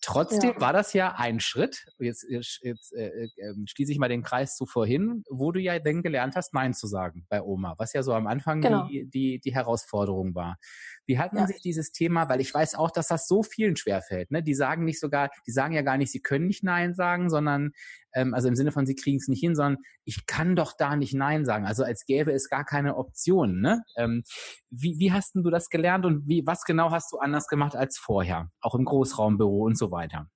Trotzdem 0.04 0.54
ja. 0.54 0.60
war 0.60 0.72
das 0.72 0.94
ja 0.94 1.14
ein 1.16 1.38
Schritt. 1.38 1.84
Jetzt, 2.00 2.26
jetzt 2.28 2.60
äh, 2.92 3.06
äh, 3.06 3.28
schließe 3.66 3.92
ich 3.92 3.98
mal 3.98 4.08
den 4.08 4.24
Kreis 4.24 4.56
zu 4.56 4.66
vorhin, 4.66 5.22
wo 5.30 5.52
du 5.52 5.60
ja 5.60 5.78
dann 5.78 6.02
gelernt 6.02 6.34
hast, 6.34 6.52
Nein 6.54 6.74
zu 6.74 6.88
sagen 6.88 7.24
bei 7.28 7.40
Oma, 7.40 7.76
was 7.78 7.92
ja 7.92 8.02
so 8.02 8.12
am 8.12 8.26
Anfang 8.26 8.62
genau. 8.62 8.88
die, 8.88 9.08
die, 9.08 9.38
die 9.38 9.54
Herausforderung 9.54 10.34
war. 10.34 10.56
Wie 11.06 11.18
hat 11.18 11.32
man 11.32 11.44
ja. 11.44 11.46
sich 11.46 11.62
dieses 11.62 11.92
Thema, 11.92 12.28
weil 12.28 12.40
ich 12.40 12.52
weiß 12.52 12.74
auch, 12.74 12.90
dass 12.90 13.06
das 13.06 13.28
so 13.28 13.44
vielen 13.44 13.76
schwerfällt, 13.76 14.32
ne? 14.32 14.42
Die 14.42 14.54
sagen 14.54 14.84
nicht 14.84 14.98
sogar, 14.98 15.30
die 15.46 15.52
sagen 15.52 15.72
ja 15.72 15.82
gar 15.82 15.98
nicht, 15.98 16.10
sie 16.10 16.20
können 16.20 16.48
nicht 16.48 16.64
Nein 16.64 16.94
sagen, 16.94 17.30
sondern 17.30 17.70
ähm, 18.14 18.34
also 18.34 18.48
im 18.48 18.56
Sinne 18.56 18.72
von, 18.72 18.86
sie 18.86 18.94
kriegen 18.94 19.18
es 19.18 19.28
nicht 19.28 19.40
hin, 19.40 19.54
sondern 19.54 19.82
ich 20.04 20.26
kann 20.26 20.56
doch 20.56 20.72
da 20.76 20.96
nicht 20.96 21.14
Nein 21.14 21.44
sagen. 21.44 21.66
Also 21.66 21.84
als 21.84 22.04
gäbe 22.04 22.32
es 22.32 22.48
gar 22.48 22.64
keine 22.64 22.96
Option. 22.96 23.60
Ne? 23.60 23.82
Ähm, 23.96 24.22
wie, 24.70 24.98
wie 24.98 25.12
hast 25.12 25.34
denn 25.34 25.42
du 25.42 25.50
das 25.50 25.68
gelernt 25.68 26.04
und 26.04 26.26
wie, 26.26 26.46
was 26.46 26.64
genau 26.64 26.90
hast 26.90 27.12
du 27.12 27.18
anders 27.18 27.46
gemacht 27.46 27.76
als 27.76 27.98
vorher? 27.98 28.50
Auch 28.60 28.74
im 28.74 28.84
Großraumbüro 28.84 29.64
und 29.64 29.78
so 29.78 29.90
weiter. 29.90 30.26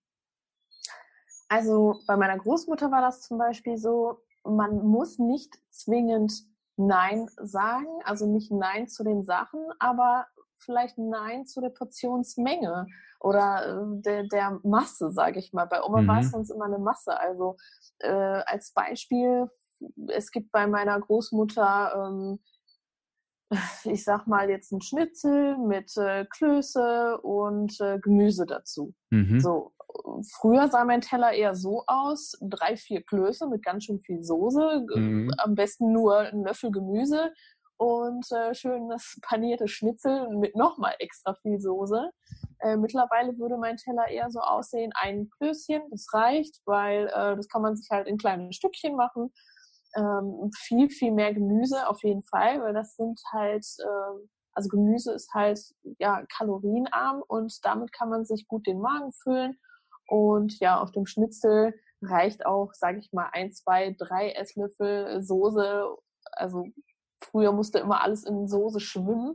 Also 1.49 2.01
bei 2.07 2.17
meiner 2.17 2.39
Großmutter 2.39 2.91
war 2.91 3.01
das 3.01 3.23
zum 3.23 3.39
Beispiel 3.39 3.79
so, 3.79 4.21
man 4.45 4.85
muss 4.85 5.19
nicht 5.19 5.55
zwingend 5.71 6.33
Nein 6.77 7.29
sagen, 7.43 7.87
also 8.05 8.27
nicht 8.27 8.51
Nein 8.51 8.89
zu 8.89 9.03
den 9.03 9.25
Sachen, 9.25 9.61
aber 9.79 10.27
vielleicht 10.59 10.99
Nein 10.99 11.47
zu 11.47 11.61
der 11.61 11.71
Portionsmenge 11.71 12.87
oder 13.21 13.67
äh, 13.67 14.03
der, 14.03 14.25
der 14.25 14.61
Masse, 14.63 15.11
sage 15.11 15.39
ich 15.39 15.53
mal. 15.53 15.67
Bei 15.67 15.83
Oma 15.83 16.03
mhm. 16.03 16.09
war 16.09 16.21
es 16.21 16.31
sonst 16.31 16.51
immer 16.51 16.67
eine 16.67 16.79
Masse. 16.79 17.19
Also 17.19 17.57
äh, 18.01 18.11
als 18.11 18.73
Beispiel 18.73 19.49
es 20.09 20.31
gibt 20.31 20.53
bei 20.53 20.67
meiner 20.67 20.99
Großmutter, 21.01 22.09
ähm, 22.09 22.39
ich 23.85 24.05
sag 24.05 24.27
mal 24.27 24.51
jetzt 24.51 24.73
ein 24.73 24.81
Schnitzel 24.81 25.57
mit 25.59 25.97
äh, 25.97 26.27
Klöße 26.27 27.19
und 27.23 27.81
äh, 27.81 27.99
Gemüse 28.01 28.47
dazu. 28.47 28.95
Mhm. 29.11 29.41
So. 29.41 29.73
Früher 30.41 30.69
sah 30.69 30.85
mein 30.85 31.01
Teller 31.01 31.33
eher 31.33 31.55
so 31.55 31.85
aus, 31.87 32.37
drei, 32.43 32.77
vier 32.77 33.03
Klöße 33.03 33.49
mit 33.49 33.65
ganz 33.65 33.85
schön 33.85 34.01
viel 34.01 34.23
Soße, 34.23 34.85
mhm. 34.95 35.31
am 35.39 35.55
besten 35.55 35.91
nur 35.93 36.19
ein 36.19 36.45
Löffel 36.45 36.71
Gemüse 36.71 37.33
und 37.79 38.31
äh, 38.33 38.55
schönes 38.55 39.19
paniertes 39.23 39.71
Schnitzel 39.71 40.29
mit 40.37 40.57
nochmal 40.57 40.95
extra 40.99 41.35
viel 41.35 41.61
Soße. 41.61 42.11
Äh, 42.61 42.77
mittlerweile 42.77 43.37
würde 43.39 43.59
mein 43.59 43.77
Teller 43.77 44.09
eher 44.09 44.31
so 44.31 44.41
aussehen, 44.41 44.93
ein 44.95 45.29
Klößchen, 45.39 45.83
das 45.91 46.07
reicht, 46.13 46.61
weil 46.65 47.09
äh, 47.09 47.37
das 47.37 47.49
kann 47.49 47.63
man 47.63 47.77
sich 47.77 47.89
halt 47.91 48.07
in 48.07 48.19
kleine 48.19 48.53
Stückchen 48.53 48.97
machen. 48.97 49.33
Ähm, 49.95 50.51
viel, 50.57 50.89
viel 50.91 51.13
mehr 51.13 51.33
Gemüse 51.35 51.89
auf 51.89 52.03
jeden 52.03 52.23
Fall, 52.23 52.61
weil 52.63 52.75
das 52.75 52.97
sind 52.97 53.21
halt, 53.33 53.67
äh, 53.79 54.27
also 54.53 54.69
Gemüse 54.69 55.13
ist 55.13 55.33
halt 55.35 55.61
ja 55.99 56.25
kalorienarm 56.37 57.23
und 57.29 57.65
damit 57.65 57.93
kann 57.93 58.09
man 58.09 58.25
sich 58.25 58.49
gut 58.49 58.67
den 58.67 58.81
Magen 58.81 59.13
füllen. 59.13 59.59
Und 60.09 60.59
ja, 60.61 60.81
auf 60.81 60.93
dem 60.93 61.07
Schnitzel 61.07 61.75
reicht 62.03 62.47
auch, 62.47 62.73
sage 62.75 62.99
ich 62.99 63.13
mal, 63.13 63.29
ein, 63.33 63.53
zwei, 63.53 63.95
drei 63.99 64.31
Esslöffel 64.33 65.23
Soße. 65.23 65.97
Also 66.33 66.65
früher 67.31 67.53
musste 67.53 67.79
immer 67.79 68.03
alles 68.03 68.25
in 68.25 68.49
Soße 68.49 68.81
schwimmen. 68.81 69.35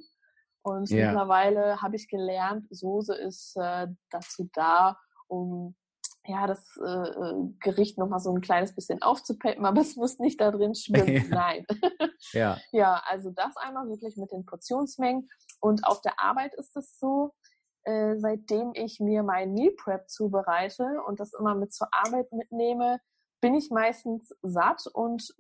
Und 0.64 0.90
ja. 0.90 1.08
mittlerweile 1.08 1.82
habe 1.82 1.96
ich 1.96 2.08
gelernt, 2.08 2.68
Soße 2.70 3.16
ist 3.16 3.56
äh, 3.58 3.88
dazu 4.10 4.50
da, 4.54 4.98
um 5.28 5.76
ja, 6.26 6.46
das 6.46 6.64
äh, 6.78 7.10
äh 7.10 7.50
Gericht 7.62 7.98
nochmal 7.98 8.20
so 8.20 8.32
ein 8.32 8.42
kleines 8.42 8.76
bisschen 8.76 9.02
aufzupeppen, 9.02 9.66
aber 9.66 9.82
es 9.82 9.96
muss 9.96 10.20
nicht 10.20 10.40
da 10.40 10.52
drin 10.52 10.76
schwimmen. 10.76 11.28
Nein. 11.30 11.66
ja. 12.34 12.58
ja, 12.72 13.02
also 13.08 13.32
das 13.32 13.58
einmal 13.58 13.88
wirklich 13.90 14.18
mit 14.18 14.32
den 14.32 14.46
Portionsmengen. 14.46 15.30
Und 15.60 15.86
auf 15.86 16.02
der 16.02 16.20
Arbeit 16.20 16.54
ist 16.56 16.76
es 16.76 17.00
so, 17.00 17.34
äh, 17.84 18.16
seitdem 18.18 18.72
ich 18.76 19.00
mir 19.00 19.24
mein 19.24 19.54
Meal 19.54 19.72
Prep 19.72 20.10
zubereite 20.10 20.86
und 21.08 21.20
das 21.20 21.34
immer 21.34 21.56
mit 21.56 21.74
zur 21.74 21.88
Arbeit 21.92 22.32
mitnehme, 22.32 23.00
bin 23.42 23.56
ich 23.56 23.72
meistens 23.72 24.36
satt 24.44 24.86
und 24.94 25.36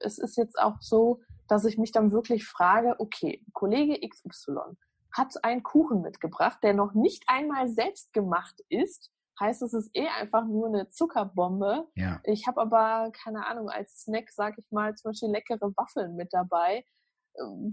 es 0.00 0.18
ist 0.18 0.36
jetzt 0.38 0.58
auch 0.58 0.76
so, 0.80 1.20
dass 1.48 1.64
ich 1.64 1.78
mich 1.78 1.92
dann 1.92 2.12
wirklich 2.12 2.46
frage, 2.46 2.96
okay, 2.98 3.44
Kollege 3.52 3.98
XY 4.06 4.76
hat 5.12 5.44
einen 5.44 5.62
Kuchen 5.62 6.00
mitgebracht, 6.00 6.58
der 6.62 6.74
noch 6.74 6.94
nicht 6.94 7.24
einmal 7.26 7.68
selbst 7.68 8.12
gemacht 8.12 8.60
ist. 8.68 9.10
Heißt, 9.40 9.62
es 9.62 9.72
ist 9.72 9.90
eh 9.94 10.08
einfach 10.08 10.46
nur 10.46 10.68
eine 10.68 10.88
Zuckerbombe. 10.90 11.88
Ja. 11.96 12.20
Ich 12.24 12.46
habe 12.46 12.60
aber, 12.60 13.10
keine 13.12 13.46
Ahnung, 13.46 13.68
als 13.68 14.02
Snack, 14.02 14.30
sag 14.30 14.58
ich 14.58 14.70
mal, 14.70 14.94
zum 14.94 15.10
Beispiel 15.10 15.30
leckere 15.30 15.72
Waffeln 15.76 16.16
mit 16.16 16.32
dabei. 16.32 16.84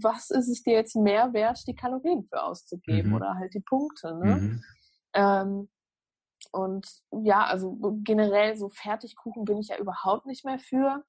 Was 0.00 0.30
ist 0.30 0.48
es 0.48 0.62
dir 0.62 0.74
jetzt 0.74 0.96
mehr 0.96 1.32
wert, 1.32 1.66
die 1.66 1.74
Kalorien 1.74 2.24
für 2.24 2.42
auszugeben 2.42 3.10
mhm. 3.10 3.16
oder 3.16 3.34
halt 3.34 3.54
die 3.54 3.60
Punkte? 3.60 4.18
Ne? 4.18 4.36
Mhm. 4.36 4.64
Ähm, 5.12 5.68
und 6.52 6.88
ja, 7.22 7.44
also 7.44 7.76
generell 8.02 8.56
so 8.56 8.70
Fertigkuchen 8.70 9.44
bin 9.44 9.58
ich 9.58 9.68
ja 9.68 9.78
überhaupt 9.78 10.26
nicht 10.26 10.44
mehr 10.44 10.58
für. 10.58 11.04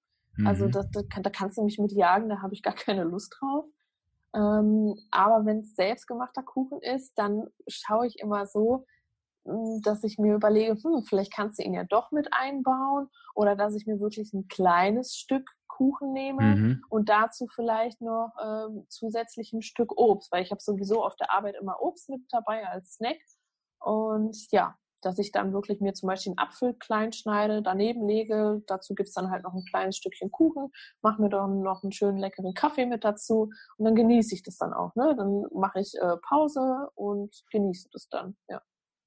Also 0.45 0.65
mhm. 0.65 0.71
da, 0.71 0.83
da, 0.83 1.01
da, 1.21 1.29
kannst 1.29 1.57
du 1.57 1.63
mich 1.63 1.77
mit 1.77 1.91
jagen, 1.91 2.29
da 2.29 2.41
habe 2.41 2.53
ich 2.53 2.63
gar 2.63 2.73
keine 2.75 3.03
Lust 3.03 3.35
drauf. 3.39 3.65
Ähm, 4.33 4.95
aber 5.11 5.45
wenn 5.45 5.59
es 5.59 5.75
selbstgemachter 5.75 6.43
Kuchen 6.43 6.81
ist, 6.81 7.17
dann 7.17 7.47
schaue 7.67 8.07
ich 8.07 8.19
immer 8.19 8.45
so, 8.45 8.85
hm, 9.45 9.81
dass 9.83 10.03
ich 10.03 10.17
mir 10.17 10.35
überlege, 10.35 10.77
hm, 10.81 11.03
vielleicht 11.03 11.33
kannst 11.33 11.59
du 11.59 11.63
ihn 11.63 11.73
ja 11.73 11.83
doch 11.83 12.11
mit 12.11 12.29
einbauen 12.31 13.09
oder 13.35 13.55
dass 13.55 13.75
ich 13.75 13.85
mir 13.87 13.99
wirklich 13.99 14.33
ein 14.33 14.47
kleines 14.47 15.15
Stück 15.15 15.49
Kuchen 15.67 16.13
nehme 16.13 16.43
mhm. 16.43 16.83
und 16.89 17.09
dazu 17.09 17.47
vielleicht 17.47 18.01
noch 18.01 18.33
ähm, 18.43 18.85
zusätzlich 18.87 19.51
ein 19.51 19.63
Stück 19.63 19.97
Obst, 19.97 20.31
weil 20.31 20.43
ich 20.43 20.51
habe 20.51 20.61
sowieso 20.61 21.03
auf 21.03 21.15
der 21.15 21.31
Arbeit 21.31 21.55
immer 21.59 21.81
Obst 21.81 22.09
mit 22.09 22.21
dabei 22.29 22.67
als 22.67 22.93
Snack. 22.93 23.17
Und 23.79 24.51
ja, 24.51 24.75
dass 25.01 25.19
ich 25.19 25.31
dann 25.31 25.53
wirklich 25.53 25.81
mir 25.81 25.93
zum 25.93 26.07
Beispiel 26.07 26.31
einen 26.31 26.39
Apfel 26.39 26.73
klein 26.75 27.11
schneide, 27.11 27.61
daneben 27.61 28.07
lege. 28.07 28.61
Dazu 28.67 28.95
gibt's 28.95 29.13
dann 29.13 29.31
halt 29.31 29.43
noch 29.43 29.53
ein 29.53 29.65
kleines 29.65 29.97
Stückchen 29.97 30.31
Kuchen, 30.31 30.71
mache 31.01 31.21
mir 31.21 31.29
dann 31.29 31.61
noch 31.61 31.83
einen 31.83 31.91
schönen 31.91 32.17
leckeren 32.17 32.53
Kaffee 32.53 32.85
mit 32.85 33.03
dazu 33.03 33.51
und 33.77 33.85
dann 33.85 33.95
genieße 33.95 34.35
ich 34.35 34.43
das 34.43 34.57
dann 34.57 34.73
auch. 34.73 34.95
Ne? 34.95 35.15
Dann 35.17 35.43
mache 35.53 35.79
ich 35.79 35.93
äh, 35.99 36.17
Pause 36.27 36.89
und 36.95 37.33
genieße 37.51 37.89
das 37.91 38.07
dann. 38.09 38.35
Ja. 38.49 38.61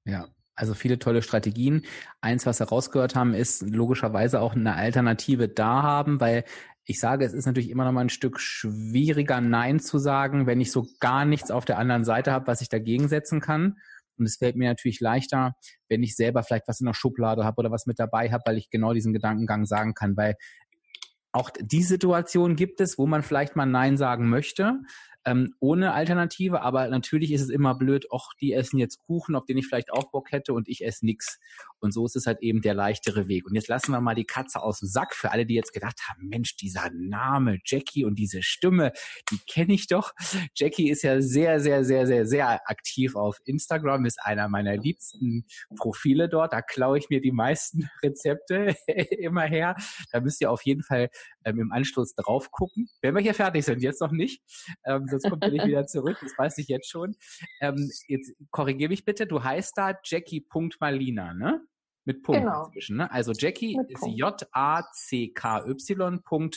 Ja, 0.05 0.27
also 0.55 0.73
viele 0.73 0.99
tolle 0.99 1.21
Strategien. 1.21 1.85
Eins, 2.21 2.45
was 2.45 2.59
wir 2.59 2.67
rausgehört 2.67 3.15
haben, 3.15 3.33
ist 3.33 3.61
logischerweise 3.61 4.39
auch 4.39 4.53
eine 4.55 4.75
Alternative 4.75 5.49
da 5.49 5.81
haben, 5.81 6.19
weil 6.19 6.45
ich 6.85 6.99
sage, 6.99 7.25
es 7.25 7.33
ist 7.33 7.45
natürlich 7.45 7.69
immer 7.69 7.83
noch 7.83 7.91
mal 7.91 8.01
ein 8.01 8.09
Stück 8.09 8.39
schwieriger, 8.39 9.41
Nein 9.41 9.79
zu 9.79 9.97
sagen, 9.97 10.45
wenn 10.45 10.61
ich 10.61 10.71
so 10.71 10.87
gar 10.99 11.25
nichts 11.25 11.49
auf 11.49 11.65
der 11.65 11.79
anderen 11.79 12.05
Seite 12.05 12.31
habe, 12.31 12.47
was 12.47 12.61
ich 12.61 12.69
dagegen 12.69 13.07
setzen 13.07 13.41
kann. 13.41 13.77
Und 14.17 14.25
es 14.25 14.37
fällt 14.37 14.55
mir 14.55 14.69
natürlich 14.69 14.99
leichter, 14.99 15.55
wenn 15.89 16.03
ich 16.03 16.15
selber 16.15 16.43
vielleicht 16.43 16.67
was 16.67 16.79
in 16.79 16.85
der 16.85 16.93
Schublade 16.93 17.43
habe 17.43 17.59
oder 17.59 17.71
was 17.71 17.85
mit 17.85 17.99
dabei 17.99 18.31
habe, 18.31 18.43
weil 18.45 18.57
ich 18.57 18.69
genau 18.69 18.93
diesen 18.93 19.13
Gedankengang 19.13 19.65
sagen 19.65 19.93
kann. 19.93 20.15
Weil 20.17 20.35
auch 21.31 21.49
die 21.59 21.83
Situation 21.83 22.55
gibt 22.55 22.79
es, 22.79 22.97
wo 22.97 23.07
man 23.07 23.21
vielleicht 23.21 23.55
mal 23.55 23.65
Nein 23.65 23.97
sagen 23.97 24.29
möchte, 24.29 24.79
ähm, 25.25 25.53
ohne 25.59 25.93
Alternative, 25.93 26.61
aber 26.61 26.87
natürlich 26.87 27.31
ist 27.31 27.41
es 27.41 27.49
immer 27.49 27.75
blöd, 27.75 28.05
ach, 28.13 28.29
die 28.39 28.53
essen 28.53 28.77
jetzt 28.77 28.99
Kuchen, 29.05 29.35
auf 29.35 29.45
den 29.45 29.57
ich 29.57 29.67
vielleicht 29.67 29.91
auch 29.91 30.11
Bock 30.11 30.31
hätte 30.31 30.53
und 30.53 30.67
ich 30.67 30.85
esse 30.85 31.05
nix. 31.05 31.39
Und 31.79 31.93
so 31.93 32.05
ist 32.05 32.15
es 32.15 32.27
halt 32.27 32.41
eben 32.41 32.61
der 32.61 32.73
leichtere 32.73 33.27
Weg. 33.27 33.45
Und 33.45 33.55
jetzt 33.55 33.67
lassen 33.67 33.91
wir 33.91 34.01
mal 34.01 34.15
die 34.15 34.25
Katze 34.25 34.61
aus 34.61 34.79
dem 34.79 34.87
Sack 34.87 35.15
für 35.15 35.31
alle, 35.31 35.45
die 35.45 35.55
jetzt 35.55 35.73
gedacht 35.73 35.99
haben, 36.07 36.27
Mensch, 36.27 36.55
dieser 36.57 36.89
Name 36.93 37.59
Jackie 37.65 38.05
und 38.05 38.15
diese 38.15 38.43
Stimme, 38.43 38.91
die 39.31 39.39
kenne 39.47 39.73
ich 39.73 39.87
doch. 39.87 40.13
Jackie 40.55 40.89
ist 40.89 41.03
ja 41.03 41.21
sehr, 41.21 41.59
sehr, 41.59 41.83
sehr, 41.83 42.07
sehr, 42.07 42.25
sehr 42.25 42.69
aktiv 42.69 43.15
auf 43.15 43.39
Instagram, 43.45 44.05
ist 44.05 44.19
einer 44.21 44.47
meiner 44.47 44.77
liebsten 44.77 45.45
Profile 45.75 46.29
dort. 46.29 46.53
Da 46.53 46.61
klaue 46.61 46.97
ich 46.97 47.09
mir 47.09 47.21
die 47.21 47.31
meisten 47.31 47.89
Rezepte 48.03 48.75
immer 49.17 49.43
her. 49.43 49.75
Da 50.11 50.21
müsst 50.21 50.41
ihr 50.41 50.51
auf 50.51 50.63
jeden 50.63 50.83
Fall 50.83 51.09
ähm, 51.45 51.59
im 51.59 51.71
Anschluss 51.71 52.13
drauf 52.15 52.51
gucken. 52.51 52.89
Wenn 53.01 53.15
wir 53.15 53.21
hier 53.21 53.33
fertig 53.33 53.63
sind, 53.63 53.81
jetzt 53.81 54.01
noch 54.01 54.11
nicht. 54.11 54.43
Ähm, 54.85 55.07
sonst 55.07 55.29
kommt 55.29 55.43
er 55.43 55.51
nicht 55.51 55.65
wieder 55.65 55.85
zurück, 55.87 56.17
das 56.21 56.37
weiß 56.37 56.57
ich 56.57 56.67
jetzt 56.67 56.89
schon. 56.89 57.15
Ähm, 57.61 57.89
jetzt 58.07 58.33
korrigiere 58.51 58.89
mich 58.89 59.05
bitte, 59.05 59.25
du 59.27 59.43
heißt 59.43 59.77
da 59.77 59.97
Jackie.malina, 60.03 61.33
ne? 61.33 61.65
Mit 62.07 62.21
Punkt 62.21 62.41
genau. 62.41 62.65
inzwischen, 62.65 62.97
ne? 62.97 63.11
Also 63.11 63.31
Jackie 63.31 63.77
Mit 63.77 63.89
ist 63.89 64.05
J-A-C-K-Y. 64.05 64.51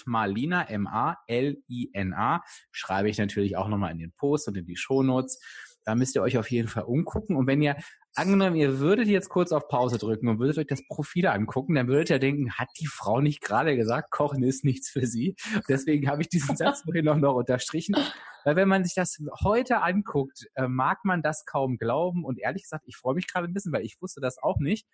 Malina, 0.04 0.68
M-A-L-I-N-A. 0.68 2.42
Schreibe 2.70 3.08
ich 3.08 3.16
natürlich 3.16 3.56
auch 3.56 3.68
nochmal 3.68 3.92
in 3.92 3.98
den 3.98 4.12
Post 4.12 4.48
und 4.48 4.58
in 4.58 4.66
die 4.66 4.76
Shownotes. 4.76 5.40
Da 5.84 5.94
müsst 5.94 6.14
ihr 6.16 6.22
euch 6.22 6.36
auf 6.36 6.50
jeden 6.50 6.68
Fall 6.68 6.82
umgucken. 6.82 7.34
Und 7.34 7.46
wenn 7.46 7.62
ihr 7.62 7.76
angenommen, 8.18 8.56
ihr 8.56 8.78
würdet 8.80 9.08
jetzt 9.08 9.28
kurz 9.28 9.52
auf 9.52 9.68
Pause 9.68 9.98
drücken 9.98 10.28
und 10.28 10.38
würdet 10.38 10.58
euch 10.58 10.66
das 10.66 10.86
Profil 10.86 11.26
angucken, 11.26 11.74
dann 11.74 11.88
würdet 11.88 12.10
ihr 12.10 12.18
denken, 12.18 12.52
hat 12.52 12.68
die 12.78 12.86
Frau 12.86 13.20
nicht 13.20 13.40
gerade 13.40 13.76
gesagt, 13.76 14.10
Kochen 14.10 14.42
ist 14.42 14.64
nichts 14.64 14.90
für 14.90 15.06
sie? 15.06 15.36
Deswegen 15.68 16.08
habe 16.08 16.22
ich 16.22 16.28
diesen 16.28 16.56
Satz 16.56 16.82
vorhin 16.82 17.04
noch, 17.04 17.16
noch 17.16 17.34
unterstrichen. 17.34 17.96
Weil 18.44 18.56
wenn 18.56 18.68
man 18.68 18.84
sich 18.84 18.94
das 18.94 19.18
heute 19.42 19.82
anguckt, 19.82 20.46
äh, 20.54 20.68
mag 20.68 21.04
man 21.04 21.22
das 21.22 21.44
kaum 21.44 21.78
glauben. 21.78 22.24
Und 22.24 22.38
ehrlich 22.38 22.62
gesagt, 22.62 22.84
ich 22.86 22.96
freue 22.96 23.14
mich 23.14 23.26
gerade 23.26 23.46
ein 23.46 23.54
bisschen, 23.54 23.72
weil 23.72 23.84
ich 23.84 24.00
wusste 24.00 24.20
das 24.20 24.38
auch 24.42 24.58
nicht, 24.58 24.86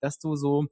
dass 0.00 0.18
du 0.18 0.34
so 0.34 0.66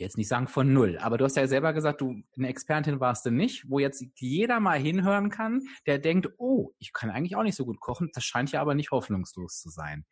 jetzt 0.00 0.16
nicht 0.16 0.28
sagen 0.28 0.48
von 0.48 0.72
null, 0.72 0.98
aber 0.98 1.18
du 1.18 1.26
hast 1.26 1.36
ja 1.36 1.46
selber 1.46 1.72
gesagt, 1.72 2.00
du 2.00 2.22
eine 2.36 2.48
Expertin 2.48 3.00
warst 3.00 3.26
du 3.26 3.30
nicht, 3.30 3.68
wo 3.68 3.78
jetzt 3.78 4.02
jeder 4.16 4.58
mal 4.58 4.78
hinhören 4.78 5.28
kann, 5.28 5.62
der 5.86 5.98
denkt, 5.98 6.28
oh, 6.38 6.70
ich 6.78 6.92
kann 6.92 7.10
eigentlich 7.10 7.36
auch 7.36 7.42
nicht 7.42 7.54
so 7.54 7.66
gut 7.66 7.80
kochen, 7.80 8.10
das 8.14 8.24
scheint 8.24 8.50
ja 8.50 8.60
aber 8.62 8.74
nicht 8.74 8.90
hoffnungslos 8.90 9.60
zu 9.60 9.68
sein. 9.68 10.06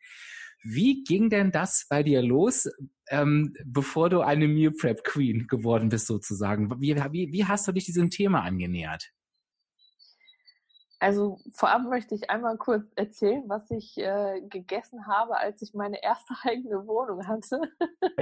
Wie 0.63 1.03
ging 1.03 1.29
denn 1.29 1.51
das 1.51 1.85
bei 1.89 2.03
dir 2.03 2.21
los, 2.21 2.69
ähm, 3.09 3.53
bevor 3.65 4.09
du 4.09 4.21
eine 4.21 4.47
Meal 4.47 4.71
Prep 4.71 5.03
Queen 5.03 5.47
geworden 5.47 5.89
bist 5.89 6.07
sozusagen? 6.07 6.69
Wie, 6.81 6.95
wie, 6.95 7.31
wie 7.31 7.45
hast 7.45 7.67
du 7.67 7.71
dich 7.71 7.85
diesem 7.85 8.09
Thema 8.09 8.43
angenähert? 8.43 9.11
Also 11.01 11.39
vorab 11.53 11.83
möchte 11.83 12.13
ich 12.13 12.29
einmal 12.29 12.57
kurz 12.57 12.91
erzählen, 12.95 13.43
was 13.47 13.71
ich 13.71 13.97
äh, 13.97 14.41
gegessen 14.49 15.07
habe, 15.07 15.37
als 15.37 15.61
ich 15.61 15.73
meine 15.73 16.03
erste 16.03 16.33
eigene 16.43 16.85
Wohnung 16.87 17.25
hatte. 17.25 17.61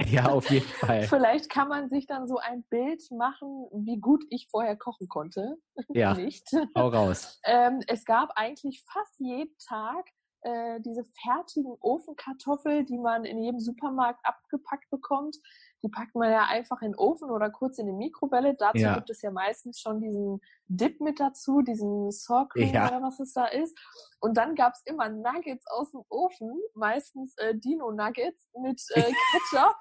Ja, 0.06 0.26
auf 0.26 0.48
jeden 0.50 0.66
Fall. 0.80 1.02
Vielleicht 1.02 1.50
kann 1.50 1.68
man 1.68 1.88
sich 1.88 2.06
dann 2.06 2.28
so 2.28 2.38
ein 2.38 2.62
Bild 2.70 3.02
machen, 3.10 3.66
wie 3.72 3.98
gut 3.98 4.24
ich 4.30 4.46
vorher 4.48 4.76
kochen 4.76 5.08
konnte. 5.08 5.56
Ja. 5.88 6.14
Nicht. 6.18 6.46
Hau 6.76 6.88
raus. 6.88 7.40
Ähm, 7.44 7.80
es 7.88 8.04
gab 8.04 8.30
eigentlich 8.36 8.84
fast 8.84 9.18
jeden 9.18 9.56
Tag 9.66 10.06
äh, 10.42 10.80
diese 10.80 11.04
fertigen 11.22 11.76
Ofenkartoffeln, 11.80 12.86
die 12.86 12.98
man 12.98 13.24
in 13.24 13.38
jedem 13.38 13.60
Supermarkt 13.60 14.20
abgepackt 14.24 14.88
bekommt. 14.90 15.36
Die 15.82 15.88
packt 15.88 16.14
man 16.14 16.30
ja 16.30 16.44
einfach 16.46 16.82
in 16.82 16.92
den 16.92 16.98
Ofen 16.98 17.30
oder 17.30 17.50
kurz 17.50 17.78
in 17.78 17.86
die 17.86 17.92
Mikrowelle. 17.92 18.54
Dazu 18.54 18.78
ja. 18.78 18.94
gibt 18.94 19.10
es 19.10 19.22
ja 19.22 19.30
meistens 19.30 19.80
schon 19.80 20.00
diesen 20.00 20.40
Dip 20.66 21.00
mit 21.00 21.20
dazu, 21.20 21.62
diesen 21.62 22.10
Saw 22.10 22.46
ja. 22.56 22.88
oder 22.88 23.02
was 23.02 23.20
es 23.20 23.32
da 23.32 23.46
ist. 23.46 23.78
Und 24.20 24.36
dann 24.36 24.54
gab 24.54 24.74
es 24.74 24.82
immer 24.84 25.08
Nuggets 25.08 25.66
aus 25.68 25.90
dem 25.92 26.02
Ofen, 26.08 26.60
meistens 26.74 27.36
äh, 27.38 27.54
Dino 27.54 27.90
Nuggets 27.92 28.48
mit 28.60 28.82
äh, 28.94 29.02
Ketchup. 29.50 29.76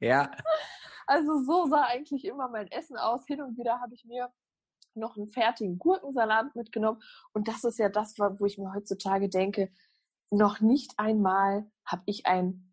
ja. 0.00 0.30
Also 1.06 1.42
so 1.42 1.66
sah 1.66 1.86
eigentlich 1.86 2.24
immer 2.24 2.46
mein 2.48 2.68
Essen 2.68 2.96
aus. 2.96 3.26
Hin 3.26 3.42
und 3.42 3.58
wieder 3.58 3.80
habe 3.80 3.94
ich 3.94 4.04
mir 4.04 4.30
noch 4.94 5.16
einen 5.16 5.28
fertigen 5.28 5.78
Gurkensalat 5.78 6.54
mitgenommen. 6.54 7.02
Und 7.32 7.48
das 7.48 7.64
ist 7.64 7.78
ja 7.78 7.88
das, 7.88 8.18
wo 8.18 8.44
ich 8.46 8.58
mir 8.58 8.72
heutzutage 8.74 9.28
denke, 9.28 9.70
noch 10.30 10.60
nicht 10.60 10.98
einmal 10.98 11.70
habe 11.84 12.02
ich 12.06 12.26
einen 12.26 12.72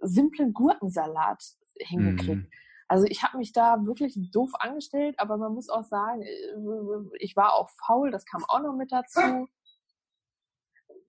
simplen 0.00 0.52
Gurkensalat 0.52 1.42
hingekriegt. 1.78 2.48
Mm. 2.48 2.50
Also 2.88 3.06
ich 3.06 3.22
habe 3.22 3.38
mich 3.38 3.52
da 3.52 3.84
wirklich 3.84 4.16
doof 4.30 4.52
angestellt, 4.58 5.18
aber 5.18 5.36
man 5.36 5.52
muss 5.52 5.68
auch 5.68 5.84
sagen, 5.84 6.22
äh, 6.22 7.16
ich 7.18 7.36
war 7.36 7.54
auch 7.54 7.68
faul, 7.70 8.10
das 8.10 8.24
kam 8.24 8.44
auch 8.48 8.60
noch 8.60 8.74
mit 8.74 8.92
dazu. 8.92 9.48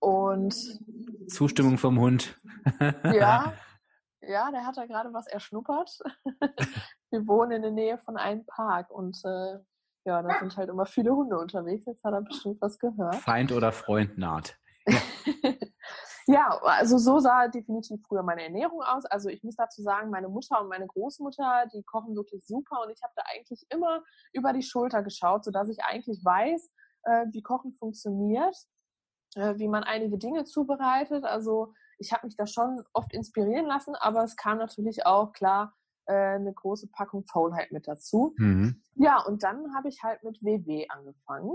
Und 0.00 0.54
Zustimmung 1.28 1.78
vom 1.78 1.98
Hund. 1.98 2.36
ja, 3.04 3.54
ja, 4.20 4.50
der 4.50 4.66
hat 4.66 4.76
da 4.76 4.86
gerade 4.86 5.12
was 5.12 5.26
erschnuppert. 5.26 5.98
Wir 7.10 7.26
wohnen 7.26 7.52
in 7.52 7.62
der 7.62 7.70
Nähe 7.70 7.98
von 7.98 8.16
einem 8.16 8.44
Park 8.46 8.90
und 8.90 9.16
äh, 9.24 9.58
ja, 10.08 10.22
da 10.22 10.38
sind 10.38 10.56
halt 10.56 10.70
immer 10.70 10.86
viele 10.86 11.14
Hunde 11.14 11.38
unterwegs. 11.38 11.84
Jetzt 11.84 12.02
hat 12.02 12.14
er 12.14 12.22
bestimmt 12.22 12.60
was 12.62 12.78
gehört. 12.78 13.16
Feind 13.16 13.52
oder 13.52 13.72
Freund 13.72 14.18
naht. 14.18 14.58
Ja. 16.30 16.60
also 16.60 16.98
so 16.98 17.20
sah 17.20 17.48
definitiv 17.48 18.02
früher 18.06 18.22
meine 18.22 18.42
Ernährung 18.42 18.82
aus. 18.82 19.06
Also 19.06 19.30
ich 19.30 19.42
muss 19.42 19.56
dazu 19.56 19.80
sagen, 19.80 20.10
meine 20.10 20.28
Mutter 20.28 20.60
und 20.60 20.68
meine 20.68 20.86
Großmutter, 20.86 21.64
die 21.72 21.82
kochen 21.84 22.14
wirklich 22.16 22.46
super 22.46 22.82
und 22.84 22.90
ich 22.90 23.02
habe 23.02 23.14
da 23.16 23.22
eigentlich 23.34 23.64
immer 23.70 24.02
über 24.34 24.52
die 24.52 24.60
Schulter 24.60 25.02
geschaut, 25.02 25.42
sodass 25.42 25.70
ich 25.70 25.82
eigentlich 25.82 26.22
weiß, 26.22 26.70
äh, 27.04 27.26
wie 27.32 27.40
Kochen 27.40 27.72
funktioniert, 27.72 28.54
äh, 29.36 29.54
wie 29.56 29.68
man 29.68 29.84
einige 29.84 30.18
Dinge 30.18 30.44
zubereitet. 30.44 31.24
Also 31.24 31.72
ich 31.98 32.12
habe 32.12 32.26
mich 32.26 32.36
da 32.36 32.46
schon 32.46 32.84
oft 32.92 33.14
inspirieren 33.14 33.64
lassen, 33.64 33.94
aber 33.94 34.22
es 34.22 34.36
kam 34.36 34.58
natürlich 34.58 35.06
auch 35.06 35.32
klar 35.32 35.77
äh, 36.08 36.36
eine 36.36 36.52
große 36.52 36.88
Packung 36.88 37.24
Faulheit 37.24 37.70
mit 37.70 37.86
dazu. 37.86 38.34
Mhm. 38.38 38.82
Ja, 38.94 39.22
und 39.22 39.42
dann 39.42 39.74
habe 39.74 39.88
ich 39.88 40.02
halt 40.02 40.24
mit 40.24 40.42
WW 40.42 40.86
angefangen 40.88 41.52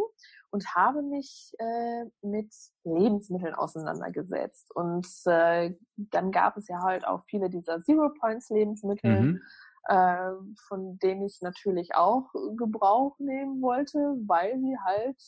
und 0.51 0.75
habe 0.75 1.01
mich 1.01 1.53
äh, 1.57 2.05
mit 2.21 2.53
Lebensmitteln 2.83 3.55
auseinandergesetzt. 3.55 4.73
Und 4.75 5.07
äh, 5.25 5.75
dann 5.97 6.31
gab 6.31 6.55
es 6.57 6.67
ja 6.67 6.81
halt 6.83 7.05
auch 7.05 7.23
viele 7.25 7.49
dieser 7.49 7.81
Zero 7.81 8.09
Points 8.19 8.49
Lebensmittel. 8.49 9.21
Mhm. 9.21 9.41
Äh, 9.89 10.31
von 10.69 10.97
denen 10.99 11.23
ich 11.23 11.39
natürlich 11.41 11.93
auch 11.93 12.31
Gebrauch 12.55 13.19
nehmen 13.19 13.61
wollte, 13.61 13.97
weil 14.25 14.57
sie 14.57 14.77
halt 14.85 15.21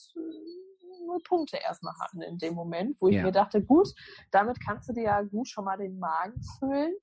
nur 1.05 1.21
Punkte 1.23 1.57
erstmal 1.57 1.93
hatten 1.99 2.21
in 2.21 2.37
dem 2.37 2.53
Moment, 2.53 2.95
wo 3.01 3.09
ich 3.09 3.15
ja. 3.15 3.23
mir 3.23 3.33
dachte, 3.33 3.61
gut, 3.61 3.89
damit 4.31 4.61
kannst 4.61 4.87
du 4.87 4.93
dir 4.93 5.03
ja 5.03 5.21
gut 5.23 5.49
schon 5.49 5.65
mal 5.65 5.77
den 5.77 5.99
Magen 5.99 6.41
füllen. 6.57 6.95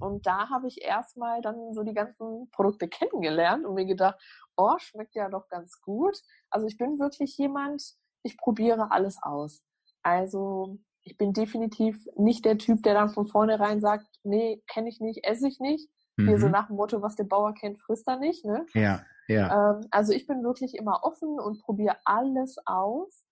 Und 0.00 0.26
da 0.26 0.48
habe 0.48 0.68
ich 0.68 0.82
erstmal 0.82 1.40
dann 1.40 1.72
so 1.74 1.82
die 1.82 1.94
ganzen 1.94 2.50
Produkte 2.50 2.88
kennengelernt 2.88 3.64
und 3.66 3.74
mir 3.74 3.86
gedacht, 3.86 4.18
oh, 4.56 4.76
schmeckt 4.78 5.14
ja 5.14 5.28
doch 5.28 5.48
ganz 5.48 5.80
gut. 5.80 6.20
Also 6.50 6.66
ich 6.66 6.78
bin 6.78 6.98
wirklich 6.98 7.36
jemand, 7.36 7.82
ich 8.22 8.36
probiere 8.36 8.90
alles 8.90 9.18
aus. 9.22 9.62
Also 10.02 10.78
ich 11.02 11.16
bin 11.16 11.32
definitiv 11.32 12.06
nicht 12.16 12.44
der 12.44 12.58
Typ, 12.58 12.82
der 12.82 12.94
dann 12.94 13.10
von 13.10 13.26
vornherein 13.26 13.80
sagt, 13.80 14.06
nee, 14.22 14.62
kenne 14.66 14.88
ich 14.88 15.00
nicht, 15.00 15.24
esse 15.26 15.48
ich 15.48 15.58
nicht. 15.58 15.88
Mhm. 16.16 16.28
Hier 16.28 16.38
so 16.38 16.46
mhm. 16.46 16.52
nach 16.52 16.66
dem 16.66 16.76
Motto, 16.76 17.02
was 17.02 17.16
der 17.16 17.24
Bauer 17.24 17.54
kennt, 17.54 17.80
frisst 17.80 18.06
er 18.08 18.18
nicht. 18.18 18.44
Ne? 18.44 18.66
Ja, 18.74 19.02
ja. 19.26 19.72
Ähm, 19.72 19.86
also 19.90 20.12
ich 20.12 20.26
bin 20.26 20.42
wirklich 20.42 20.74
immer 20.74 21.00
offen 21.02 21.40
und 21.40 21.60
probiere 21.60 21.96
alles 22.04 22.56
aus. 22.66 23.24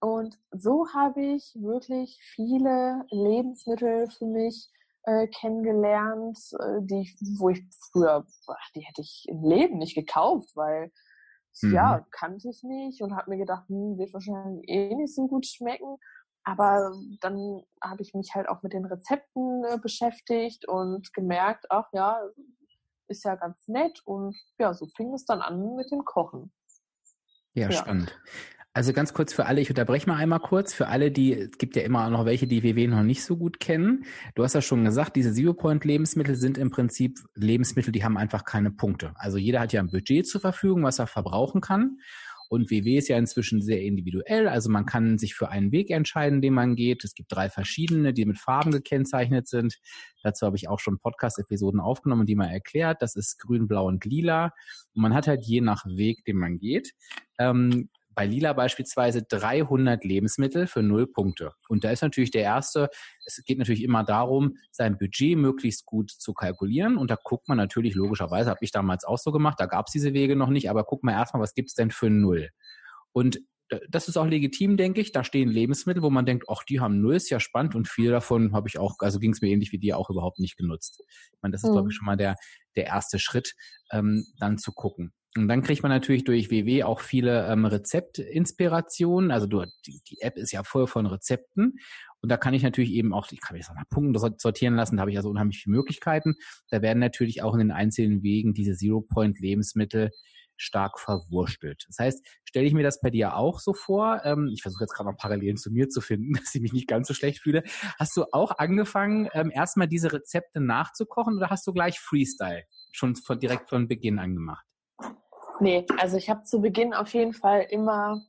Und 0.00 0.38
so 0.50 0.88
habe 0.92 1.22
ich 1.22 1.54
wirklich 1.54 2.18
viele 2.22 3.04
Lebensmittel 3.10 4.10
für 4.10 4.26
mich 4.26 4.70
äh, 5.06 5.28
kennengelernt, 5.28 6.38
äh, 6.58 6.80
die, 6.80 7.14
wo 7.38 7.50
ich 7.50 7.62
früher, 7.92 8.26
die 8.74 8.80
hätte 8.80 9.02
ich 9.02 9.24
im 9.28 9.42
Leben 9.42 9.78
nicht 9.78 9.94
gekauft, 9.94 10.50
weil 10.54 10.90
mhm. 11.62 11.74
ja, 11.74 12.06
kannte 12.10 12.48
ich 12.48 12.62
nicht 12.62 13.02
und 13.02 13.14
habe 13.14 13.30
mir 13.30 13.38
gedacht, 13.38 13.68
hm, 13.68 13.98
wird 13.98 14.12
wahrscheinlich 14.12 14.68
eh 14.68 14.94
nicht 14.94 15.14
so 15.14 15.26
gut 15.26 15.46
schmecken. 15.46 15.96
Aber 16.46 16.92
dann 17.22 17.62
habe 17.82 18.02
ich 18.02 18.12
mich 18.12 18.34
halt 18.34 18.48
auch 18.48 18.62
mit 18.62 18.74
den 18.74 18.84
Rezepten 18.84 19.64
äh, 19.64 19.78
beschäftigt 19.78 20.68
und 20.68 21.12
gemerkt, 21.14 21.66
ach 21.70 21.88
ja, 21.92 22.20
ist 23.08 23.24
ja 23.24 23.34
ganz 23.34 23.66
nett. 23.66 24.00
Und 24.04 24.36
ja, 24.58 24.74
so 24.74 24.86
fing 24.86 25.14
es 25.14 25.24
dann 25.24 25.40
an 25.40 25.74
mit 25.74 25.90
dem 25.90 26.04
Kochen. 26.04 26.52
Ja, 27.54 27.68
ja. 27.68 27.72
spannend. 27.72 28.18
Also 28.76 28.92
ganz 28.92 29.14
kurz 29.14 29.32
für 29.32 29.46
alle, 29.46 29.60
ich 29.60 29.70
unterbreche 29.70 30.08
mal 30.08 30.16
einmal 30.16 30.40
kurz, 30.40 30.74
für 30.74 30.88
alle, 30.88 31.12
die, 31.12 31.32
es 31.32 31.58
gibt 31.58 31.76
ja 31.76 31.82
immer 31.82 32.10
noch 32.10 32.24
welche, 32.24 32.48
die 32.48 32.64
WW 32.64 32.88
noch 32.88 33.04
nicht 33.04 33.22
so 33.22 33.36
gut 33.36 33.60
kennen. 33.60 34.04
Du 34.34 34.42
hast 34.42 34.54
ja 34.54 34.62
schon 34.62 34.84
gesagt, 34.84 35.14
diese 35.14 35.32
Zero-Point-Lebensmittel 35.32 36.34
sind 36.34 36.58
im 36.58 36.72
Prinzip 36.72 37.20
Lebensmittel, 37.36 37.92
die 37.92 38.02
haben 38.02 38.16
einfach 38.16 38.44
keine 38.44 38.72
Punkte. 38.72 39.12
Also 39.14 39.38
jeder 39.38 39.60
hat 39.60 39.72
ja 39.72 39.80
ein 39.80 39.92
Budget 39.92 40.26
zur 40.26 40.40
Verfügung, 40.40 40.82
was 40.82 40.98
er 40.98 41.06
verbrauchen 41.06 41.60
kann. 41.60 41.98
Und 42.48 42.68
WW 42.68 42.98
ist 42.98 43.08
ja 43.08 43.16
inzwischen 43.16 43.62
sehr 43.62 43.80
individuell. 43.80 44.48
Also 44.48 44.70
man 44.70 44.86
kann 44.86 45.18
sich 45.18 45.36
für 45.36 45.50
einen 45.50 45.70
Weg 45.70 45.90
entscheiden, 45.90 46.42
den 46.42 46.54
man 46.54 46.74
geht. 46.74 47.04
Es 47.04 47.14
gibt 47.14 47.32
drei 47.32 47.50
verschiedene, 47.50 48.12
die 48.12 48.26
mit 48.26 48.38
Farben 48.38 48.72
gekennzeichnet 48.72 49.46
sind. 49.46 49.76
Dazu 50.24 50.46
habe 50.46 50.56
ich 50.56 50.68
auch 50.68 50.80
schon 50.80 50.98
Podcast-Episoden 50.98 51.78
aufgenommen, 51.80 52.26
die 52.26 52.34
man 52.34 52.50
erklärt. 52.50 53.02
Das 53.02 53.14
ist 53.14 53.38
grün, 53.38 53.68
blau 53.68 53.86
und 53.86 54.04
lila. 54.04 54.52
Und 54.94 55.02
man 55.02 55.14
hat 55.14 55.28
halt 55.28 55.44
je 55.44 55.60
nach 55.60 55.84
Weg, 55.86 56.24
den 56.24 56.38
man 56.38 56.58
geht, 56.58 56.92
ähm, 57.38 57.88
bei 58.14 58.26
Lila 58.26 58.52
beispielsweise 58.52 59.22
300 59.22 60.04
Lebensmittel 60.04 60.66
für 60.66 60.82
null 60.82 61.06
Punkte. 61.06 61.52
Und 61.68 61.84
da 61.84 61.90
ist 61.90 62.02
natürlich 62.02 62.30
der 62.30 62.42
erste, 62.42 62.88
es 63.24 63.42
geht 63.44 63.58
natürlich 63.58 63.82
immer 63.82 64.04
darum, 64.04 64.56
sein 64.70 64.98
Budget 64.98 65.36
möglichst 65.36 65.84
gut 65.86 66.10
zu 66.10 66.34
kalkulieren. 66.34 66.96
Und 66.96 67.10
da 67.10 67.18
guckt 67.22 67.48
man 67.48 67.58
natürlich 67.58 67.94
logischerweise, 67.94 68.50
habe 68.50 68.64
ich 68.64 68.72
damals 68.72 69.04
auch 69.04 69.18
so 69.18 69.32
gemacht, 69.32 69.58
da 69.58 69.66
gab 69.66 69.86
es 69.86 69.92
diese 69.92 70.12
Wege 70.12 70.36
noch 70.36 70.50
nicht, 70.50 70.70
aber 70.70 70.84
guck 70.84 71.02
mal 71.02 71.12
erstmal, 71.12 71.42
was 71.42 71.54
gibt's 71.54 71.74
denn 71.74 71.90
für 71.90 72.10
null? 72.10 72.50
Und 73.12 73.40
das 73.88 74.08
ist 74.08 74.16
auch 74.16 74.26
legitim, 74.26 74.76
denke 74.76 75.00
ich. 75.00 75.12
Da 75.12 75.24
stehen 75.24 75.48
Lebensmittel, 75.48 76.02
wo 76.02 76.10
man 76.10 76.26
denkt, 76.26 76.44
ach, 76.48 76.62
die 76.64 76.80
haben 76.80 77.00
null, 77.00 77.16
ist 77.16 77.30
ja 77.30 77.40
spannend 77.40 77.74
und 77.74 77.88
viele 77.88 78.10
davon 78.10 78.52
habe 78.54 78.68
ich 78.68 78.78
auch, 78.78 78.96
also 78.98 79.18
ging 79.18 79.32
es 79.32 79.40
mir 79.40 79.48
ähnlich 79.48 79.72
wie 79.72 79.78
dir 79.78 79.98
auch 79.98 80.10
überhaupt 80.10 80.38
nicht 80.38 80.56
genutzt. 80.56 81.02
Ich 81.32 81.42
meine, 81.42 81.52
das 81.52 81.62
ist, 81.62 81.70
mhm. 81.70 81.74
glaube 81.74 81.90
ich, 81.90 81.96
schon 81.96 82.06
mal 82.06 82.16
der, 82.16 82.36
der 82.76 82.86
erste 82.86 83.18
Schritt, 83.18 83.54
ähm, 83.90 84.26
dann 84.38 84.58
zu 84.58 84.72
gucken. 84.72 85.12
Und 85.36 85.48
dann 85.48 85.62
kriegt 85.62 85.82
man 85.82 85.90
natürlich 85.90 86.22
durch 86.24 86.50
WW 86.50 86.84
auch 86.84 87.00
viele 87.00 87.48
ähm, 87.48 87.64
Rezeptinspirationen. 87.64 89.32
Also 89.32 89.46
du, 89.46 89.64
die, 89.84 90.00
die, 90.08 90.20
App 90.20 90.36
ist 90.36 90.52
ja 90.52 90.62
voll 90.62 90.86
von 90.86 91.06
Rezepten. 91.06 91.78
Und 92.20 92.28
da 92.28 92.36
kann 92.36 92.54
ich 92.54 92.62
natürlich 92.62 92.92
eben 92.92 93.12
auch, 93.12 93.30
ich 93.32 93.40
kann 93.40 93.56
mich 93.56 93.66
so 93.66 93.74
nach 93.74 93.88
Punkten 93.90 94.16
sortieren 94.38 94.76
lassen, 94.76 94.96
da 94.96 95.00
habe 95.00 95.10
ich 95.10 95.16
also 95.16 95.28
unheimlich 95.28 95.58
viele 95.62 95.76
Möglichkeiten. 95.76 96.36
Da 96.70 96.82
werden 96.82 97.00
natürlich 97.00 97.42
auch 97.42 97.54
in 97.54 97.58
den 97.58 97.72
einzelnen 97.72 98.22
Wegen 98.22 98.54
diese 98.54 98.76
Zero-Point-Lebensmittel 98.76 100.10
stark 100.56 101.00
verwurstelt. 101.00 101.84
Das 101.88 101.98
heißt, 101.98 102.24
stelle 102.44 102.66
ich 102.66 102.72
mir 102.72 102.84
das 102.84 103.00
bei 103.00 103.10
dir 103.10 103.36
auch 103.36 103.58
so 103.58 103.74
vor, 103.74 104.20
ähm, 104.24 104.48
ich 104.52 104.62
versuche 104.62 104.84
jetzt 104.84 104.94
gerade 104.94 105.10
noch 105.10 105.16
Parallelen 105.16 105.56
zu 105.56 105.72
mir 105.72 105.88
zu 105.88 106.00
finden, 106.00 106.32
dass 106.44 106.54
ich 106.54 106.62
mich 106.62 106.72
nicht 106.72 106.86
ganz 106.88 107.08
so 107.08 107.14
schlecht 107.14 107.40
fühle. 107.40 107.64
Hast 107.98 108.16
du 108.16 108.24
auch 108.32 108.56
angefangen, 108.58 109.28
ähm, 109.32 109.50
erstmal 109.52 109.88
diese 109.88 110.12
Rezepte 110.12 110.60
nachzukochen 110.60 111.36
oder 111.36 111.50
hast 111.50 111.66
du 111.66 111.72
gleich 111.72 111.98
Freestyle 111.98 112.62
schon 112.92 113.16
von, 113.16 113.40
direkt 113.40 113.68
von 113.68 113.88
Beginn 113.88 114.18
an 114.20 114.34
gemacht? 114.34 114.64
Nee, 115.60 115.86
also 115.98 116.16
ich 116.16 116.28
habe 116.30 116.42
zu 116.44 116.60
Beginn 116.60 116.94
auf 116.94 117.14
jeden 117.14 117.32
Fall 117.32 117.66
immer 117.70 118.22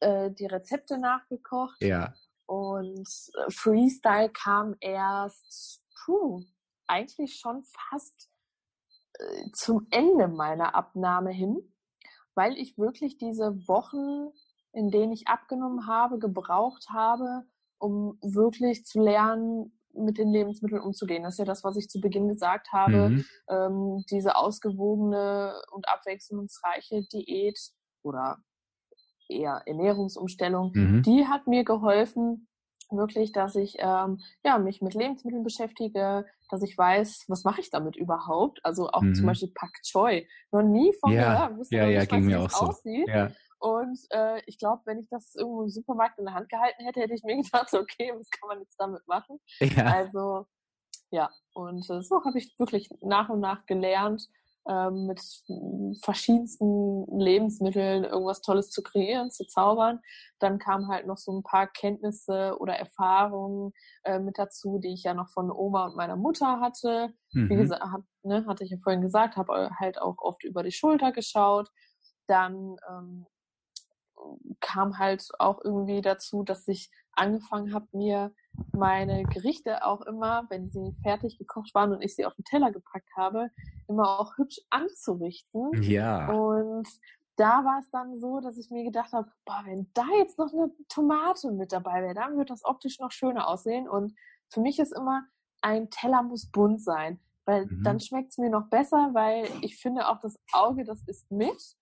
äh, 0.00 0.30
die 0.30 0.46
Rezepte 0.46 0.98
nachgekocht. 0.98 1.80
Ja. 1.82 2.14
Und 2.46 3.08
äh, 3.34 3.50
Freestyle 3.50 4.30
kam 4.30 4.76
erst, 4.80 5.82
puh, 6.04 6.44
eigentlich 6.86 7.38
schon 7.38 7.64
fast 7.64 8.28
äh, 9.14 9.50
zum 9.52 9.86
Ende 9.90 10.28
meiner 10.28 10.74
Abnahme 10.74 11.30
hin, 11.30 11.72
weil 12.34 12.56
ich 12.58 12.78
wirklich 12.78 13.16
diese 13.16 13.66
Wochen, 13.68 14.32
in 14.72 14.90
denen 14.90 15.12
ich 15.12 15.28
abgenommen 15.28 15.86
habe, 15.86 16.18
gebraucht 16.18 16.88
habe, 16.90 17.44
um 17.78 18.18
wirklich 18.22 18.86
zu 18.86 19.00
lernen, 19.00 19.78
mit 19.94 20.18
den 20.18 20.32
Lebensmitteln 20.32 20.80
umzugehen. 20.80 21.22
Das 21.22 21.34
ist 21.34 21.38
ja 21.38 21.44
das, 21.44 21.64
was 21.64 21.76
ich 21.76 21.88
zu 21.88 22.00
Beginn 22.00 22.28
gesagt 22.28 22.72
habe. 22.72 23.10
Mhm. 23.10 23.24
Ähm, 23.48 24.04
diese 24.10 24.36
ausgewogene 24.36 25.54
und 25.72 25.88
abwechslungsreiche 25.88 27.04
Diät 27.12 27.58
oder 28.02 28.38
eher 29.28 29.62
Ernährungsumstellung, 29.66 30.72
mhm. 30.74 31.02
die 31.02 31.26
hat 31.26 31.46
mir 31.46 31.64
geholfen, 31.64 32.48
wirklich, 32.90 33.32
dass 33.32 33.56
ich 33.56 33.76
ähm, 33.78 34.20
ja, 34.44 34.58
mich 34.58 34.82
mit 34.82 34.94
Lebensmitteln 34.94 35.42
beschäftige, 35.42 36.26
dass 36.50 36.62
ich 36.62 36.76
weiß, 36.76 37.24
was 37.28 37.44
mache 37.44 37.60
ich 37.60 37.70
damit 37.70 37.96
überhaupt. 37.96 38.60
Also 38.64 38.90
auch 38.90 39.02
mhm. 39.02 39.14
zum 39.14 39.26
Beispiel 39.26 39.50
Pak 39.54 39.72
Choi. 39.82 40.26
Noch 40.50 40.62
nie 40.62 40.92
von 41.00 41.12
ja. 41.12 41.32
gehört, 41.32 41.58
wusste 41.58 41.76
ja, 41.76 41.86
ja, 41.86 42.00
nicht, 42.00 42.10
ging 42.10 42.26
mir 42.26 42.40
auch 42.40 42.50
so. 42.50 42.66
aussieht. 42.66 43.08
Ja. 43.08 43.30
Und 43.62 43.96
äh, 44.10 44.42
ich 44.46 44.58
glaube, 44.58 44.82
wenn 44.86 44.98
ich 44.98 45.08
das 45.08 45.36
irgendwo 45.36 45.62
im 45.62 45.68
Supermarkt 45.68 46.18
in 46.18 46.24
der 46.24 46.34
Hand 46.34 46.48
gehalten 46.48 46.84
hätte, 46.84 47.00
hätte 47.00 47.14
ich 47.14 47.22
mir 47.22 47.36
gedacht, 47.42 47.72
okay, 47.72 48.12
was 48.16 48.28
kann 48.30 48.48
man 48.48 48.58
jetzt 48.58 48.76
damit 48.76 49.06
machen? 49.06 49.38
Ja. 49.60 49.84
Also 49.84 50.46
ja, 51.12 51.30
und 51.54 51.88
äh, 51.90 52.02
so 52.02 52.24
habe 52.24 52.38
ich 52.38 52.58
wirklich 52.58 52.90
nach 53.02 53.28
und 53.28 53.38
nach 53.38 53.66
gelernt, 53.66 54.28
ähm, 54.68 55.06
mit 55.06 55.20
verschiedensten 56.02 57.06
Lebensmitteln 57.18 58.04
irgendwas 58.04 58.40
Tolles 58.40 58.70
zu 58.70 58.82
kreieren, 58.82 59.30
zu 59.30 59.44
zaubern. 59.46 60.00
Dann 60.40 60.58
kamen 60.58 60.88
halt 60.88 61.06
noch 61.06 61.18
so 61.18 61.32
ein 61.32 61.42
paar 61.44 61.66
Kenntnisse 61.66 62.56
oder 62.58 62.74
Erfahrungen 62.74 63.72
äh, 64.04 64.18
mit 64.18 64.38
dazu, 64.38 64.78
die 64.78 64.94
ich 64.94 65.04
ja 65.04 65.14
noch 65.14 65.28
von 65.28 65.52
Oma 65.52 65.86
und 65.86 65.96
meiner 65.96 66.16
Mutter 66.16 66.60
hatte. 66.60 67.12
Mhm. 67.32 67.48
Wie 67.48 67.56
gesagt, 67.56 67.82
hab, 67.82 68.02
ne, 68.22 68.44
hatte 68.46 68.64
ich 68.64 68.70
ja 68.70 68.78
vorhin 68.82 69.02
gesagt, 69.02 69.36
habe 69.36 69.70
halt 69.78 70.00
auch 70.00 70.16
oft 70.18 70.42
über 70.42 70.62
die 70.64 70.72
Schulter 70.72 71.12
geschaut. 71.12 71.68
Dann 72.26 72.76
ähm, 72.88 73.26
kam 74.60 74.98
halt 74.98 75.28
auch 75.38 75.60
irgendwie 75.64 76.00
dazu, 76.00 76.42
dass 76.42 76.66
ich 76.68 76.90
angefangen 77.12 77.74
habe, 77.74 77.86
mir 77.92 78.32
meine 78.72 79.24
Gerichte 79.24 79.84
auch 79.84 80.02
immer, 80.02 80.46
wenn 80.48 80.70
sie 80.70 80.94
fertig 81.02 81.38
gekocht 81.38 81.74
waren 81.74 81.92
und 81.92 82.02
ich 82.02 82.14
sie 82.14 82.26
auf 82.26 82.34
den 82.34 82.44
Teller 82.44 82.72
gepackt 82.72 83.10
habe, 83.16 83.50
immer 83.88 84.20
auch 84.20 84.36
hübsch 84.36 84.60
anzurichten. 84.70 85.82
Ja. 85.82 86.30
Und 86.30 86.88
da 87.36 87.64
war 87.64 87.80
es 87.80 87.90
dann 87.90 88.18
so, 88.18 88.40
dass 88.40 88.58
ich 88.58 88.70
mir 88.70 88.84
gedacht 88.84 89.12
habe, 89.12 89.30
boah, 89.44 89.62
wenn 89.64 89.90
da 89.94 90.04
jetzt 90.18 90.38
noch 90.38 90.52
eine 90.52 90.70
Tomate 90.88 91.50
mit 91.52 91.72
dabei 91.72 92.02
wäre, 92.02 92.14
dann 92.14 92.36
wird 92.36 92.50
das 92.50 92.64
optisch 92.64 92.98
noch 92.98 93.10
schöner 93.10 93.48
aussehen. 93.48 93.88
Und 93.88 94.14
für 94.50 94.60
mich 94.60 94.78
ist 94.78 94.92
immer, 94.92 95.24
ein 95.62 95.90
Teller 95.90 96.22
muss 96.22 96.50
bunt 96.50 96.82
sein, 96.82 97.20
weil 97.44 97.66
mhm. 97.66 97.82
dann 97.84 98.00
schmeckt 98.00 98.30
es 98.30 98.38
mir 98.38 98.50
noch 98.50 98.68
besser, 98.68 99.10
weil 99.12 99.48
ich 99.62 99.80
finde 99.80 100.08
auch 100.08 100.20
das 100.20 100.38
Auge, 100.52 100.84
das 100.84 101.02
ist 101.06 101.30
mit. 101.30 101.76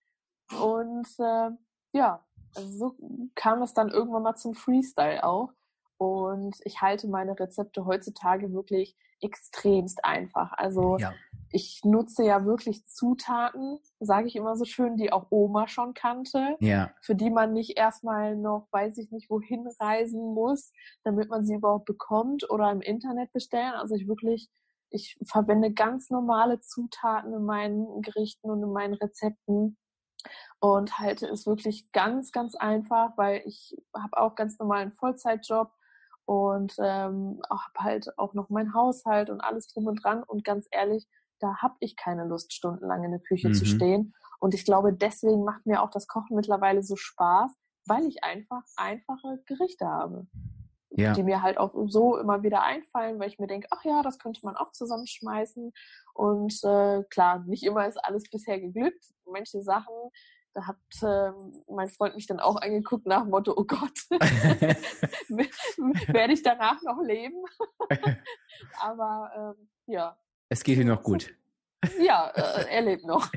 Und 0.61 1.09
äh, 1.19 1.51
ja, 1.93 2.25
also 2.55 2.69
so 2.71 2.97
kam 3.35 3.63
es 3.63 3.75
dann 3.75 3.89
irgendwann 3.89 4.23
mal 4.23 4.37
zum 4.37 4.55
Freestyle 4.55 5.25
auch. 5.25 5.51
Und 5.99 6.57
ich 6.65 6.81
halte 6.81 7.09
meine 7.09 7.39
Rezepte 7.39 7.85
heutzutage 7.85 8.53
wirklich 8.53 8.97
extremst 9.21 10.05
einfach. 10.05 10.53
Also 10.53 10.97
ja. 10.99 11.13
ich 11.53 11.81
nutze 11.85 12.25
ja 12.25 12.45
wirklich 12.45 12.87
Zutaten, 12.87 13.79
sage 13.99 14.27
ich 14.27 14.37
immer 14.37 14.57
so 14.57 14.65
schön, 14.65 14.97
die 14.97 15.13
auch 15.13 15.27
Oma 15.31 15.69
schon 15.69 15.93
kannte, 15.95 16.57
ja. 16.61 16.91
für 17.03 17.15
die 17.15 17.31
man 17.31 17.53
nicht 17.53 17.77
erstmal 17.77 18.37
noch, 18.37 18.69
weiß 18.73 18.99
ich 18.99 19.11
nicht, 19.11 19.29
wohin 19.29 19.69
reisen 19.79 20.35
muss, 20.35 20.73
damit 21.05 21.29
man 21.29 21.45
sie 21.45 21.55
überhaupt 21.55 21.85
bekommt 21.85 22.49
oder 22.49 22.71
im 22.71 22.81
Internet 22.81 23.33
bestellen. 23.33 23.75
Also 23.75 23.95
ich 23.95 24.09
wirklich, 24.09 24.49
ich 24.89 25.19
verwende 25.27 25.73
ganz 25.73 26.09
normale 26.09 26.61
Zutaten 26.61 27.35
in 27.35 27.45
meinen 27.45 28.01
Gerichten 28.01 28.51
und 28.51 28.63
in 28.63 28.73
meinen 28.73 28.95
Rezepten 28.95 29.77
und 30.61 30.99
halte 30.99 31.27
es 31.27 31.47
wirklich 31.47 31.91
ganz, 31.93 32.33
ganz 32.33 32.55
einfach, 32.55 33.17
weil 33.17 33.43
ich 33.47 33.77
habe 33.95 34.19
auch 34.19 34.35
ganz 34.35 34.59
normalen 34.59 34.93
Vollzeitjob 34.93 35.73
und 36.25 36.75
ähm, 36.79 37.41
habe 37.51 37.79
halt 37.79 38.19
auch 38.19 38.35
noch 38.35 38.51
meinen 38.51 38.75
Haushalt 38.75 39.31
und 39.31 39.41
alles 39.41 39.69
drum 39.69 39.87
und 39.87 40.03
dran 40.05 40.23
und 40.23 40.45
ganz 40.45 40.67
ehrlich, 40.71 41.09
da 41.41 41.57
habe 41.57 41.77
ich 41.81 41.97
keine 41.97 42.27
Lust, 42.27 42.53
stundenlang 42.53 43.03
in 43.05 43.11
der 43.13 43.21
Küche 43.21 43.49
mhm. 43.49 43.55
zu 43.55 43.65
stehen. 43.65 44.15
Und 44.39 44.55
ich 44.55 44.65
glaube, 44.65 44.93
deswegen 44.93 45.45
macht 45.45 45.67
mir 45.67 45.83
auch 45.83 45.91
das 45.91 46.07
Kochen 46.07 46.37
mittlerweile 46.37 46.83
so 46.83 46.97
Spaß, 46.97 47.53
weil 47.87 48.05
ich 48.07 48.23
einfach 48.23 48.63
einfache 48.77 49.43
Gerichte 49.47 49.87
habe. 49.87 50.27
Ja. 50.93 51.13
Die 51.13 51.23
mir 51.23 51.41
halt 51.41 51.57
auch 51.57 51.73
so 51.87 52.17
immer 52.17 52.43
wieder 52.43 52.63
einfallen, 52.63 53.21
weil 53.21 53.29
ich 53.29 53.39
mir 53.39 53.47
denke, 53.47 53.69
ach 53.71 53.85
ja, 53.85 54.03
das 54.03 54.19
könnte 54.19 54.41
man 54.43 54.57
auch 54.57 54.73
zusammenschmeißen. 54.73 55.73
Und 56.15 56.65
äh, 56.65 57.05
klar, 57.11 57.45
nicht 57.47 57.63
immer 57.63 57.87
ist 57.87 58.05
alles 58.05 58.25
bisher 58.29 58.61
geglückt. 58.61 59.05
Manche 59.25 59.63
Sachen, 59.63 59.95
da 60.53 60.67
hat 60.67 60.77
äh, 61.03 61.31
mein 61.69 61.89
Freund 61.89 62.17
mich 62.17 62.27
dann 62.27 62.41
auch 62.41 62.57
angeguckt 62.57 63.07
nach 63.07 63.23
dem 63.23 63.31
Motto, 63.31 63.55
oh 63.57 63.65
Gott, 63.65 63.99
werde 66.09 66.33
ich 66.33 66.43
danach 66.43 66.83
noch 66.83 67.01
leben? 67.03 67.45
Aber 68.81 69.55
ähm, 69.59 69.69
ja. 69.87 70.17
Es 70.49 70.65
geht 70.65 70.79
ihm 70.79 70.89
noch 70.89 71.03
gut. 71.03 71.33
Ja, 72.01 72.31
äh, 72.35 72.67
er 72.69 72.83
lebt 72.83 73.05
noch. 73.05 73.31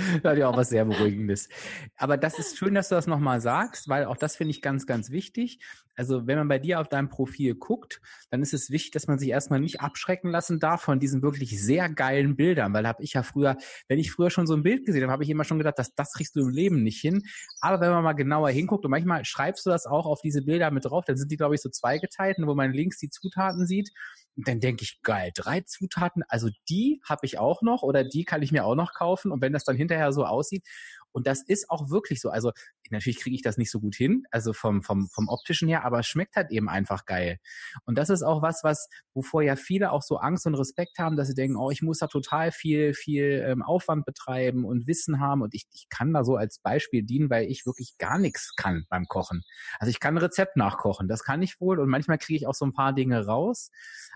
Hat 0.24 0.38
ja 0.38 0.48
auch 0.48 0.56
was 0.56 0.70
sehr 0.70 0.84
Beruhigendes. 0.84 1.48
Aber 1.96 2.16
das 2.16 2.38
ist 2.38 2.56
schön, 2.56 2.74
dass 2.74 2.88
du 2.88 2.94
das 2.94 3.06
nochmal 3.06 3.40
sagst, 3.40 3.88
weil 3.88 4.04
auch 4.04 4.16
das 4.16 4.36
finde 4.36 4.50
ich 4.50 4.62
ganz, 4.62 4.86
ganz 4.86 5.10
wichtig. 5.10 5.60
Also 5.96 6.26
wenn 6.26 6.38
man 6.38 6.48
bei 6.48 6.58
dir 6.58 6.80
auf 6.80 6.88
deinem 6.88 7.08
Profil 7.08 7.54
guckt, 7.54 8.00
dann 8.30 8.40
ist 8.40 8.54
es 8.54 8.70
wichtig, 8.70 8.92
dass 8.92 9.06
man 9.06 9.18
sich 9.18 9.28
erstmal 9.28 9.60
nicht 9.60 9.80
abschrecken 9.80 10.30
lassen 10.30 10.58
darf 10.58 10.82
von 10.82 10.98
diesen 10.98 11.22
wirklich 11.22 11.62
sehr 11.62 11.90
geilen 11.90 12.36
Bildern, 12.36 12.72
weil 12.72 12.86
habe 12.86 13.02
ich 13.02 13.12
ja 13.12 13.22
früher, 13.22 13.56
wenn 13.88 13.98
ich 13.98 14.10
früher 14.10 14.30
schon 14.30 14.46
so 14.46 14.54
ein 14.54 14.62
Bild 14.62 14.86
gesehen 14.86 15.02
habe, 15.02 15.12
habe 15.12 15.24
ich 15.24 15.30
immer 15.30 15.44
schon 15.44 15.58
gedacht, 15.58 15.78
dass 15.78 15.94
das 15.94 16.12
kriegst 16.12 16.36
du 16.36 16.40
im 16.40 16.48
Leben 16.48 16.82
nicht 16.82 17.00
hin. 17.00 17.22
Aber 17.60 17.80
wenn 17.80 17.90
man 17.90 18.02
mal 18.02 18.14
genauer 18.14 18.50
hinguckt 18.50 18.84
und 18.84 18.90
manchmal 18.90 19.24
schreibst 19.24 19.66
du 19.66 19.70
das 19.70 19.86
auch 19.86 20.06
auf 20.06 20.20
diese 20.22 20.42
Bilder 20.42 20.70
mit 20.70 20.86
drauf, 20.86 21.04
dann 21.04 21.16
sind 21.16 21.30
die, 21.30 21.36
glaube 21.36 21.54
ich, 21.54 21.60
so 21.60 21.68
zweigeteilt, 21.68 22.38
wo 22.40 22.54
man 22.54 22.72
links 22.72 22.98
die 22.98 23.10
Zutaten 23.10 23.66
sieht 23.66 23.90
und 24.36 24.48
dann 24.48 24.60
denke 24.60 24.84
ich, 24.84 25.00
geil, 25.02 25.32
drei 25.34 25.60
Zutaten, 25.62 26.22
also 26.28 26.48
die 26.68 27.00
habe 27.08 27.26
ich 27.26 27.38
auch 27.38 27.62
noch 27.62 27.82
oder 27.82 28.04
die 28.04 28.24
kann 28.24 28.42
ich 28.42 28.52
mir 28.52 28.64
auch 28.64 28.74
noch 28.74 28.94
kaufen. 28.94 29.32
Und 29.32 29.42
wenn 29.42 29.52
das 29.52 29.64
dann 29.64 29.76
hinterher 29.76 30.12
so 30.12 30.24
aussieht, 30.24 30.64
und 31.12 31.26
das 31.26 31.42
ist 31.42 31.70
auch 31.70 31.90
wirklich 31.90 32.20
so. 32.20 32.30
Also 32.30 32.52
natürlich 32.90 33.20
kriege 33.20 33.36
ich 33.36 33.42
das 33.42 33.56
nicht 33.56 33.70
so 33.70 33.80
gut 33.80 33.94
hin, 33.94 34.24
also 34.30 34.52
vom, 34.52 34.82
vom, 34.82 35.08
vom 35.08 35.28
optischen 35.28 35.68
her, 35.68 35.84
aber 35.84 36.00
es 36.00 36.06
schmeckt 36.06 36.36
halt 36.36 36.50
eben 36.50 36.68
einfach 36.68 37.04
geil. 37.06 37.38
Und 37.84 37.98
das 37.98 38.10
ist 38.10 38.22
auch 38.22 38.42
was, 38.42 38.62
was, 38.64 38.88
wovor 39.14 39.42
ja 39.42 39.56
viele 39.56 39.92
auch 39.92 40.02
so 40.02 40.16
Angst 40.18 40.46
und 40.46 40.54
Respekt 40.54 40.98
haben, 40.98 41.16
dass 41.16 41.28
sie 41.28 41.34
denken, 41.34 41.56
oh, 41.56 41.70
ich 41.70 41.82
muss 41.82 41.98
da 41.98 42.06
total 42.06 42.52
viel, 42.52 42.94
viel 42.94 43.44
ähm, 43.46 43.62
Aufwand 43.62 44.04
betreiben 44.04 44.64
und 44.64 44.86
Wissen 44.86 45.20
haben. 45.20 45.42
Und 45.42 45.54
ich, 45.54 45.66
ich 45.72 45.88
kann 45.88 46.12
da 46.12 46.24
so 46.24 46.36
als 46.36 46.58
Beispiel 46.58 47.02
dienen, 47.02 47.30
weil 47.30 47.46
ich 47.46 47.66
wirklich 47.66 47.96
gar 47.98 48.18
nichts 48.18 48.54
kann 48.56 48.84
beim 48.88 49.06
Kochen. 49.06 49.42
Also 49.78 49.90
ich 49.90 50.00
kann 50.00 50.14
ein 50.14 50.22
Rezept 50.22 50.56
nachkochen, 50.56 51.08
das 51.08 51.24
kann 51.24 51.42
ich 51.42 51.60
wohl. 51.60 51.80
Und 51.80 51.88
manchmal 51.88 52.18
kriege 52.18 52.36
ich 52.36 52.46
auch 52.46 52.54
so 52.54 52.64
ein 52.64 52.72
paar 52.72 52.92
Dinge 52.92 53.26
raus. 53.26 53.70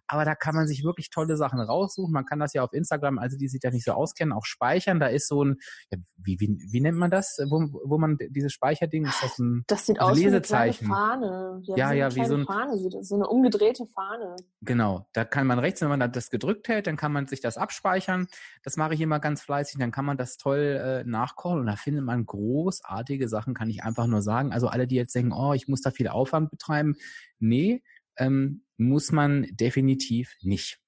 Aber 0.07 0.25
da 0.25 0.35
kann 0.35 0.55
man 0.55 0.67
sich 0.67 0.85
wirklich 0.85 1.11
tolle 1.11 1.37
Sachen 1.37 1.61
raussuchen. 1.61 2.13
Man 2.13 2.27
kann 2.27 2.39
das 2.39 2.53
ja 2.53 2.63
auf 2.63 2.73
Instagram, 2.73 3.19
also 3.19 3.37
die 3.37 3.49
sich 3.49 3.61
da 3.61 3.71
nicht 3.71 3.85
so 3.85 3.93
auskennen, 3.93 4.33
auch 4.33 4.45
speichern. 4.45 5.01
Da 5.01 5.07
ist 5.07 5.29
so 5.29 5.45
ein, 5.45 5.57
ja, 5.91 5.99
wie, 6.17 6.39
wie, 6.41 6.59
wie 6.71 6.81
nennt 6.81 6.99
man 6.99 7.11
das, 7.11 7.39
wo, 7.49 7.69
wo 7.85 7.99
man 7.99 8.19
dieses 8.31 8.53
Speicherding, 8.65 9.05
ist 9.05 9.23
das 9.23 9.39
ein 9.39 9.65
Das 9.67 9.85
sieht 9.85 10.01
aus 10.01 10.17
Lesezeichen. 10.17 10.87
wie 10.87 10.93
eine 10.93 10.95
Fahne. 10.95 11.63
Ja, 11.67 11.77
ja, 11.77 11.93
ja 11.93 12.15
wie 12.15 12.25
so, 12.25 12.35
ein, 12.35 12.47
Fahne, 12.47 12.79
so 12.79 13.15
eine 13.15 13.27
umgedrehte 13.27 13.85
Fahne. 13.87 14.37
Genau, 14.63 15.07
da 15.13 15.27
kann 15.27 15.47
man 15.47 15.59
rechts, 15.59 15.83
wenn 15.83 15.91
man 15.91 16.11
das 16.11 16.31
gedrückt 16.31 16.69
hält, 16.69 16.87
dann 16.87 16.97
kann 16.97 17.13
man 17.13 17.27
sich 17.27 17.43
das 17.43 17.59
abspeichern. 17.59 18.27
Das 18.63 18.79
mache 18.79 18.95
ich 18.95 19.03
immer 19.03 19.21
ganz 19.21 19.43
fleißig, 19.43 19.79
dann 19.79 19.93
kann 19.93 20.07
man 20.07 20.17
das 20.17 20.39
toll 20.39 20.81
äh, 20.83 21.05
nachkochen 21.05 21.61
und 21.61 21.67
da 21.67 21.77
findet 21.77 22.05
man 22.05 22.25
großartige 22.25 23.29
Sachen, 23.29 23.53
kann 23.53 23.69
ich 23.69 23.85
einfach 23.85 24.07
nur 24.07 24.23
sagen. 24.23 24.53
Also 24.53 24.69
alle, 24.69 24.87
die 24.87 24.97
jetzt 24.97 25.15
denken, 25.15 25.33
oh, 25.33 25.53
ich 25.53 25.69
muss 25.69 25.83
da 25.83 25.91
viel 25.91 26.09
Aufwand 26.09 26.51
betreiben, 26.51 26.97
nee, 27.39 27.83
ähm, 28.17 28.65
muss 28.79 29.13
man 29.13 29.47
definitiv 29.51 30.37
nicht. 30.41 30.81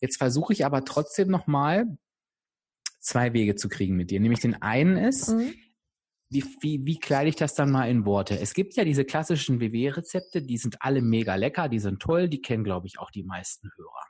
Jetzt 0.00 0.18
versuche 0.18 0.52
ich 0.52 0.64
aber 0.64 0.84
trotzdem 0.84 1.28
nochmal 1.28 1.86
zwei 3.00 3.32
Wege 3.32 3.56
zu 3.56 3.68
kriegen 3.68 3.96
mit 3.96 4.10
dir. 4.10 4.20
Nämlich 4.20 4.40
den 4.40 4.60
einen 4.62 4.96
ist, 4.96 5.30
mhm. 5.30 5.54
Wie, 6.28 6.44
wie, 6.60 6.84
wie 6.84 6.98
kleide 6.98 7.28
ich 7.28 7.36
das 7.36 7.54
dann 7.54 7.70
mal 7.70 7.88
in 7.88 8.04
Worte? 8.04 8.38
Es 8.38 8.54
gibt 8.54 8.74
ja 8.74 8.84
diese 8.84 9.04
klassischen 9.04 9.60
WW-Rezepte, 9.60 10.42
die 10.42 10.58
sind 10.58 10.76
alle 10.80 11.00
mega 11.00 11.36
lecker, 11.36 11.68
die 11.68 11.78
sind 11.78 12.00
toll, 12.00 12.28
die 12.28 12.40
kennen, 12.40 12.64
glaube 12.64 12.86
ich, 12.86 12.98
auch 12.98 13.10
die 13.10 13.22
meisten 13.22 13.70
Hörer. 13.76 14.04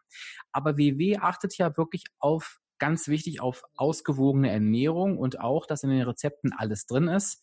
Aber 0.52 0.78
WW 0.78 1.18
achtet 1.18 1.58
ja 1.58 1.76
wirklich 1.76 2.04
auf 2.18 2.60
ganz 2.78 3.08
wichtig 3.08 3.40
auf 3.40 3.62
ausgewogene 3.74 4.50
Ernährung 4.50 5.18
und 5.18 5.40
auch, 5.40 5.66
dass 5.66 5.82
in 5.82 5.90
den 5.90 6.02
Rezepten 6.02 6.52
alles 6.56 6.86
drin 6.86 7.08
ist, 7.08 7.42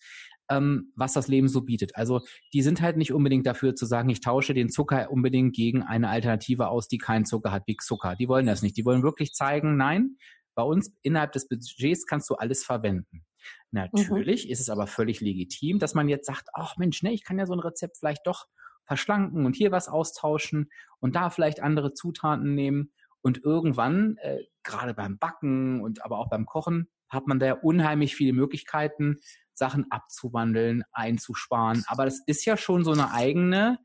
ähm, 0.50 0.92
was 0.96 1.14
das 1.14 1.28
Leben 1.28 1.48
so 1.48 1.62
bietet. 1.62 1.96
Also 1.96 2.22
die 2.54 2.62
sind 2.62 2.82
halt 2.82 2.98
nicht 2.98 3.14
unbedingt 3.14 3.46
dafür 3.46 3.76
zu 3.76 3.86
sagen, 3.86 4.10
ich 4.10 4.22
tausche 4.22 4.54
den 4.54 4.70
Zucker 4.70 5.12
unbedingt 5.12 5.56
gegen 5.56 5.84
eine 5.84 6.10
Alternative 6.10 6.68
aus, 6.68 6.88
die 6.88 6.98
keinen 6.98 7.26
Zucker 7.26 7.52
hat, 7.52 7.64
wie 7.68 7.78
Zucker. 7.78 8.16
Die 8.16 8.28
wollen 8.28 8.46
das 8.46 8.62
nicht. 8.62 8.78
Die 8.78 8.86
wollen 8.86 9.04
wirklich 9.04 9.34
zeigen, 9.34 9.78
nein, 9.78 10.18
bei 10.56 10.64
uns 10.64 10.92
innerhalb 11.02 11.32
des 11.32 11.48
Budgets 11.48 12.06
kannst 12.06 12.30
du 12.30 12.36
alles 12.36 12.64
verwenden. 12.64 13.26
Natürlich 13.72 14.46
mhm. 14.46 14.52
ist 14.52 14.60
es 14.60 14.70
aber 14.70 14.88
völlig 14.88 15.22
legitim, 15.22 15.80
dass 15.80 15.94
man 15.94 16.10
jetzt 16.10 16.26
sagt, 16.26 16.50
ach 16.54 16.78
Mensch, 16.78 17.04
ne, 17.04 17.14
ich 17.14 17.24
kann 17.24 17.40
ja 17.40 17.46
so 17.46 17.54
ein 17.54 17.60
Rezept 17.60 17.98
vielleicht 17.98 18.26
doch 18.28 18.48
verschlanken 18.86 19.46
und 19.46 19.56
hier 19.56 19.72
was 19.72 19.88
austauschen 19.88 20.70
und 21.00 21.16
da 21.16 21.30
vielleicht 21.30 21.62
andere 21.62 21.94
Zutaten 21.94 22.54
nehmen. 22.54 22.92
Und 23.22 23.42
irgendwann, 23.44 24.18
äh, 24.18 24.40
gerade 24.64 24.94
beim 24.94 25.18
Backen 25.18 25.82
und 25.82 26.04
aber 26.04 26.20
auch 26.20 26.30
beim 26.30 26.46
Kochen, 26.46 26.90
hat 27.10 27.28
man 27.28 27.40
da 27.40 27.54
unheimlich 27.54 28.16
viele 28.16 28.34
Möglichkeiten, 28.34 29.18
Sachen 29.54 29.90
abzuwandeln, 29.92 30.84
einzusparen. 30.92 31.84
Aber 31.88 32.06
das 32.06 32.22
ist 32.26 32.44
ja 32.46 32.58
schon 32.58 32.84
so 32.84 32.92
eine 32.92 33.12
eigene, 33.12 33.78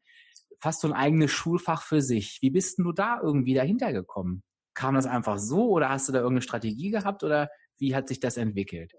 fast 0.61 0.81
so 0.81 0.89
ein 0.89 0.95
eigenes 0.95 1.31
Schulfach 1.31 1.83
für 1.83 2.03
sich. 2.03 2.39
Wie 2.41 2.51
bist 2.51 2.79
denn 2.79 2.85
du 2.85 2.93
da 2.93 3.21
irgendwie 3.23 3.55
dahinter 3.55 3.93
gekommen? 3.93 4.43
Kam 4.75 4.95
das 4.95 5.07
einfach 5.07 5.39
so 5.39 5.69
oder 5.71 5.91
hast 5.91 6.09
du 6.09 6.13
da 6.13 6.19
irgendeine 6.19 6.43
Strategie 6.43 6.91
gehabt 6.91 7.23
oder 7.23 7.49
wie 7.79 7.95
hat 7.95 8.09
sich 8.09 8.19
das 8.21 8.37
entwickelt? 8.37 8.93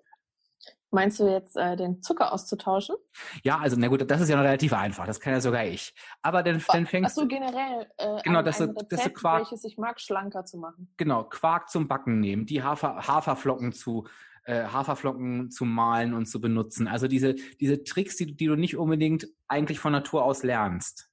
Meinst 0.92 1.20
du 1.20 1.28
jetzt 1.28 1.56
äh, 1.56 1.76
den 1.76 2.02
Zucker 2.02 2.34
auszutauschen? 2.34 2.96
Ja, 3.44 3.60
also 3.60 3.76
na 3.78 3.88
gut, 3.88 4.10
das 4.10 4.22
ist 4.22 4.30
ja 4.30 4.36
noch 4.36 4.44
relativ 4.44 4.74
einfach. 4.74 5.06
Das 5.06 5.20
kann 5.20 5.34
ja 5.34 5.42
sogar 5.42 5.66
ich. 5.66 5.94
Aber 6.24 6.42
dann, 6.42 6.64
dann 6.68 6.88
fängst 6.88 7.16
du. 7.16 7.22
Ach 7.22 7.24
so, 7.24 7.28
generell. 7.28 7.88
Äh, 7.98 8.22
genau, 8.24 8.42
dass, 8.42 8.58
du, 8.58 8.74
dass 8.74 9.04
du 9.04 9.10
Quark. 9.12 9.42
Welches 9.42 9.64
ich 9.66 9.78
mag, 9.78 10.02
schlanker 10.02 10.46
zu 10.46 10.58
machen. 10.58 10.92
Genau, 10.98 11.26
Quark 11.26 11.70
zum 11.70 11.88
Backen 11.88 12.20
nehmen, 12.20 12.48
die 12.48 12.64
Hafer, 12.64 13.08
Haferflocken 13.08 13.72
zu 13.72 14.08
äh, 14.46 14.64
Haferflocken 14.64 15.52
zu 15.52 15.64
malen 15.64 16.16
und 16.16 16.26
zu 16.26 16.42
benutzen. 16.42 16.88
Also 16.88 17.08
diese 17.08 17.36
diese 17.36 17.84
Tricks, 17.84 18.16
die, 18.16 18.36
die 18.36 18.48
du 18.48 18.56
nicht 18.56 18.76
unbedingt 18.76 19.28
eigentlich 19.48 19.80
von 19.80 19.92
Natur 19.92 20.24
aus 20.24 20.42
lernst. 20.42 21.12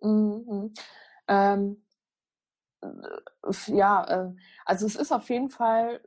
Mhm. 0.00 0.74
Ähm, 1.28 1.84
äh, 2.80 2.88
ja, 3.68 4.04
äh, 4.04 4.34
also 4.64 4.86
es 4.86 4.96
ist 4.96 5.12
auf 5.12 5.30
jeden 5.30 5.50
Fall 5.50 6.00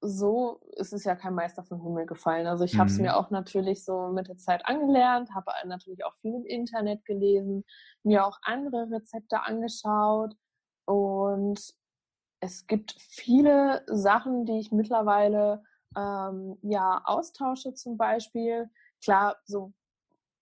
so 0.00 0.60
ist 0.76 0.92
es 0.92 1.04
ja 1.04 1.14
kein 1.14 1.34
Meister 1.34 1.62
vom 1.62 1.82
Himmel 1.82 2.06
gefallen. 2.06 2.46
Also 2.46 2.64
ich 2.64 2.74
mhm. 2.74 2.78
habe 2.78 2.90
es 2.90 2.98
mir 2.98 3.16
auch 3.16 3.30
natürlich 3.30 3.84
so 3.84 4.08
mit 4.08 4.28
der 4.28 4.36
Zeit 4.36 4.64
angelernt, 4.66 5.34
habe 5.34 5.52
natürlich 5.66 6.04
auch 6.04 6.14
viel 6.22 6.34
im 6.34 6.44
Internet 6.46 7.04
gelesen, 7.04 7.64
mir 8.02 8.26
auch 8.26 8.38
andere 8.42 8.90
Rezepte 8.90 9.42
angeschaut 9.42 10.34
und 10.86 11.60
es 12.40 12.66
gibt 12.66 12.96
viele 12.98 13.82
Sachen, 13.86 14.46
die 14.46 14.58
ich 14.58 14.72
mittlerweile 14.72 15.62
ähm, 15.96 16.56
ja 16.62 17.02
austausche 17.04 17.74
zum 17.74 17.98
Beispiel. 17.98 18.70
Klar, 19.02 19.36
so 19.44 19.72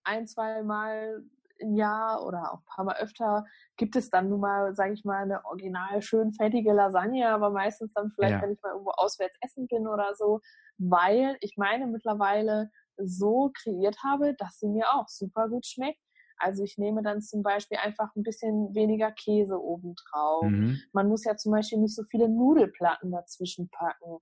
ein, 0.03 0.27
zwei 0.27 0.63
Mal 0.63 1.23
im 1.59 1.75
Jahr 1.75 2.25
oder 2.25 2.53
auch 2.53 2.59
ein 2.59 2.65
paar 2.65 2.85
Mal 2.85 2.97
öfter 2.97 3.45
gibt 3.77 3.95
es 3.95 4.09
dann 4.09 4.29
nun 4.29 4.39
mal, 4.39 4.75
sage 4.75 4.93
ich 4.93 5.05
mal, 5.05 5.23
eine 5.23 5.43
original 5.45 6.01
schön 6.01 6.33
fettige 6.33 6.73
Lasagne, 6.73 7.29
aber 7.29 7.49
meistens 7.51 7.91
dann 7.93 8.11
vielleicht, 8.11 8.35
ja. 8.35 8.41
wenn 8.41 8.53
ich 8.53 8.61
mal 8.61 8.71
irgendwo 8.71 8.91
auswärts 8.91 9.37
essen 9.41 9.67
bin 9.67 9.87
oder 9.87 10.13
so, 10.15 10.39
weil 10.77 11.37
ich 11.41 11.55
meine 11.57 11.87
mittlerweile 11.87 12.69
so 12.97 13.51
kreiert 13.61 13.97
habe, 14.03 14.35
dass 14.37 14.59
sie 14.59 14.67
mir 14.67 14.87
auch 14.93 15.07
super 15.07 15.49
gut 15.49 15.65
schmeckt. 15.65 15.99
Also 16.37 16.63
ich 16.63 16.77
nehme 16.77 17.03
dann 17.03 17.21
zum 17.21 17.43
Beispiel 17.43 17.77
einfach 17.77 18.15
ein 18.15 18.23
bisschen 18.23 18.73
weniger 18.73 19.11
Käse 19.11 19.61
obendrauf. 19.61 20.45
Mhm. 20.45 20.79
Man 20.93 21.09
muss 21.09 21.25
ja 21.25 21.35
zum 21.35 21.51
Beispiel 21.51 21.79
nicht 21.79 21.95
so 21.95 22.03
viele 22.03 22.29
Nudelplatten 22.29 23.11
dazwischen 23.11 23.69
packen. 23.69 24.19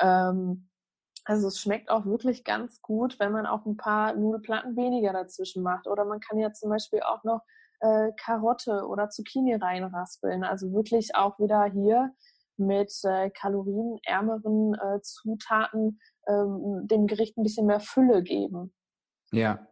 Ähm, 0.00 0.68
also 1.24 1.48
es 1.48 1.58
schmeckt 1.58 1.90
auch 1.90 2.04
wirklich 2.04 2.44
ganz 2.44 2.82
gut, 2.82 3.18
wenn 3.18 3.32
man 3.32 3.46
auch 3.46 3.64
ein 3.64 3.76
paar 3.76 4.14
Nudelplatten 4.14 4.76
weniger 4.76 5.12
dazwischen 5.12 5.62
macht. 5.62 5.86
Oder 5.86 6.04
man 6.04 6.20
kann 6.20 6.38
ja 6.38 6.52
zum 6.52 6.70
Beispiel 6.70 7.00
auch 7.00 7.24
noch 7.24 7.40
äh, 7.80 8.12
Karotte 8.22 8.86
oder 8.86 9.08
Zucchini 9.08 9.54
reinraspeln. 9.54 10.44
Also 10.44 10.72
wirklich 10.72 11.14
auch 11.14 11.38
wieder 11.38 11.64
hier 11.64 12.12
mit 12.56 12.92
äh, 13.04 13.30
kalorienärmeren 13.30 14.74
äh, 14.74 15.00
Zutaten 15.00 15.98
ähm, 16.28 16.86
dem 16.86 17.06
Gericht 17.06 17.36
ein 17.36 17.42
bisschen 17.42 17.66
mehr 17.66 17.80
Fülle 17.80 18.22
geben. 18.22 18.74
Ja. 19.32 19.66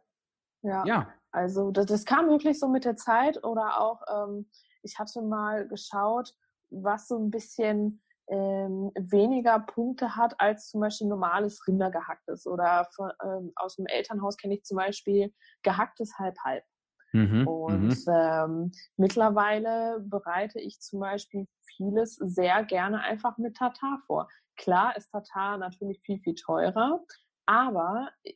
Ja. 0.62 0.84
ja. 0.86 1.08
Also 1.32 1.70
das, 1.70 1.86
das 1.86 2.04
kam 2.04 2.28
wirklich 2.28 2.58
so 2.58 2.68
mit 2.68 2.84
der 2.84 2.96
Zeit 2.96 3.44
oder 3.44 3.80
auch, 3.80 4.02
ähm, 4.10 4.50
ich 4.82 4.98
hatte 4.98 5.22
mal 5.22 5.68
geschaut, 5.68 6.34
was 6.70 7.08
so 7.08 7.18
ein 7.18 7.30
bisschen 7.30 8.02
ähm, 8.28 8.90
weniger 8.94 9.60
Punkte 9.60 10.16
hat 10.16 10.34
als 10.38 10.68
zum 10.68 10.80
Beispiel 10.80 11.08
normales 11.08 11.66
Rindergehacktes. 11.66 12.46
Oder 12.46 12.88
von, 12.94 13.10
ähm, 13.22 13.52
aus 13.56 13.76
dem 13.76 13.86
Elternhaus 13.86 14.36
kenne 14.36 14.54
ich 14.54 14.64
zum 14.64 14.76
Beispiel 14.76 15.32
gehacktes 15.62 16.18
Halb-Halb. 16.18 16.64
Mhm, 17.12 17.46
und 17.46 17.88
mhm. 17.88 18.04
ähm, 18.08 18.72
mittlerweile 18.96 20.00
bereite 20.00 20.60
ich 20.60 20.80
zum 20.80 21.00
Beispiel 21.00 21.46
vieles 21.76 22.16
sehr 22.16 22.64
gerne 22.64 23.00
einfach 23.02 23.36
mit 23.36 23.56
Tatar 23.56 24.00
vor. 24.06 24.28
Klar 24.56 24.96
ist 24.96 25.10
Tatar 25.10 25.58
natürlich 25.58 26.00
viel, 26.00 26.20
viel 26.20 26.34
teurer, 26.34 27.00
aber 27.44 28.08
äh, 28.24 28.32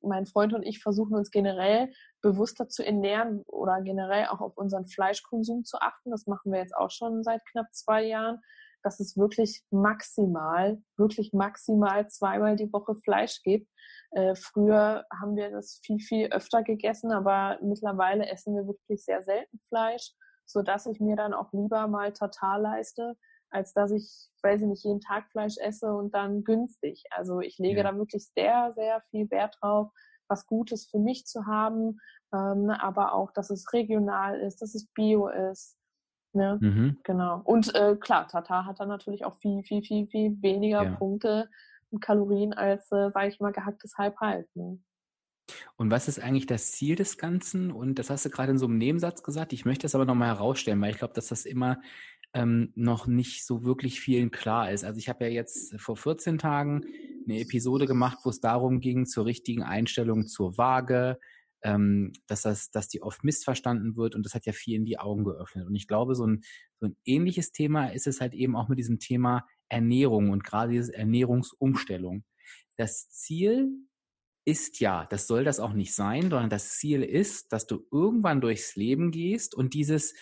mein 0.00 0.26
Freund 0.26 0.52
und 0.52 0.64
ich 0.64 0.82
versuchen 0.82 1.14
uns 1.14 1.30
generell 1.30 1.92
bewusster 2.22 2.68
zu 2.68 2.84
ernähren 2.84 3.42
oder 3.46 3.80
generell 3.82 4.26
auch 4.26 4.40
auf 4.40 4.56
unseren 4.56 4.86
Fleischkonsum 4.86 5.64
zu 5.64 5.80
achten. 5.80 6.10
Das 6.10 6.26
machen 6.26 6.50
wir 6.50 6.58
jetzt 6.58 6.76
auch 6.76 6.90
schon 6.90 7.22
seit 7.22 7.44
knapp 7.46 7.72
zwei 7.72 8.04
Jahren 8.04 8.40
dass 8.82 9.00
es 9.00 9.16
wirklich 9.16 9.62
maximal, 9.70 10.82
wirklich 10.96 11.32
maximal 11.32 12.08
zweimal 12.08 12.56
die 12.56 12.72
Woche 12.72 12.94
Fleisch 12.94 13.42
gibt. 13.42 13.68
Äh, 14.10 14.34
früher 14.34 15.06
haben 15.12 15.36
wir 15.36 15.50
das 15.50 15.80
viel, 15.84 15.98
viel 16.00 16.26
öfter 16.28 16.62
gegessen, 16.62 17.12
aber 17.12 17.58
mittlerweile 17.62 18.28
essen 18.28 18.54
wir 18.54 18.66
wirklich 18.66 19.04
sehr 19.04 19.22
selten 19.22 19.60
Fleisch, 19.68 20.12
so 20.46 20.62
dass 20.62 20.86
ich 20.86 21.00
mir 21.00 21.16
dann 21.16 21.34
auch 21.34 21.52
lieber 21.52 21.86
mal 21.88 22.12
total 22.12 22.62
leiste, 22.62 23.16
als 23.50 23.72
dass 23.72 23.90
ich, 23.90 24.28
weiß 24.42 24.62
ich 24.62 24.66
nicht, 24.66 24.84
jeden 24.84 25.00
Tag 25.00 25.30
Fleisch 25.30 25.56
esse 25.58 25.92
und 25.94 26.14
dann 26.14 26.44
günstig. 26.44 27.04
Also 27.10 27.40
ich 27.40 27.58
lege 27.58 27.82
ja. 27.82 27.90
da 27.90 27.96
wirklich 27.96 28.26
sehr, 28.34 28.72
sehr 28.74 29.02
viel 29.10 29.30
Wert 29.30 29.56
drauf, 29.60 29.90
was 30.28 30.46
Gutes 30.46 30.86
für 30.86 30.98
mich 30.98 31.26
zu 31.26 31.46
haben, 31.46 32.00
ähm, 32.34 32.70
aber 32.70 33.14
auch, 33.14 33.32
dass 33.32 33.50
es 33.50 33.72
regional 33.72 34.40
ist, 34.40 34.62
dass 34.62 34.74
es 34.74 34.86
bio 34.94 35.28
ist, 35.28 35.76
Ne? 36.34 36.58
Mhm. 36.60 36.98
Genau. 37.02 37.40
Und 37.44 37.74
äh, 37.74 37.96
klar, 37.96 38.28
Tata 38.28 38.64
hat 38.64 38.80
dann 38.80 38.88
natürlich 38.88 39.24
auch 39.24 39.36
viel, 39.36 39.62
viel, 39.62 39.82
viel, 39.82 40.06
viel 40.06 40.42
weniger 40.42 40.82
ja. 40.82 40.94
Punkte 40.96 41.48
und 41.90 42.00
Kalorien 42.00 42.52
als, 42.52 42.90
äh, 42.92 43.10
sage 43.12 43.28
ich 43.28 43.40
mal, 43.40 43.52
gehacktes 43.52 43.96
Halb-Halb. 43.98 44.46
Ne? 44.54 44.78
Und 45.76 45.90
was 45.90 46.08
ist 46.08 46.20
eigentlich 46.20 46.46
das 46.46 46.72
Ziel 46.72 46.96
des 46.96 47.18
Ganzen? 47.18 47.70
Und 47.70 47.98
das 47.98 48.10
hast 48.10 48.24
du 48.24 48.30
gerade 48.30 48.52
in 48.52 48.58
so 48.58 48.66
einem 48.66 48.78
Nebensatz 48.78 49.22
gesagt. 49.22 49.52
Ich 49.52 49.64
möchte 49.64 49.82
das 49.82 49.94
aber 49.94 50.04
nochmal 50.04 50.28
herausstellen, 50.28 50.80
weil 50.80 50.90
ich 50.90 50.98
glaube, 50.98 51.14
dass 51.14 51.28
das 51.28 51.44
immer 51.44 51.80
ähm, 52.34 52.72
noch 52.74 53.06
nicht 53.06 53.44
so 53.44 53.64
wirklich 53.64 54.00
vielen 54.00 54.30
klar 54.30 54.70
ist. 54.70 54.84
Also 54.84 54.98
ich 54.98 55.08
habe 55.08 55.24
ja 55.24 55.30
jetzt 55.30 55.78
vor 55.80 55.96
14 55.96 56.38
Tagen 56.38 56.82
eine 57.24 57.40
Episode 57.40 57.86
gemacht, 57.86 58.18
wo 58.24 58.30
es 58.30 58.40
darum 58.40 58.80
ging, 58.80 59.06
zur 59.06 59.26
richtigen 59.26 59.62
Einstellung 59.62 60.26
zur 60.26 60.56
Waage, 60.56 61.18
ähm, 61.62 62.12
dass 62.26 62.42
das, 62.42 62.70
dass 62.70 62.88
die 62.88 63.02
oft 63.02 63.24
missverstanden 63.24 63.96
wird 63.96 64.14
und 64.14 64.24
das 64.24 64.34
hat 64.34 64.46
ja 64.46 64.52
vielen 64.52 64.84
die 64.84 64.98
Augen 64.98 65.24
geöffnet. 65.24 65.66
Und 65.66 65.74
ich 65.74 65.86
glaube, 65.86 66.14
so 66.14 66.26
ein, 66.26 66.42
so 66.80 66.86
ein 66.86 66.96
ähnliches 67.04 67.52
Thema 67.52 67.88
ist 67.88 68.06
es 68.06 68.20
halt 68.20 68.34
eben 68.34 68.56
auch 68.56 68.68
mit 68.68 68.78
diesem 68.78 68.98
Thema 68.98 69.46
Ernährung 69.68 70.30
und 70.30 70.44
gerade 70.44 70.72
diese 70.72 70.94
Ernährungsumstellung. 70.94 72.24
Das 72.76 73.10
Ziel 73.10 73.70
ist 74.44 74.80
ja, 74.80 75.06
das 75.06 75.26
soll 75.26 75.44
das 75.44 75.60
auch 75.60 75.72
nicht 75.72 75.94
sein, 75.94 76.22
sondern 76.22 76.50
das 76.50 76.76
Ziel 76.76 77.02
ist, 77.02 77.52
dass 77.52 77.66
du 77.66 77.86
irgendwann 77.92 78.40
durchs 78.40 78.74
Leben 78.74 79.12
gehst 79.12 79.54
und 79.54 79.74
dieses, 79.74 80.14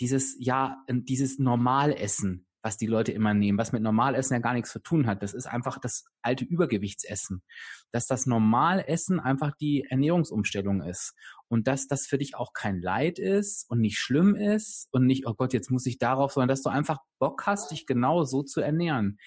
dieses, 0.00 0.36
ja, 0.38 0.82
dieses 0.88 1.38
Normalessen 1.38 2.45
was 2.66 2.76
die 2.76 2.88
Leute 2.88 3.12
immer 3.12 3.32
nehmen, 3.32 3.58
was 3.58 3.70
mit 3.70 3.80
Normalessen 3.80 4.34
ja 4.34 4.40
gar 4.40 4.52
nichts 4.52 4.72
zu 4.72 4.80
tun 4.80 5.06
hat. 5.06 5.22
Das 5.22 5.34
ist 5.34 5.46
einfach 5.46 5.78
das 5.78 6.06
alte 6.20 6.44
Übergewichtsessen. 6.44 7.44
Dass 7.92 8.08
das 8.08 8.26
Normalessen 8.26 9.20
einfach 9.20 9.52
die 9.54 9.86
Ernährungsumstellung 9.88 10.82
ist. 10.82 11.14
Und 11.46 11.68
dass 11.68 11.86
das 11.86 12.08
für 12.08 12.18
dich 12.18 12.34
auch 12.34 12.52
kein 12.54 12.80
Leid 12.80 13.20
ist 13.20 13.70
und 13.70 13.80
nicht 13.80 14.00
schlimm 14.00 14.34
ist 14.34 14.88
und 14.90 15.06
nicht, 15.06 15.28
oh 15.28 15.34
Gott, 15.34 15.52
jetzt 15.52 15.70
muss 15.70 15.86
ich 15.86 15.98
darauf, 15.98 16.32
sondern 16.32 16.48
dass 16.48 16.62
du 16.62 16.68
einfach 16.68 16.98
Bock 17.20 17.46
hast, 17.46 17.70
dich 17.70 17.86
genau 17.86 18.24
so 18.24 18.42
zu 18.42 18.60
ernähren. 18.60 19.18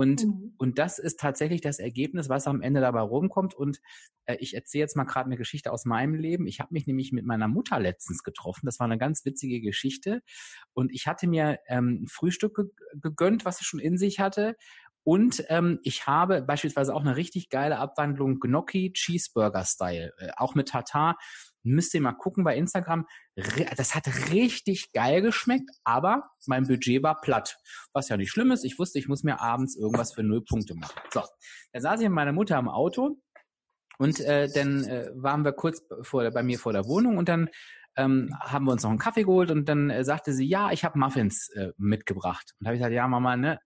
Und, 0.00 0.24
mhm. 0.24 0.54
und 0.56 0.78
das 0.78 0.98
ist 0.98 1.20
tatsächlich 1.20 1.60
das 1.60 1.78
Ergebnis, 1.78 2.30
was 2.30 2.46
am 2.46 2.62
Ende 2.62 2.80
dabei 2.80 3.02
rumkommt. 3.02 3.52
Und 3.52 3.82
äh, 4.24 4.36
ich 4.40 4.54
erzähle 4.54 4.80
jetzt 4.80 4.96
mal 4.96 5.04
gerade 5.04 5.26
eine 5.26 5.36
Geschichte 5.36 5.70
aus 5.70 5.84
meinem 5.84 6.14
Leben. 6.14 6.46
Ich 6.46 6.58
habe 6.58 6.72
mich 6.72 6.86
nämlich 6.86 7.12
mit 7.12 7.26
meiner 7.26 7.48
Mutter 7.48 7.78
letztens 7.78 8.22
getroffen. 8.22 8.64
Das 8.64 8.80
war 8.80 8.86
eine 8.86 8.96
ganz 8.96 9.26
witzige 9.26 9.60
Geschichte. 9.60 10.22
Und 10.72 10.90
ich 10.90 11.06
hatte 11.06 11.26
mir 11.26 11.58
ähm, 11.68 12.04
ein 12.04 12.06
Frühstück 12.08 12.56
ge 12.56 12.64
gegönnt, 12.94 13.44
was 13.44 13.58
sie 13.58 13.64
schon 13.64 13.78
in 13.78 13.98
sich 13.98 14.20
hatte. 14.20 14.56
Und 15.02 15.44
ähm, 15.48 15.80
ich 15.82 16.06
habe 16.06 16.40
beispielsweise 16.40 16.94
auch 16.94 17.02
eine 17.02 17.16
richtig 17.16 17.50
geile 17.50 17.76
Abwandlung 17.76 18.40
Gnocchi 18.40 18.94
Cheeseburger 18.94 19.66
Style, 19.66 20.14
äh, 20.16 20.30
auch 20.38 20.54
mit 20.54 20.68
Tartar. 20.68 21.18
Müsst 21.62 21.94
ihr 21.94 22.00
mal 22.00 22.12
gucken 22.12 22.44
bei 22.44 22.56
Instagram. 22.56 23.06
Das 23.76 23.94
hat 23.94 24.06
richtig 24.32 24.92
geil 24.92 25.22
geschmeckt, 25.22 25.70
aber 25.84 26.22
mein 26.46 26.66
Budget 26.66 27.02
war 27.02 27.20
platt. 27.20 27.56
Was 27.92 28.08
ja 28.08 28.16
nicht 28.16 28.30
schlimm 28.30 28.50
ist. 28.50 28.64
Ich 28.64 28.78
wusste, 28.78 28.98
ich 28.98 29.08
muss 29.08 29.22
mir 29.22 29.40
abends 29.40 29.76
irgendwas 29.76 30.14
für 30.14 30.22
null 30.22 30.42
Punkte 30.42 30.74
machen. 30.74 31.00
So, 31.12 31.22
dann 31.72 31.82
saß 31.82 32.00
ich 32.00 32.08
mit 32.08 32.14
meiner 32.14 32.32
Mutter 32.32 32.58
im 32.58 32.68
Auto 32.68 33.20
und 33.98 34.20
äh, 34.20 34.48
dann 34.52 34.84
äh, 34.84 35.10
waren 35.14 35.44
wir 35.44 35.52
kurz 35.52 35.82
vor, 36.02 36.30
bei 36.30 36.42
mir 36.42 36.58
vor 36.58 36.72
der 36.72 36.86
Wohnung 36.86 37.18
und 37.18 37.28
dann 37.28 37.50
ähm, 37.96 38.34
haben 38.40 38.64
wir 38.64 38.72
uns 38.72 38.82
noch 38.82 38.90
einen 38.90 38.98
Kaffee 38.98 39.24
geholt 39.24 39.50
und 39.50 39.68
dann 39.68 39.90
äh, 39.90 40.04
sagte 40.04 40.32
sie, 40.32 40.46
ja, 40.46 40.70
ich 40.72 40.84
habe 40.84 40.98
Muffins 40.98 41.50
äh, 41.50 41.72
mitgebracht. 41.76 42.54
Und 42.58 42.66
habe 42.66 42.76
ich 42.76 42.80
gesagt, 42.80 42.94
ja, 42.94 43.06
Mama, 43.08 43.36
ne, 43.36 43.60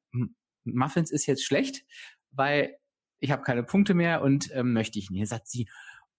Muffins 0.65 1.11
ist 1.11 1.27
jetzt 1.27 1.45
schlecht, 1.45 1.85
weil 2.33 2.77
ich 3.21 3.31
habe 3.31 3.43
keine 3.43 3.63
Punkte 3.63 3.95
mehr 3.95 4.23
und 4.23 4.51
ähm, 4.55 4.73
möchte 4.73 4.99
ich 4.99 5.11
nicht. 5.11 5.29
Sagt 5.29 5.49
sie, 5.49 5.69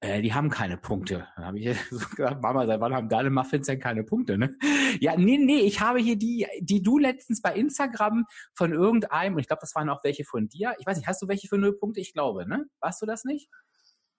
äh, 0.01 0.21
die 0.21 0.33
haben 0.33 0.49
keine 0.49 0.77
Punkte. 0.77 1.27
Dann 1.35 1.45
habe 1.45 1.59
ich 1.59 1.79
so 1.89 2.07
gesagt, 2.09 2.41
Mama, 2.41 2.65
seit 2.65 2.79
wann 2.79 2.93
haben 2.93 3.09
deine 3.09 3.29
Muffins 3.29 3.67
denn 3.67 3.79
keine 3.79 4.03
Punkte? 4.03 4.37
Ne? 4.37 4.55
Ja, 4.99 5.15
nee, 5.17 5.37
nee, 5.37 5.59
ich 5.59 5.81
habe 5.81 5.99
hier 5.99 6.17
die, 6.17 6.47
die 6.59 6.81
du 6.81 6.97
letztens 6.97 7.41
bei 7.41 7.53
Instagram 7.55 8.25
von 8.53 8.73
irgendeinem, 8.73 9.35
und 9.35 9.39
ich 9.39 9.47
glaube, 9.47 9.61
das 9.61 9.75
waren 9.75 9.89
auch 9.89 10.03
welche 10.03 10.25
von 10.25 10.47
dir. 10.47 10.75
Ich 10.79 10.85
weiß 10.85 10.97
nicht, 10.97 11.07
hast 11.07 11.21
du 11.21 11.27
welche 11.27 11.47
für 11.47 11.57
null 11.57 11.77
Punkte? 11.77 11.99
Ich 12.01 12.13
glaube, 12.13 12.47
ne? 12.47 12.65
Warst 12.79 13.01
du 13.01 13.05
das 13.05 13.23
nicht? 13.23 13.49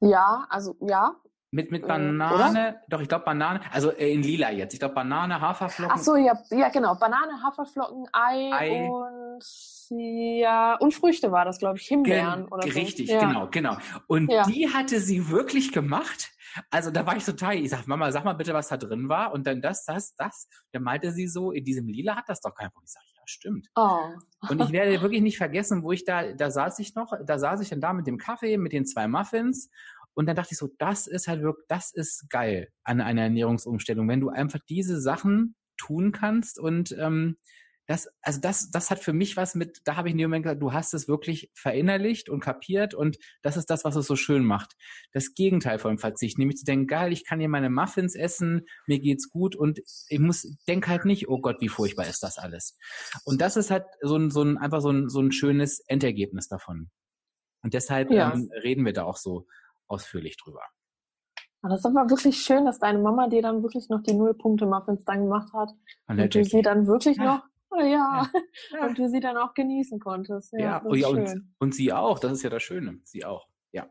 Ja, 0.00 0.46
also 0.50 0.76
ja, 0.80 1.16
mit, 1.56 1.70
mit 1.70 1.84
äh, 1.84 1.86
Banane, 1.86 2.68
äh, 2.68 2.74
doch, 2.88 3.00
ich 3.00 3.08
glaube 3.08 3.24
Banane, 3.24 3.60
also 3.72 3.90
äh, 3.90 4.12
in 4.12 4.22
lila 4.22 4.52
jetzt. 4.52 4.74
Ich 4.74 4.78
glaube 4.78 4.94
Banane, 4.94 5.40
Haferflocken. 5.40 5.96
Ach 5.98 6.02
so, 6.02 6.14
ja, 6.14 6.38
ja, 6.50 6.68
genau. 6.68 6.96
Banane, 6.96 7.42
Haferflocken, 7.42 8.06
Ei, 8.12 8.50
Ei. 8.52 8.82
und 8.84 9.42
ja, 9.88 10.74
und 10.74 10.92
Früchte 10.92 11.32
war 11.32 11.46
das, 11.46 11.58
glaube 11.58 11.78
ich, 11.78 11.86
Himbeeren 11.86 12.42
Gen 12.42 12.48
oder 12.52 12.68
so. 12.68 12.78
Richtig, 12.78 13.08
ja. 13.08 13.20
genau, 13.20 13.48
genau. 13.50 13.76
Und 14.06 14.30
ja. 14.30 14.44
die 14.44 14.68
hatte 14.68 15.00
sie 15.00 15.30
wirklich 15.30 15.72
gemacht. 15.72 16.30
Also 16.70 16.90
da 16.90 17.06
war 17.06 17.16
ich 17.16 17.24
total, 17.24 17.56
ich 17.56 17.70
sag, 17.70 17.86
Mama, 17.86 18.12
sag 18.12 18.24
mal 18.24 18.34
bitte, 18.34 18.52
was 18.52 18.68
da 18.68 18.76
drin 18.76 19.08
war. 19.08 19.32
Und 19.32 19.46
dann 19.46 19.62
das, 19.62 19.86
das, 19.86 20.14
das. 20.16 20.48
Dann 20.72 20.82
meinte 20.82 21.10
sie 21.12 21.26
so, 21.26 21.52
in 21.52 21.64
diesem 21.64 21.88
Lila 21.88 22.16
hat 22.16 22.28
das 22.28 22.40
doch 22.40 22.54
kein 22.54 22.70
Punkt. 22.70 22.88
Ich 22.88 22.92
sag, 22.92 23.02
ja, 23.14 23.22
stimmt. 23.24 23.68
Oh. 23.76 24.10
Und 24.48 24.60
ich 24.60 24.72
werde 24.72 25.00
wirklich 25.02 25.22
nicht 25.22 25.38
vergessen, 25.38 25.82
wo 25.82 25.92
ich 25.92 26.04
da, 26.04 26.32
da 26.32 26.50
saß 26.50 26.78
ich 26.80 26.94
noch, 26.94 27.12
da 27.24 27.38
saß 27.38 27.60
ich 27.60 27.70
dann 27.70 27.80
da 27.80 27.94
mit 27.94 28.06
dem 28.06 28.18
Kaffee, 28.18 28.58
mit 28.58 28.72
den 28.72 28.84
zwei 28.84 29.08
Muffins 29.08 29.70
und 30.16 30.26
dann 30.26 30.34
dachte 30.34 30.52
ich 30.52 30.58
so, 30.58 30.70
das 30.78 31.06
ist 31.06 31.28
halt 31.28 31.42
wirklich, 31.42 31.66
das 31.68 31.92
ist 31.92 32.28
geil 32.30 32.68
an 32.84 33.00
einer 33.00 33.22
Ernährungsumstellung, 33.22 34.08
wenn 34.08 34.20
du 34.20 34.30
einfach 34.30 34.60
diese 34.68 35.00
Sachen 35.00 35.54
tun 35.76 36.10
kannst 36.10 36.58
und 36.58 36.96
ähm, 36.98 37.36
das, 37.86 38.08
also 38.20 38.40
das, 38.40 38.70
das 38.70 38.90
hat 38.90 38.98
für 38.98 39.12
mich 39.12 39.36
was 39.36 39.54
mit, 39.54 39.80
da 39.84 39.96
habe 39.96 40.08
ich 40.08 40.12
in 40.12 40.18
dem 40.18 40.30
Moment 40.30 40.44
gesagt, 40.44 40.62
du 40.62 40.72
hast 40.72 40.92
es 40.94 41.06
wirklich 41.06 41.52
verinnerlicht 41.54 42.28
und 42.28 42.40
kapiert 42.40 42.94
und 42.94 43.16
das 43.42 43.56
ist 43.56 43.70
das, 43.70 43.84
was 43.84 43.94
es 43.94 44.06
so 44.06 44.16
schön 44.16 44.44
macht. 44.44 44.74
Das 45.12 45.34
Gegenteil 45.34 45.78
von 45.78 45.98
Verzicht, 45.98 46.38
nämlich 46.38 46.56
zu 46.56 46.64
denken, 46.64 46.88
geil, 46.88 47.12
ich 47.12 47.24
kann 47.24 47.38
hier 47.38 47.48
meine 47.48 47.70
Muffins 47.70 48.16
essen, 48.16 48.62
mir 48.86 48.98
geht's 48.98 49.28
gut 49.28 49.54
und 49.54 49.80
ich 50.08 50.18
muss, 50.18 50.48
denk 50.66 50.88
halt 50.88 51.04
nicht, 51.04 51.28
oh 51.28 51.40
Gott, 51.40 51.60
wie 51.60 51.68
furchtbar 51.68 52.08
ist 52.08 52.22
das 52.22 52.38
alles. 52.38 52.76
Und 53.24 53.40
das 53.40 53.56
ist 53.56 53.70
halt 53.70 53.84
so 54.00 54.16
ein, 54.16 54.30
so 54.30 54.42
ein, 54.42 54.56
einfach 54.56 54.80
so 54.80 54.90
ein, 54.90 55.08
so 55.08 55.20
ein 55.20 55.30
schönes 55.30 55.80
Endergebnis 55.86 56.48
davon. 56.48 56.90
Und 57.62 57.74
deshalb 57.74 58.10
ja. 58.10 58.32
ähm, 58.32 58.50
reden 58.62 58.84
wir 58.84 58.92
da 58.94 59.04
auch 59.04 59.16
so 59.16 59.46
ausführlich 59.88 60.36
drüber. 60.36 60.62
Das 61.62 61.80
ist 61.80 61.86
aber 61.86 62.08
wirklich 62.08 62.36
schön, 62.36 62.64
dass 62.64 62.78
deine 62.78 62.98
Mama 63.00 63.28
dir 63.28 63.42
dann 63.42 63.62
wirklich 63.62 63.88
noch 63.88 64.02
die 64.02 64.14
Nullpunkte-Muffins 64.14 65.04
dann 65.04 65.24
gemacht 65.24 65.52
hat. 65.52 65.70
Und, 66.06 66.20
und 66.20 66.34
du 66.34 66.44
sie 66.44 66.62
dann 66.62 66.86
wirklich 66.86 67.16
ja. 67.16 67.24
noch 67.24 67.42
Oh 67.70 67.80
ja. 67.80 67.86
ja. 67.90 68.30
Und 68.86 68.98
du 68.98 69.08
sie 69.08 69.20
dann 69.20 69.36
auch 69.36 69.54
genießen 69.54 69.98
konntest. 69.98 70.52
Ja, 70.52 70.60
ja, 70.60 70.78
und, 70.78 71.04
und, 71.04 71.52
und, 71.58 71.74
sie 71.74 71.92
auch. 71.92 72.18
Das 72.18 72.32
ist 72.32 72.42
ja 72.42 72.50
das 72.50 72.62
Schöne. 72.62 73.00
Sie 73.04 73.24
auch. 73.24 73.48
Ja. 73.72 73.90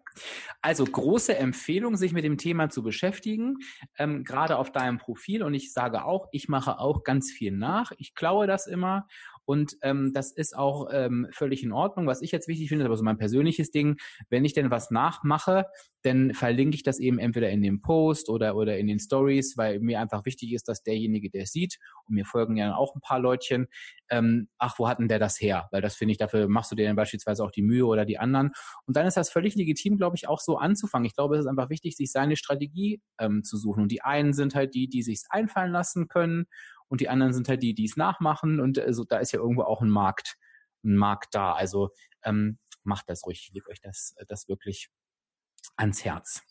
Also 0.62 0.84
große 0.84 1.36
Empfehlung, 1.36 1.96
sich 1.96 2.14
mit 2.14 2.24
dem 2.24 2.38
Thema 2.38 2.70
zu 2.70 2.82
beschäftigen, 2.82 3.58
ähm, 4.00 4.24
gerade 4.24 4.58
auf 4.58 4.72
deinem 4.72 4.98
Profil. 4.98 5.44
Und 5.44 5.54
ich 5.54 5.74
sage 5.74 6.06
auch, 6.06 6.28
ich 6.32 6.48
mache 6.48 6.80
auch 6.80 7.04
ganz 7.04 7.32
viel 7.32 7.52
nach. 7.52 7.92
Ich 7.98 8.16
klaue 8.16 8.48
das 8.48 8.66
immer 8.66 9.08
und 9.46 9.78
ähm, 9.82 10.12
das 10.14 10.32
ist 10.32 10.58
auch 10.58 10.90
ähm, 10.92 11.28
völlig 11.32 11.64
in 11.64 11.72
Ordnung. 11.72 12.08
Was 12.08 12.22
ich 12.22 12.32
jetzt 12.32 12.48
wichtig 12.48 12.70
finde, 12.70 12.84
ist 12.84 12.88
aber 12.88 12.98
so 12.98 13.04
mein 13.04 13.18
persönliches 13.18 13.72
Ding, 13.72 13.98
wenn 14.30 14.46
ich 14.46 14.54
denn 14.54 14.72
was 14.72 14.92
nachmache, 14.92 15.66
dann 16.02 16.34
verlinke 16.34 16.76
ich 16.76 16.84
das 16.84 17.00
eben 17.00 17.18
entweder 17.18 17.50
in 17.50 17.62
dem 17.62 17.82
Post 17.82 18.30
oder, 18.30 18.56
oder 18.56 18.78
in 18.78 18.88
den 18.88 19.00
Stories, 19.00 19.58
weil 19.58 19.80
mir 19.80 20.00
einfach 20.00 20.26
wichtig 20.26 20.54
ist, 20.54 20.68
dass 20.68 20.84
derjenige, 20.84 21.30
der 21.30 21.44
es 21.44 21.52
sieht, 21.52 21.78
und 22.06 22.16
mir 22.16 22.26
folgen 22.26 22.58
ja 22.58 22.76
auch 22.76 22.96
ein 22.96 23.02
paar 23.02 23.20
Leutchen, 23.20 23.68
ähm, 24.10 24.48
ach, 24.58 24.78
wo 24.78 24.88
hat 24.88 25.00
denn 25.00 25.08
der 25.08 25.20
das 25.20 25.42
her? 25.42 25.68
Weil 25.72 25.82
das 25.82 25.96
finde 25.96 26.12
ich, 26.12 26.18
dafür 26.18 26.48
machst 26.48 26.72
du 26.72 26.76
dir 26.76 26.86
dann 26.86 26.96
beispielsweise 26.96 27.44
auch 27.44 27.52
die 27.52 27.64
Mühe 27.64 27.86
oder 27.86 28.06
die 28.06 28.20
anderen. 28.20 28.52
Und 28.86 28.96
dann 28.96 29.08
ist 29.08 29.18
das 29.18 29.30
völlig 29.30 29.56
legitim, 29.56 29.98
glaube 29.98 30.16
ich, 30.16 30.28
auch 30.28 30.40
so 30.40 30.58
anzufangen. 30.58 31.06
Ich 31.06 31.16
glaube, 31.16 31.36
es 31.36 31.42
ist 31.42 31.48
einfach 31.48 31.70
wichtig, 31.70 31.96
sich 31.96 32.12
seine 32.12 32.36
Strategie 32.36 33.02
ähm, 33.20 33.44
zu 33.44 33.58
suchen. 33.58 33.84
Und 33.84 33.92
die 33.92 34.02
einen 34.02 34.34
sind 34.34 34.54
halt 34.54 34.76
die, 34.76 34.88
die 34.88 35.02
sich's 35.02 35.26
einfallen 35.30 35.72
lassen 35.72 36.08
können 36.08 36.46
und 36.88 37.02
die 37.02 37.10
anderen 37.10 37.34
sind 37.34 37.48
halt 37.50 37.64
die, 37.64 37.74
die 37.74 37.86
es 37.86 37.98
nachmachen 37.98 38.60
und 38.60 38.80
also 38.80 39.04
da 39.04 39.18
ist 39.18 39.32
ja 39.32 39.40
irgendwo 39.40 39.64
auch 39.64 39.82
ein 39.82 39.90
Markt, 39.90 40.38
ein 40.84 40.96
Markt 40.96 41.34
da. 41.34 41.54
Also 41.54 41.90
ähm, 42.24 42.60
macht 42.84 43.10
das 43.10 43.26
ruhig, 43.26 43.48
ich 43.48 43.54
lege 43.54 43.70
euch 43.70 43.82
das, 43.82 44.16
das 44.28 44.48
wirklich 44.48 44.90
ans 45.78 46.06
Herz. 46.06 46.42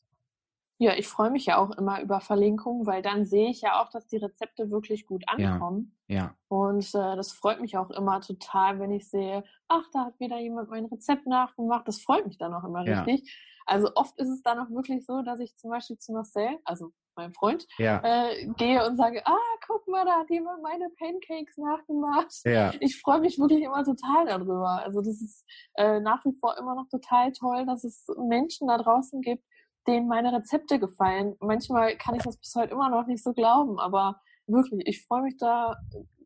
Ja, 0.78 0.95
ich 0.97 1.07
freue 1.07 1.30
mich 1.30 1.47
ja 1.47 1.59
auch 1.59 1.70
immer 1.78 2.03
über 2.03 2.20
Verlinkungen, 2.20 2.85
weil 2.85 3.01
dann 3.01 3.24
sehe 3.24 3.49
ich 3.49 3.61
ja 3.61 3.80
auch, 3.80 3.91
dass 3.91 4.09
die 4.09 4.16
Rezepte 4.16 4.70
wirklich 4.70 5.07
gut 5.07 5.22
ankommen. 5.28 5.97
Ja. 6.09 6.16
ja. 6.16 6.37
Und 6.49 6.85
äh, 6.95 7.16
das 7.16 7.32
freut 7.32 7.61
mich 7.61 7.78
auch 7.78 7.91
immer 7.91 8.20
total, 8.20 8.80
wenn 8.80 8.91
ich 8.91 9.09
sehe, 9.09 9.45
ach, 9.68 9.85
da 9.93 10.07
hat 10.07 10.18
wieder 10.18 10.41
jemand 10.41 10.70
mein 10.70 10.87
Rezept 10.87 11.26
nachgemacht. 11.26 11.87
Das 11.87 12.01
freut 12.01 12.26
mich 12.26 12.39
dann 12.39 12.53
auch 12.53 12.64
immer 12.64 12.85
ja. 12.85 13.03
richtig. 13.03 13.32
Also 13.66 13.93
oft 13.95 14.18
ist 14.18 14.28
es 14.28 14.43
dann 14.43 14.59
auch 14.59 14.70
wirklich 14.70 15.07
so, 15.07 15.22
dass 15.22 15.39
ich 15.39 15.57
zum 15.57 15.70
Beispiel 15.70 15.97
zu 15.97 16.12
Marcel, 16.12 16.59
also 16.64 16.93
meinem 17.17 17.35
Freund, 17.35 17.67
ja. 17.79 18.01
äh, 18.03 18.47
gehe 18.57 18.85
und 18.87 18.97
sage, 18.97 19.23
ah, 19.27 19.37
guck 19.67 19.87
mal, 19.89 20.05
da 20.05 20.21
hat 20.21 20.31
jemand 20.31 20.62
meine 20.62 20.89
Pancakes 20.99 21.57
nachgemacht. 21.57 22.33
Ja. 22.45 22.73
Ich 22.81 23.01
freue 23.01 23.21
mich 23.21 23.39
wirklich 23.39 23.62
immer 23.62 23.85
total 23.85 24.27
darüber. 24.27 24.83
Also 24.85 25.01
das 25.01 25.21
ist 25.21 25.45
äh, 25.75 26.01
nach 26.01 26.25
wie 26.25 26.37
vor 26.41 26.57
immer 26.59 26.75
noch 26.75 26.89
total 26.89 27.33
toll, 27.33 27.67
dass 27.67 27.85
es 27.85 28.07
Menschen 28.19 28.69
da 28.69 28.79
draußen 28.79 29.21
gibt, 29.21 29.45
denen 29.87 30.09
meine 30.09 30.33
Rezepte 30.33 30.79
gefallen. 30.79 31.37
Manchmal 31.41 31.97
kann 31.97 32.15
ich 32.15 32.23
das 32.23 32.39
bis 32.39 32.55
heute 32.55 32.73
immer 32.73 32.91
noch 32.91 33.07
nicht 33.07 33.23
so 33.23 33.33
glauben, 33.33 33.79
aber 33.79 34.21
wirklich, 34.47 34.87
ich 34.87 35.07
freue 35.07 35.23
mich 35.23 35.37
da 35.37 35.77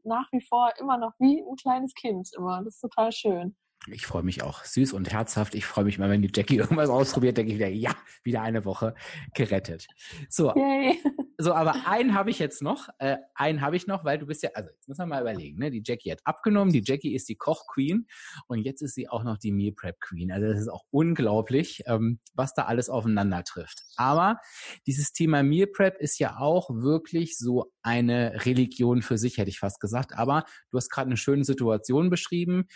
nach 0.05 0.31
wie 0.33 0.41
vor 0.41 0.73
immer 0.79 0.99
noch 0.99 1.13
wie 1.19 1.41
ein 1.41 1.57
kleines 1.57 1.95
Kind 1.95 2.31
immer. 2.37 2.63
Das 2.65 2.77
ist 2.77 2.81
total 2.81 3.13
schön. 3.13 3.57
Ich 3.87 4.07
freue 4.07 4.23
mich 4.23 4.43
auch. 4.43 4.65
Süß 4.65 4.93
und 4.93 5.13
herzhaft. 5.13 5.55
Ich 5.55 5.65
freue 5.65 5.85
mich 5.85 5.99
mal, 5.99 6.11
wenn 6.11 6.21
die 6.21 6.31
Jackie 6.35 6.57
irgendwas 6.59 6.91
ausprobiert, 6.91 7.37
denke 7.37 7.53
ich 7.53 7.59
wieder, 7.59 7.69
ja, 7.69 7.95
wieder 8.23 8.43
eine 8.43 8.65
Woche 8.65 8.95
gerettet. 9.35 9.87
So, 10.29 10.55
Yay. 10.55 10.99
so 11.39 11.55
aber 11.55 11.87
einen 11.87 12.15
habe 12.15 12.31
ich 12.31 12.39
jetzt 12.39 12.61
noch. 12.61 12.89
Äh, 12.99 13.17
einen 13.35 13.61
habe 13.61 13.77
ich 13.77 13.87
noch, 13.87 14.05
weil 14.05 14.19
du 14.19 14.27
bist 14.27 14.43
ja, 14.43 14.51
also 14.55 14.71
jetzt 14.71 14.89
muss 14.89 14.99
man 14.99 15.09
mal 15.09 15.23
überlegen, 15.23 15.59
ne? 15.59 15.71
Die 15.71 15.83
Jackie 15.85 16.11
hat 16.11 16.21
abgenommen, 16.25 16.73
die 16.73 16.83
Jackie 16.85 17.15
ist 17.15 17.29
die 17.29 17.37
Koch-Queen 17.37 18.07
und 18.49 18.65
jetzt 18.65 18.83
ist 18.83 18.95
sie 18.95 19.09
auch 19.09 19.23
noch 19.23 19.39
die 19.39 19.53
Meal 19.53 19.73
Prep-Queen. 19.73 20.33
Also 20.33 20.49
das 20.49 20.61
ist 20.61 20.69
auch 20.69 20.85
unglaublich, 20.91 21.83
ähm, 21.87 22.19
was 22.35 22.55
da 22.55 22.65
alles 22.65 22.91
aufeinander 22.91 23.45
trifft. 23.45 23.85
Aber 23.97 24.41
dieses 24.87 25.13
Thema 25.13 25.43
Meal 25.43 25.69
Prep 25.69 25.99
ist 26.01 26.19
ja 26.19 26.39
auch 26.39 26.69
wirklich 26.71 27.39
so 27.39 27.73
eine 27.83 28.45
Religion 28.45 29.03
für 29.03 29.17
sich, 29.19 29.39
hätte 29.39 29.51
ich 29.51 29.61
fast 29.61 29.81
gesagt. 29.81 30.15
Aber 30.15 30.45
du 30.71 30.77
hast 30.77 30.91
gerade 30.91 31.07
eine 31.07 31.17
schöne 31.17 31.45
Situation 31.45 32.11
beschrieben 32.11 32.67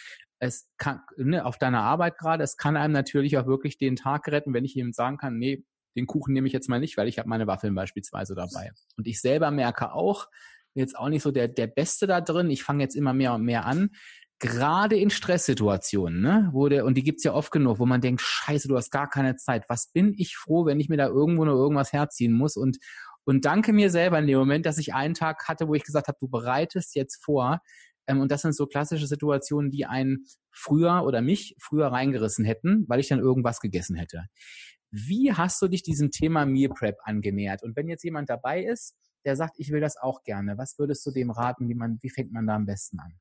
es 0.43 0.69
kann, 0.77 1.03
ne, 1.17 1.45
auf 1.45 1.57
deiner 1.57 1.83
Arbeit 1.83 2.19
gerade, 2.19 2.43
es 2.43 2.57
kann 2.57 2.77
einem 2.77 2.93
natürlich 2.93 3.39
auch 3.39 3.47
wirklich 3.47 3.79
den 3.79 3.95
Tag 3.95 4.27
retten, 4.27 4.53
wenn 4.53 4.65
ich 4.65 4.77
ihm 4.77 4.93
sagen 4.93 5.17
kann, 5.17 5.39
nee, 5.39 5.65
den 5.97 6.09
Kuchen 6.09 6.33
nehme 6.33 6.49
ich 6.49 6.53
jetzt 6.53 6.69
mal 6.69 6.81
nicht, 6.81 6.97
weil 6.97 7.07
ich 7.07 7.21
habe 7.21 7.29
meine 7.29 7.47
Waffeln 7.47 7.77
beispielsweise 7.77 8.35
dabei. 8.35 8.73
Und 8.97 9.07
ich 9.07 9.21
selber 9.21 9.53
merke 9.53 9.93
auch, 9.93 10.27
jetzt 10.75 10.99
auch 10.99 11.09
nicht 11.09 11.23
so 11.23 11.31
der, 11.31 11.47
der 11.47 11.69
Beste 11.69 12.09
da 12.09 12.21
drin, 12.21 12.51
ich 12.51 12.65
fange 12.65 12.83
jetzt 12.83 12.97
immer 12.97 13.13
mehr 13.13 13.35
und 13.35 13.45
mehr 13.45 13.67
an, 13.67 13.91
gerade 14.41 14.97
in 14.97 15.11
Stresssituationen, 15.11 16.21
ne, 16.21 16.51
wo 16.53 16.69
der, 16.69 16.87
und 16.87 16.95
die 16.97 17.05
gibt's 17.05 17.23
ja 17.23 17.35
oft 17.35 17.53
genug, 17.53 17.79
wo 17.79 17.87
man 17.87 18.01
denkt, 18.01 18.21
scheiße, 18.21 18.67
du 18.67 18.77
hast 18.77 18.91
gar 18.91 19.09
keine 19.09 19.37
Zeit. 19.37 19.67
Was 19.69 19.93
bin 19.93 20.13
ich 20.17 20.37
froh, 20.37 20.67
wenn 20.67 20.81
ich 20.81 20.89
mir 20.89 20.97
da 20.97 21.07
irgendwo 21.07 21.45
nur 21.45 21.55
irgendwas 21.55 21.93
herziehen 21.93 22.33
muss 22.33 22.57
und, 22.57 22.79
und 23.25 23.45
danke 23.45 23.73
mir 23.73 23.91
selber 23.91 24.19
in 24.19 24.27
dem 24.27 24.41
Moment, 24.41 24.67
dass 24.67 24.79
ich 24.79 24.93
einen 24.93 25.15
Tag 25.15 25.47
hatte, 25.47 25.69
wo 25.69 25.75
ich 25.75 25.85
gesagt 25.85 26.09
habe, 26.09 26.19
du 26.21 26.27
bereitest 26.27 26.97
jetzt 26.97 27.23
vor, 27.23 27.61
ähm, 28.07 28.21
und 28.21 28.31
das 28.31 28.43
sind 28.43 28.55
so 28.55 28.67
klassische 28.67 29.07
Situationen, 29.07 29.71
die 29.71 29.87
einen 29.87 30.25
früher 30.51 31.05
oder 31.05 31.23
mich 31.23 31.55
früher 31.59 31.89
reingerissen 31.89 32.45
hätten, 32.45 32.85
weil 32.89 33.01
ich 33.01 33.09
dann 33.09 33.21
irgendwas 33.21 33.61
gegessen 33.61 33.97
hätte. 33.97 34.27
Wie 34.91 35.33
hast 35.33 35.61
du 35.63 35.69
dich 35.69 35.83
diesem 35.83 36.11
Thema 36.11 36.45
Meal 36.45 36.71
Prep 36.71 36.97
angenähert? 37.05 37.63
Und 37.63 37.77
wenn 37.77 37.89
jetzt 37.89 38.05
jemand 38.05 38.29
dabei 38.29 38.63
ist, 38.63 38.95
der 39.25 39.37
sagt, 39.37 39.55
ich 39.59 39.71
will 39.71 39.81
das 39.81 39.97
auch 39.97 40.23
gerne, 40.23 40.59
was 40.59 40.79
würdest 40.79 41.07
du 41.07 41.11
dem 41.11 41.31
raten? 41.31 41.69
Wie 41.69 41.75
man, 41.75 41.99
wie 42.03 42.11
fängt 42.11 42.33
man 42.33 42.47
da 42.47 42.57
am 42.57 42.67
besten 42.67 42.99
an? 42.99 43.15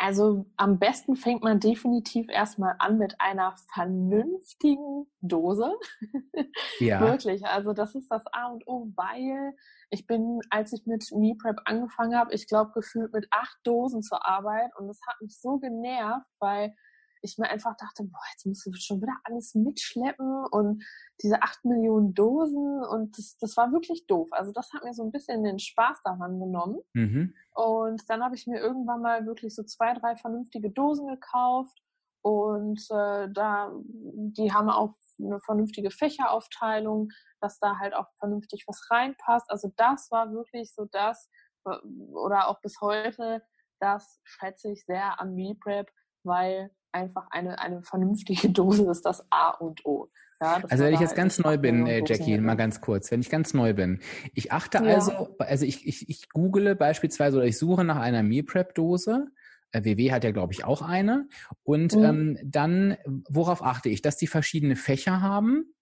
Also 0.00 0.46
am 0.56 0.78
besten 0.78 1.16
fängt 1.16 1.42
man 1.42 1.58
definitiv 1.58 2.28
erstmal 2.30 2.76
an 2.78 2.98
mit 2.98 3.20
einer 3.20 3.54
vernünftigen 3.74 5.06
Dose. 5.20 5.72
Ja. 6.80 7.00
Wirklich. 7.00 7.44
Also 7.44 7.72
das 7.72 7.94
ist 7.96 8.10
das 8.10 8.22
A 8.32 8.46
und 8.46 8.66
O, 8.66 8.92
weil 8.94 9.54
ich 9.90 10.06
bin, 10.06 10.40
als 10.50 10.72
ich 10.72 10.86
mit 10.86 11.10
Me 11.12 11.34
Prep 11.34 11.56
angefangen 11.64 12.16
habe, 12.16 12.32
ich 12.34 12.46
glaube 12.46 12.70
gefühlt 12.72 13.12
mit 13.12 13.26
acht 13.30 13.56
Dosen 13.64 14.02
zur 14.02 14.26
Arbeit 14.26 14.70
und 14.76 14.86
das 14.86 15.00
hat 15.06 15.20
mich 15.20 15.38
so 15.40 15.58
genervt, 15.58 16.26
weil 16.38 16.74
ich 17.22 17.38
mir 17.38 17.48
einfach 17.48 17.76
dachte, 17.76 18.04
boah, 18.04 18.20
jetzt 18.32 18.46
musst 18.46 18.66
du 18.66 18.72
schon 18.74 19.00
wieder 19.00 19.16
alles 19.24 19.54
mitschleppen 19.54 20.46
und 20.50 20.84
diese 21.22 21.42
acht 21.42 21.64
Millionen 21.64 22.14
Dosen 22.14 22.82
und 22.84 23.16
das, 23.18 23.36
das 23.38 23.56
war 23.56 23.72
wirklich 23.72 24.06
doof. 24.06 24.28
Also 24.32 24.52
das 24.52 24.72
hat 24.72 24.84
mir 24.84 24.94
so 24.94 25.02
ein 25.04 25.12
bisschen 25.12 25.44
den 25.44 25.58
Spaß 25.58 26.02
daran 26.04 26.38
genommen. 26.38 26.80
Mhm. 26.94 27.34
Und 27.54 28.08
dann 28.08 28.22
habe 28.22 28.34
ich 28.34 28.46
mir 28.46 28.60
irgendwann 28.60 29.02
mal 29.02 29.26
wirklich 29.26 29.54
so 29.54 29.62
zwei, 29.64 29.94
drei 29.94 30.16
vernünftige 30.16 30.70
Dosen 30.70 31.08
gekauft 31.08 31.82
und 32.22 32.80
äh, 32.90 33.28
da, 33.32 33.72
die 33.84 34.52
haben 34.52 34.68
auch 34.68 34.94
eine 35.18 35.40
vernünftige 35.40 35.90
Fächeraufteilung, 35.90 37.10
dass 37.40 37.58
da 37.58 37.78
halt 37.78 37.94
auch 37.94 38.08
vernünftig 38.18 38.64
was 38.66 38.90
reinpasst. 38.90 39.50
Also 39.50 39.72
das 39.76 40.10
war 40.10 40.32
wirklich 40.32 40.74
so 40.74 40.86
das, 40.90 41.30
äh, 41.64 41.76
oder 42.12 42.48
auch 42.48 42.60
bis 42.60 42.80
heute, 42.80 43.42
das 43.80 44.20
schätze 44.24 44.70
ich 44.72 44.84
sehr 44.84 45.20
am 45.20 45.34
Meal 45.34 45.54
Prep, 45.54 45.90
weil 46.24 46.70
einfach 46.92 47.26
eine, 47.30 47.58
eine 47.58 47.82
vernünftige 47.82 48.48
Dose 48.50 48.90
ist 48.90 49.02
das 49.02 49.26
A 49.30 49.50
und 49.50 49.84
O. 49.84 50.08
Ja, 50.40 50.62
also 50.68 50.84
wenn 50.84 50.94
ich 50.94 51.00
jetzt 51.00 51.10
halt 51.10 51.18
ganz 51.18 51.38
neu 51.40 51.58
bin, 51.58 51.86
äh, 51.88 52.02
Jackie, 52.06 52.38
mal 52.38 52.54
ganz 52.54 52.80
kurz, 52.80 53.10
wenn 53.10 53.20
ich 53.20 53.28
ganz 53.28 53.54
neu 53.54 53.74
bin, 53.74 54.00
ich 54.34 54.52
achte 54.52 54.78
ja. 54.78 54.94
also, 54.94 55.36
also 55.40 55.64
ich, 55.64 55.86
ich, 55.86 56.08
ich 56.08 56.28
google 56.28 56.76
beispielsweise 56.76 57.38
oder 57.38 57.46
ich 57.46 57.58
suche 57.58 57.82
nach 57.82 57.96
einer 57.96 58.22
Meal 58.22 58.44
Prep 58.44 58.74
Dose. 58.74 59.26
WW 59.72 60.06
äh, 60.06 60.12
hat 60.12 60.24
ja, 60.24 60.30
glaube 60.30 60.52
ich, 60.52 60.64
auch 60.64 60.80
eine. 60.80 61.28
Und 61.64 61.94
mhm. 61.94 62.04
ähm, 62.04 62.38
dann, 62.44 62.96
worauf 63.28 63.62
achte 63.62 63.88
ich? 63.88 64.00
Dass 64.00 64.16
die 64.16 64.28
verschiedene 64.28 64.76
Fächer 64.76 65.20
haben, 65.20 65.74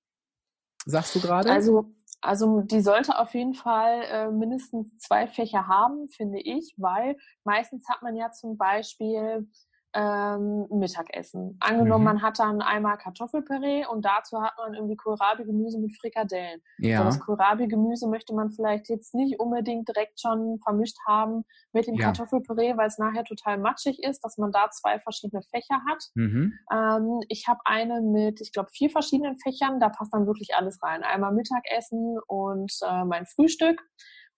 sagst 0.87 1.15
du 1.15 1.21
gerade? 1.21 1.51
Also, 1.53 1.95
also 2.21 2.63
die 2.63 2.81
sollte 2.81 3.19
auf 3.19 3.35
jeden 3.35 3.55
Fall 3.55 4.03
äh, 4.11 4.31
mindestens 4.31 4.97
zwei 4.99 5.27
Fächer 5.27 5.69
haben, 5.69 6.09
finde 6.09 6.41
ich, 6.41 6.75
weil 6.79 7.17
meistens 7.45 7.89
hat 7.89 8.03
man 8.03 8.17
ja 8.17 8.33
zum 8.33 8.57
Beispiel 8.57 9.49
ähm, 9.97 10.67
Mittagessen. 10.71 11.57
Angenommen, 11.61 12.03
mhm. 12.03 12.05
man 12.05 12.23
hat 12.23 12.39
dann 12.39 12.61
einmal 12.61 12.99
Kartoffelpüree 12.99 13.87
und 13.87 14.05
dazu 14.05 14.43
hat 14.43 14.53
man 14.59 14.75
irgendwie 14.75 14.97
Kohlrabi-Gemüse 14.97 15.79
mit 15.79 15.97
Frikadellen. 15.99 16.61
Ja. 16.79 16.99
So, 16.99 17.05
das 17.05 17.21
Kohlrabi-Gemüse 17.21 18.07
möchte 18.07 18.35
man 18.35 18.51
vielleicht 18.51 18.91
jetzt 18.91 19.15
nicht 19.15 19.41
unbedingt 19.41 19.89
direkt 19.89 20.21
schon 20.21 20.59
vermischt 20.63 20.99
haben 21.09 21.45
mit 21.73 21.87
dem 21.87 21.95
ja. 21.95 22.07
Kartoffelpüree, 22.07 22.77
weil 22.77 22.89
es 22.89 22.99
nachher 22.99 23.25
total 23.25 23.57
matschig 23.57 24.03
ist, 24.03 24.23
dass 24.23 24.37
man 24.37 24.53
da 24.53 24.71
zwei 24.71 25.01
verschiedene 25.01 25.43
Fächer 25.51 25.81
hat. 25.89 26.05
Mhm. 26.15 26.53
Ähm, 26.71 27.21
ich 27.29 27.49
habe 27.49 27.61
eine 27.65 28.03
mit, 28.03 28.43
ich 28.43 28.53
glaube, 28.53 28.69
vier 28.73 28.91
verschiedenen 28.91 29.39
Fächern. 29.39 29.81
Da 29.81 29.89
passt 29.89 30.13
dann 30.13 30.27
wirklich 30.27 30.55
alles 30.55 30.83
rein. 30.83 31.05
Einmal 31.05 31.33
Mittagessen 31.33 32.19
und 32.27 32.73
äh, 32.87 33.05
mein 33.05 33.25
Frühstück. 33.25 33.83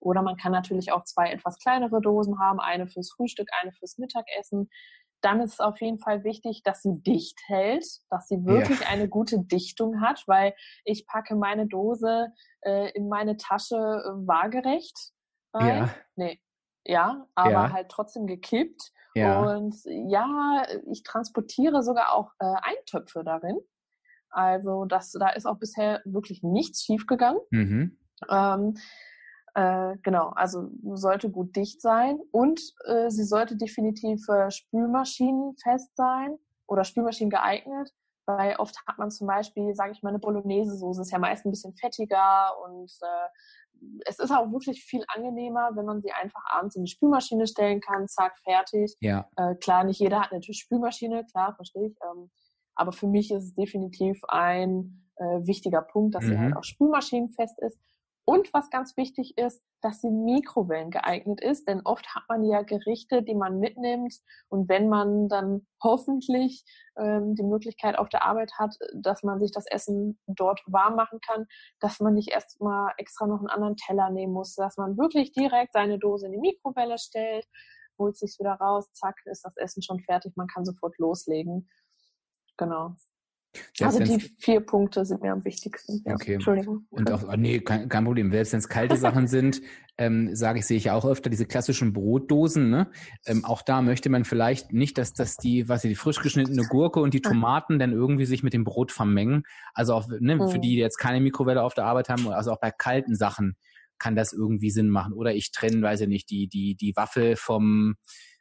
Oder 0.01 0.23
man 0.23 0.37
kann 0.37 0.53
natürlich 0.53 0.93
auch 0.93 1.05
zwei 1.05 1.31
etwas 1.31 1.59
kleinere 1.59 2.01
Dosen 2.01 2.39
haben, 2.39 2.61
eine 2.61 2.87
fürs 2.87 3.11
Frühstück, 3.11 3.49
eine 3.61 3.73
fürs 3.73 3.99
Mittagessen. 3.99 4.71
Dann 5.21 5.41
ist 5.41 5.55
es 5.55 5.61
auf 5.61 5.81
jeden 5.81 5.99
Fall 5.99 6.25
wichtig, 6.25 6.63
dass 6.63 6.83
sie 6.83 7.03
dicht 7.03 7.39
hält, 7.47 7.85
dass 8.09 8.29
sie 8.29 8.45
wirklich 8.45 8.81
ja. 8.81 8.87
eine 8.89 9.09
gute 9.09 9.41
Dichtung 9.41 10.01
hat, 10.01 10.23
weil 10.27 10.55
ich 10.85 11.07
packe 11.07 11.35
meine 11.35 11.67
Dose 11.67 12.29
äh, 12.61 12.91
in 12.93 13.09
meine 13.09 13.37
Tasche 13.37 13.77
äh, 13.77 14.27
waagerecht 14.27 15.13
rein. 15.53 15.77
Ja. 15.77 15.95
Nee. 16.17 16.41
Ja, 16.85 17.27
aber 17.35 17.51
ja. 17.51 17.73
halt 17.73 17.91
trotzdem 17.91 18.27
gekippt. 18.27 18.93
Ja. 19.15 19.41
Und 19.43 19.75
ja, 19.85 20.63
ich 20.91 21.03
transportiere 21.03 21.83
sogar 21.83 22.13
auch 22.13 22.33
äh, 22.39 22.55
Eintöpfe 22.63 23.25
darin. 23.25 23.59
Also 24.31 24.85
das, 24.85 25.13
da 25.13 25.31
ist 25.31 25.47
auch 25.47 25.59
bisher 25.59 26.01
wirklich 26.05 26.43
nichts 26.43 26.85
schiefgegangen. 26.85 27.41
Mhm. 27.51 27.99
Ähm, 28.29 28.77
äh, 29.59 29.97
genau, 30.05 30.29
also 30.37 30.71
sollte 30.95 31.31
gut 31.31 31.57
dicht 31.57 31.83
sein 31.83 32.21
und 32.31 32.61
äh, 32.87 33.11
sie 33.11 33.25
sollte 33.25 33.57
definitiv 33.57 34.29
äh, 34.29 34.53
spülmaschinenfest 34.53 35.97
sein 35.97 36.39
oder 36.69 36.85
Spülmaschinen 36.85 37.31
geeignet, 37.31 37.91
weil 38.27 38.55
oft 38.57 38.77
hat 38.87 38.99
man 38.99 39.11
zum 39.11 39.27
Beispiel, 39.27 39.75
sage 39.75 39.93
ich 39.93 40.03
mal, 40.03 40.11
eine 40.11 40.21
Bolognese-Soße, 40.21 41.01
ist 41.03 41.11
ja 41.11 41.19
meist 41.19 41.45
ein 41.45 41.51
bisschen 41.51 41.75
fettiger 41.75 42.53
und 42.65 42.93
äh, 43.03 43.99
es 44.07 44.21
ist 44.21 44.31
auch 44.31 44.53
wirklich 44.53 44.85
viel 44.85 45.05
angenehmer, 45.09 45.71
wenn 45.75 45.87
man 45.87 46.03
sie 46.03 46.13
einfach 46.13 46.45
abends 46.51 46.77
in 46.77 46.85
die 46.85 46.91
Spülmaschine 46.91 47.49
stellen 47.49 47.81
kann, 47.81 48.07
zack, 48.07 48.39
fertig. 48.45 48.97
Ja. 49.01 49.29
Äh, 49.37 49.57
klar, 49.57 49.83
nicht 49.83 49.99
jeder 49.99 50.21
hat 50.21 50.31
natürlich 50.33 50.61
Spülmaschine, 50.61 51.25
klar, 51.33 51.55
verstehe 51.57 51.89
ich. 51.89 51.97
Ähm, 52.03 52.31
aber 52.77 52.93
für 52.93 53.09
mich 53.09 53.33
ist 53.33 53.43
es 53.43 53.55
definitiv 53.55 54.21
ein 54.29 55.09
äh, 55.17 55.47
wichtiger 55.47 55.83
Punkt, 55.83 56.15
dass 56.15 56.25
mhm. 56.25 56.29
sie 56.29 56.39
halt 56.39 56.57
auch 56.57 56.65
spülmaschinenfest 56.65 57.59
ist. 57.61 57.79
Und 58.29 58.53
was 58.53 58.69
ganz 58.69 58.95
wichtig 58.99 59.39
ist, 59.39 59.63
dass 59.81 60.03
sie 60.03 60.11
Mikrowellen 60.11 60.91
geeignet 60.91 61.41
ist, 61.41 61.67
denn 61.67 61.81
oft 61.87 62.15
hat 62.15 62.25
man 62.29 62.45
ja 62.45 62.61
Gerichte, 62.61 63.23
die 63.23 63.35
man 63.35 63.59
mitnimmt 63.59 64.17
und 64.51 64.69
wenn 64.69 64.91
man 64.91 65.31
dann 65.31 65.67
hoffentlich 65.83 66.63
ähm, 66.99 67.37
die 67.37 67.43
Möglichkeit 67.43 67.99
auf 67.99 68.11
der 68.11 68.25
Arbeit 68.25 68.53
hat, 68.59 68.77
dass 68.93 69.23
man 69.23 69.41
sich 69.41 69.51
das 69.51 69.65
Essen 69.65 70.21
dort 70.27 70.61
warm 70.67 70.95
machen 70.95 71.21
kann, 71.27 71.47
dass 71.81 72.01
man 72.01 72.13
nicht 72.13 72.29
erst 72.29 72.61
mal 72.61 72.93
extra 72.99 73.27
noch 73.27 73.39
einen 73.39 73.49
anderen 73.49 73.77
Teller 73.77 74.11
nehmen 74.11 74.35
muss, 74.35 74.55
dass 74.57 74.77
man 74.77 74.99
wirklich 74.99 75.33
direkt 75.33 75.73
seine 75.73 75.99
Dose 75.99 76.27
in 76.27 76.33
die 76.33 76.39
Mikrowelle 76.39 76.99
stellt, 76.99 77.47
holt 77.99 78.19
sich 78.19 78.37
wieder 78.39 78.57
raus, 78.61 78.93
zack, 78.93 79.17
ist 79.25 79.47
das 79.47 79.57
Essen 79.57 79.81
schon 79.83 80.01
fertig, 80.01 80.37
man 80.37 80.49
kann 80.49 80.67
sofort 80.67 80.99
loslegen. 80.99 81.71
Genau. 82.59 82.95
Selbst 83.75 84.01
also 84.01 84.19
die 84.19 84.21
vier 84.39 84.61
Punkte 84.61 85.05
sind 85.05 85.23
mir 85.23 85.33
am 85.33 85.45
wichtigsten. 85.45 86.03
Ja, 86.05 86.15
okay. 86.15 86.35
Entschuldigung. 86.35 86.87
Und 86.91 87.11
auch, 87.11 87.37
nee, 87.37 87.61
kein, 87.61 87.89
kein 87.89 88.05
Problem. 88.05 88.31
Selbst 88.31 88.53
wenn 88.53 88.59
es 88.59 88.69
kalte 88.69 88.97
Sachen 88.97 89.27
sind, 89.27 89.63
ähm, 89.97 90.35
sage 90.35 90.61
ich, 90.61 90.67
sehe 90.67 90.77
ich 90.77 90.91
auch 90.91 91.05
öfter 91.05 91.31
diese 91.31 91.47
klassischen 91.47 91.93
Brotdosen. 91.93 92.71
Ne? 92.71 92.91
Ähm, 93.27 93.45
auch 93.45 93.63
da 93.63 93.83
möchte 93.83 94.11
man 94.11 94.25
vielleicht 94.25 94.73
nicht, 94.73 94.99
dass, 94.99 95.13
dass 95.13 95.37
die, 95.37 95.69
was 95.69 95.83
die 95.83 95.95
frisch 95.95 96.21
geschnittene 96.21 96.63
Gurke 96.65 97.01
und 97.01 97.15
die 97.15 97.23
Tomaten 97.23 97.79
dann 97.79 97.93
irgendwie 97.93 98.27
sich 98.27 98.43
mit 98.43 98.53
dem 98.53 98.65
Brot 98.65 98.93
vermengen. 98.93 99.43
Also 99.75 99.95
auch 99.95 100.09
ne, 100.09 100.37
mhm. 100.37 100.49
für 100.49 100.59
die, 100.59 100.71
die 100.71 100.77
jetzt 100.77 100.99
keine 100.99 101.21
Mikrowelle 101.21 101.63
auf 101.63 101.75
der 101.75 101.85
Arbeit 101.85 102.09
haben, 102.09 102.29
also 102.29 102.53
auch 102.53 102.61
bei 102.61 102.71
kalten 102.71 103.17
Sachen 103.17 103.57
kann 103.99 104.15
das 104.15 104.33
irgendwie 104.33 104.71
Sinn 104.71 104.91
machen. 104.91 105.13
Oder 105.13 105.35
ich 105.35 105.51
trenne, 105.51 105.83
weiß 105.83 106.03
ich 106.03 106.09
nicht, 106.09 106.31
die, 106.31 106.49
die, 106.49 106.77
die 106.77 106.95
Waffel 106.95 107.35
vom 107.37 107.97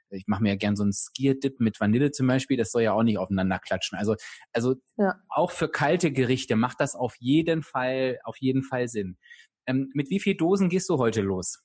ich 0.09 0.27
mache 0.27 0.43
mir 0.43 0.49
ja 0.49 0.55
gern 0.55 0.75
so 0.75 0.83
einen 0.83 0.93
Skier-Dip 0.93 1.59
mit 1.59 1.79
Vanille 1.79 2.11
zum 2.11 2.27
Beispiel, 2.27 2.57
das 2.57 2.71
soll 2.71 2.83
ja 2.83 2.93
auch 2.93 3.03
nicht 3.03 3.17
aufeinander 3.17 3.59
klatschen. 3.59 3.97
Also, 3.97 4.15
also 4.53 4.75
ja. 4.97 5.15
auch 5.29 5.51
für 5.51 5.69
kalte 5.69 6.11
Gerichte 6.11 6.55
macht 6.55 6.79
das 6.79 6.95
auf 6.95 7.15
jeden 7.19 7.63
Fall, 7.63 8.19
auf 8.23 8.37
jeden 8.37 8.63
Fall 8.63 8.87
Sinn. 8.87 9.17
Ähm, 9.65 9.89
mit 9.93 10.09
wie 10.09 10.19
viel 10.19 10.35
Dosen 10.35 10.69
gehst 10.69 10.89
du 10.89 10.97
heute 10.97 11.21
los? 11.21 11.63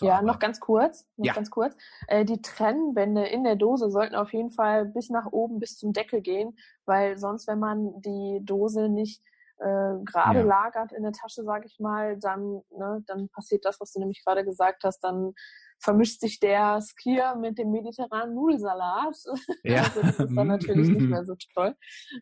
Ja, 0.00 0.14
Arbeit? 0.14 0.26
noch 0.26 0.38
ganz 0.38 0.60
kurz, 0.60 1.06
noch 1.16 1.26
ja. 1.26 1.32
ganz 1.32 1.50
kurz. 1.50 1.76
Äh, 2.06 2.24
die 2.24 2.40
Trennwände 2.40 3.26
in 3.26 3.44
der 3.44 3.56
Dose 3.56 3.90
sollten 3.90 4.14
auf 4.14 4.32
jeden 4.32 4.50
Fall 4.50 4.86
bis 4.86 5.10
nach 5.10 5.26
oben, 5.26 5.58
bis 5.58 5.76
zum 5.76 5.92
Deckel 5.92 6.20
gehen, 6.20 6.56
weil 6.84 7.18
sonst, 7.18 7.48
wenn 7.48 7.58
man 7.58 8.00
die 8.00 8.40
Dose 8.42 8.88
nicht 8.88 9.22
äh, 9.60 10.04
gerade 10.04 10.40
ja. 10.40 10.44
lagert 10.44 10.92
in 10.92 11.02
der 11.02 11.12
Tasche, 11.12 11.42
sage 11.42 11.66
ich 11.66 11.78
mal, 11.80 12.18
dann, 12.18 12.62
ne, 12.70 13.02
dann 13.06 13.28
passiert 13.30 13.64
das, 13.64 13.80
was 13.80 13.92
du 13.92 14.00
nämlich 14.00 14.24
gerade 14.24 14.44
gesagt 14.44 14.84
hast, 14.84 15.00
dann 15.00 15.32
vermischt 15.80 16.20
sich 16.20 16.40
der 16.40 16.80
Skier 16.80 17.36
mit 17.36 17.58
dem 17.58 17.70
mediterranen 17.70 18.34
Nudelsalat. 18.34 19.16
Ja. 19.62 19.82
Also 19.82 20.02
das 20.02 20.18
ist 20.18 20.36
dann 20.36 20.48
natürlich 20.48 20.88
nicht 20.88 21.08
mehr 21.08 21.24
so 21.24 21.34
toll. 21.54 21.74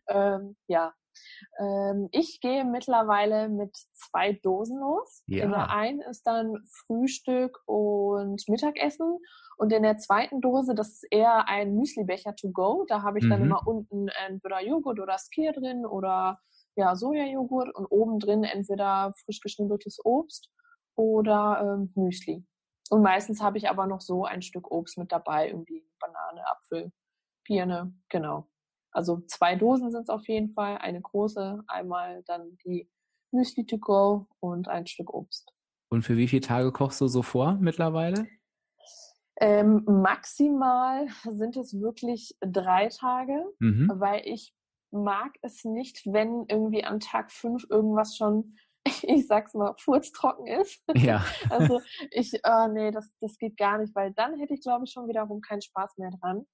Ähm, 0.07 0.55
ja. 0.67 0.93
Ähm, 1.59 2.09
ich 2.11 2.39
gehe 2.41 2.63
mittlerweile 2.63 3.49
mit 3.49 3.75
zwei 3.93 4.33
Dosen 4.33 4.79
los. 4.79 5.23
Ja. 5.27 5.45
In 5.45 5.51
der 5.51 5.71
einen 5.71 6.01
ist 6.01 6.23
dann 6.23 6.57
Frühstück 6.85 7.59
und 7.65 8.47
Mittagessen. 8.47 9.17
Und 9.57 9.73
in 9.73 9.81
der 9.81 9.97
zweiten 9.97 10.39
Dose, 10.39 10.75
das 10.75 10.89
ist 10.89 11.07
eher 11.09 11.47
ein 11.47 11.75
Müslibecher 11.75 12.35
to 12.35 12.51
go. 12.51 12.85
Da 12.87 13.01
habe 13.01 13.17
ich 13.17 13.25
mhm. 13.25 13.29
dann 13.29 13.41
immer 13.41 13.67
unten 13.67 14.07
entweder 14.27 14.63
Joghurt 14.63 14.99
oder 14.99 15.17
Skier 15.17 15.51
drin 15.51 15.85
oder 15.85 16.39
ja, 16.77 16.95
Sojajoghurt 16.95 17.73
und 17.75 17.85
oben 17.87 18.19
drin 18.19 18.43
entweder 18.43 19.13
frisch 19.25 19.41
geschnibbeltes 19.41 19.99
Obst 20.05 20.49
oder 20.95 21.59
ähm, 21.61 21.91
Müsli. 21.95 22.45
Und 22.89 23.01
meistens 23.01 23.41
habe 23.41 23.57
ich 23.57 23.69
aber 23.69 23.87
noch 23.87 24.01
so 24.01 24.23
ein 24.23 24.41
Stück 24.41 24.71
Obst 24.71 24.97
mit 24.97 25.11
dabei, 25.11 25.49
irgendwie 25.49 25.85
Banane, 25.99 26.47
Apfel, 26.47 26.91
Birne, 27.45 27.93
genau. 28.09 28.47
Also 28.91 29.21
zwei 29.27 29.55
Dosen 29.55 29.91
sind 29.91 30.03
es 30.03 30.09
auf 30.09 30.27
jeden 30.27 30.53
Fall, 30.53 30.77
eine 30.77 31.01
große, 31.01 31.63
einmal 31.67 32.23
dann 32.23 32.57
die 32.65 32.89
Müsli 33.31 33.65
to 33.65 33.77
go 33.77 34.27
und 34.39 34.67
ein 34.67 34.87
Stück 34.87 35.13
Obst. 35.13 35.51
Und 35.89 36.03
für 36.03 36.17
wie 36.17 36.27
viele 36.27 36.41
Tage 36.41 36.71
kochst 36.71 37.01
du 37.01 37.07
so 37.07 37.21
vor 37.21 37.53
mittlerweile? 37.59 38.27
Ähm, 39.39 39.83
maximal 39.85 41.07
sind 41.23 41.57
es 41.57 41.79
wirklich 41.79 42.35
drei 42.41 42.89
Tage, 42.89 43.45
mhm. 43.59 43.91
weil 43.95 44.21
ich 44.25 44.53
mag 44.91 45.33
es 45.41 45.63
nicht, 45.63 46.01
wenn 46.05 46.45
irgendwie 46.47 46.83
an 46.83 46.99
Tag 46.99 47.31
fünf 47.31 47.65
irgendwas 47.69 48.15
schon 48.15 48.55
ich 49.03 49.27
sag's 49.27 49.53
mal, 49.53 49.73
furztrocken 49.77 50.47
ist. 50.47 50.83
Ja. 50.95 51.23
also 51.49 51.81
ich, 52.11 52.33
äh, 52.43 52.67
nee, 52.69 52.91
das, 52.91 53.11
das 53.19 53.37
geht 53.37 53.57
gar 53.57 53.77
nicht, 53.77 53.95
weil 53.95 54.13
dann 54.13 54.39
hätte 54.39 54.53
ich, 54.53 54.61
glaube 54.61 54.85
ich, 54.85 54.91
schon 54.91 55.07
wiederum 55.07 55.41
keinen 55.41 55.61
Spaß 55.61 55.97
mehr 55.97 56.11
dran. 56.11 56.45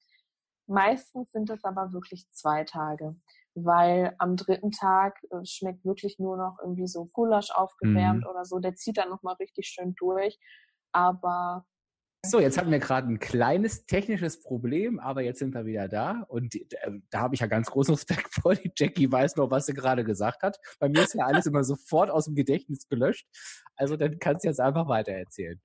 Meistens 0.68 1.32
sind 1.32 1.50
es 1.50 1.64
aber 1.64 1.92
wirklich 1.92 2.26
zwei 2.32 2.64
Tage, 2.64 3.16
weil 3.54 4.16
am 4.18 4.38
dritten 4.38 4.72
Tag 4.72 5.20
äh, 5.30 5.46
schmeckt 5.46 5.84
wirklich 5.84 6.20
nur 6.20 6.38
noch 6.38 6.58
irgendwie 6.62 6.88
so 6.88 7.06
Gulasch 7.12 7.52
aufgewärmt 7.52 8.24
mhm. 8.24 8.30
oder 8.30 8.46
so. 8.46 8.60
Der 8.60 8.76
zieht 8.76 8.98
dann 8.98 9.10
nochmal 9.10 9.36
richtig 9.36 9.68
schön 9.68 9.94
durch. 9.96 10.40
Aber 10.94 11.66
so, 12.26 12.40
jetzt 12.40 12.58
hatten 12.58 12.72
wir 12.72 12.80
gerade 12.80 13.08
ein 13.10 13.20
kleines 13.20 13.86
technisches 13.86 14.42
Problem, 14.42 14.98
aber 15.00 15.22
jetzt 15.22 15.40
sind 15.40 15.54
wir 15.54 15.66
wieder 15.66 15.90
da 15.90 16.24
und 16.30 16.56
äh, 16.56 16.62
da 17.10 17.20
habe 17.20 17.36
ich 17.36 17.42
ja 17.42 17.48
ganz 17.48 17.70
großen 17.70 17.94
Respekt 17.96 18.34
vor. 18.34 18.56
Die 18.56 18.72
Jackie 18.76 19.12
weiß 19.12 19.36
noch, 19.36 19.52
was 19.52 19.66
sie 19.66 19.74
gerade 19.74 20.06
gesagt 20.06 20.42
hat. 20.42 20.58
Bei 20.80 20.88
mir 20.88 21.04
ist 21.04 21.16
ja 21.16 21.26
alles 21.26 21.46
immer 21.46 21.64
sofort 21.64 22.10
aus 22.10 22.26
dem 22.26 22.36
Gedächtnis 22.36 22.88
gelöscht. 22.88 23.28
Also 23.76 23.98
dann 23.98 24.20
kannst 24.20 24.46
du 24.46 24.48
jetzt 24.48 24.62
einfach 24.62 24.88
weiter 24.88 25.12
erzählen. 25.12 25.62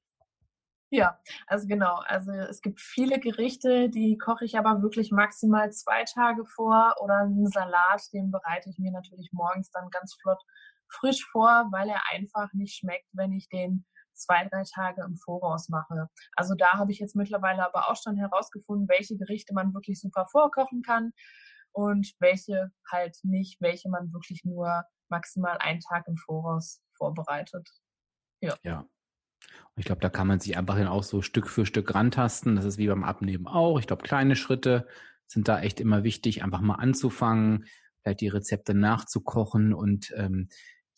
Ja, 0.90 1.20
also 1.46 1.68
genau. 1.68 2.00
Also 2.06 2.32
es 2.32 2.60
gibt 2.60 2.80
viele 2.80 3.20
Gerichte, 3.20 3.90
die 3.90 4.16
koche 4.16 4.44
ich 4.44 4.58
aber 4.58 4.82
wirklich 4.82 5.12
maximal 5.12 5.70
zwei 5.70 6.04
Tage 6.04 6.44
vor 6.46 6.94
oder 7.00 7.18
einen 7.18 7.46
Salat, 7.46 8.02
den 8.12 8.30
bereite 8.30 8.70
ich 8.70 8.78
mir 8.78 8.90
natürlich 8.90 9.28
morgens 9.32 9.70
dann 9.70 9.90
ganz 9.90 10.14
flott 10.20 10.42
frisch 10.90 11.24
vor, 11.30 11.68
weil 11.70 11.88
er 11.88 12.00
einfach 12.10 12.52
nicht 12.54 12.74
schmeckt, 12.74 13.06
wenn 13.12 13.32
ich 13.32 13.48
den 13.50 13.84
zwei, 14.18 14.46
drei 14.48 14.64
Tage 14.64 15.02
im 15.02 15.16
Voraus 15.16 15.68
mache. 15.68 16.08
Also 16.34 16.54
da 16.54 16.72
habe 16.74 16.92
ich 16.92 16.98
jetzt 16.98 17.16
mittlerweile 17.16 17.64
aber 17.64 17.90
auch 17.90 17.96
schon 17.96 18.16
herausgefunden, 18.16 18.88
welche 18.88 19.16
Gerichte 19.16 19.54
man 19.54 19.74
wirklich 19.74 20.00
super 20.00 20.26
vorkochen 20.30 20.82
kann 20.82 21.12
und 21.72 22.12
welche 22.18 22.70
halt 22.90 23.18
nicht, 23.22 23.60
welche 23.60 23.88
man 23.88 24.12
wirklich 24.12 24.44
nur 24.44 24.84
maximal 25.08 25.58
einen 25.58 25.80
Tag 25.80 26.06
im 26.08 26.16
Voraus 26.16 26.82
vorbereitet. 26.96 27.68
Ja. 28.40 28.54
Ja. 28.62 28.84
Ich 29.76 29.84
glaube, 29.84 30.00
da 30.00 30.08
kann 30.08 30.26
man 30.26 30.40
sich 30.40 30.56
einfach 30.56 30.76
dann 30.76 30.88
auch 30.88 31.04
so 31.04 31.22
Stück 31.22 31.48
für 31.48 31.64
Stück 31.64 31.94
rantasten. 31.94 32.56
Das 32.56 32.64
ist 32.64 32.78
wie 32.78 32.88
beim 32.88 33.04
Abnehmen 33.04 33.46
auch. 33.46 33.78
Ich 33.78 33.86
glaube, 33.86 34.02
kleine 34.02 34.34
Schritte 34.34 34.86
sind 35.26 35.46
da 35.46 35.60
echt 35.60 35.80
immer 35.80 36.02
wichtig, 36.02 36.42
einfach 36.42 36.60
mal 36.60 36.76
anzufangen, 36.76 37.66
vielleicht 38.02 38.20
die 38.20 38.28
Rezepte 38.28 38.74
nachzukochen 38.74 39.74
und 39.74 40.12
ähm, 40.16 40.48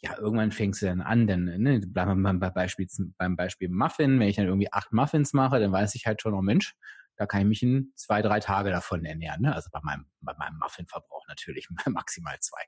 ja, 0.02 0.16
irgendwann 0.18 0.50
fängst 0.50 0.80
du 0.80 0.86
dann 0.86 1.02
an, 1.02 1.26
denn, 1.26 1.44
ne, 1.44 1.80
bleiben 1.80 2.22
wir 2.22 2.32
beim 2.32 2.54
Beispiel, 2.54 2.88
beim 3.18 3.36
Beispiel 3.36 3.68
Muffin, 3.68 4.18
wenn 4.18 4.28
ich 4.28 4.36
dann 4.36 4.46
irgendwie 4.46 4.72
acht 4.72 4.92
Muffins 4.92 5.34
mache, 5.34 5.60
dann 5.60 5.72
weiß 5.72 5.94
ich 5.94 6.06
halt 6.06 6.22
schon, 6.22 6.32
oh 6.32 6.40
Mensch, 6.40 6.74
da 7.20 7.26
kann 7.26 7.42
ich 7.42 7.46
mich 7.46 7.62
in 7.62 7.92
zwei, 7.96 8.22
drei 8.22 8.40
Tage 8.40 8.70
davon 8.70 9.04
ernähren. 9.04 9.42
Ne? 9.42 9.54
Also 9.54 9.68
bei 9.70 9.80
meinem, 9.82 10.06
bei 10.22 10.32
meinem 10.38 10.56
Muffinverbrauch 10.58 11.26
natürlich 11.28 11.68
maximal 11.86 12.38
zwei. 12.40 12.62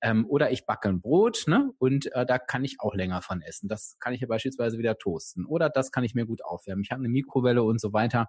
Ähm, 0.00 0.26
oder 0.28 0.50
ich 0.50 0.66
backe 0.66 0.88
ein 0.88 1.00
Brot 1.00 1.44
ne? 1.46 1.70
und 1.78 2.10
äh, 2.12 2.26
da 2.26 2.38
kann 2.38 2.64
ich 2.64 2.80
auch 2.80 2.92
länger 2.92 3.22
von 3.22 3.40
essen. 3.40 3.68
Das 3.68 3.96
kann 4.00 4.12
ich 4.12 4.20
ja 4.20 4.26
beispielsweise 4.26 4.78
wieder 4.78 4.98
toasten. 4.98 5.46
Oder 5.46 5.70
das 5.70 5.92
kann 5.92 6.02
ich 6.02 6.16
mir 6.16 6.26
gut 6.26 6.44
aufwärmen. 6.44 6.82
Ich 6.82 6.90
habe 6.90 6.98
eine 6.98 7.08
Mikrowelle 7.08 7.62
und 7.62 7.80
so 7.80 7.92
weiter. 7.92 8.26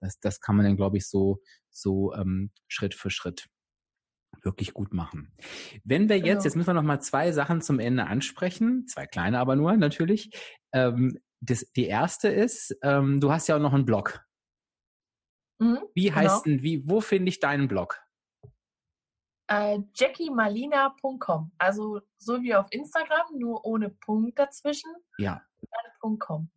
Das, 0.00 0.18
das 0.18 0.40
kann 0.40 0.56
man 0.56 0.66
dann, 0.66 0.76
glaube 0.76 0.96
ich, 0.96 1.06
so, 1.06 1.38
so 1.70 2.12
ähm, 2.14 2.50
Schritt 2.66 2.94
für 2.94 3.10
Schritt 3.10 3.46
wirklich 4.42 4.74
gut 4.74 4.92
machen. 4.92 5.32
Wenn 5.84 6.08
wir 6.08 6.16
jetzt, 6.16 6.24
genau. 6.24 6.42
jetzt 6.44 6.56
müssen 6.56 6.68
wir 6.68 6.74
noch 6.74 6.82
mal 6.82 7.00
zwei 7.00 7.32
Sachen 7.32 7.60
zum 7.62 7.78
Ende 7.78 8.06
ansprechen, 8.06 8.86
zwei 8.86 9.06
kleine 9.06 9.38
aber 9.38 9.56
nur 9.56 9.76
natürlich. 9.76 10.30
Ähm, 10.72 11.18
das, 11.40 11.70
die 11.72 11.86
erste 11.86 12.28
ist, 12.28 12.76
ähm, 12.82 13.20
du 13.20 13.30
hast 13.30 13.48
ja 13.48 13.56
auch 13.56 13.60
noch 13.60 13.74
einen 13.74 13.84
Blog. 13.84 14.24
Mhm, 15.58 15.80
wie 15.94 16.04
genau. 16.04 16.16
heißt 16.16 16.46
denn, 16.46 16.62
wie, 16.62 16.88
wo 16.88 17.00
finde 17.00 17.28
ich 17.28 17.40
deinen 17.40 17.68
Blog? 17.68 18.00
Äh, 19.46 19.80
JackieMalina.com. 19.94 21.52
Also 21.58 22.00
so 22.18 22.42
wie 22.42 22.54
auf 22.54 22.66
Instagram, 22.70 23.38
nur 23.38 23.64
ohne 23.64 23.90
Punkt 23.90 24.38
dazwischen. 24.38 24.90
Ja. 25.18 25.42
.com. 26.18 26.50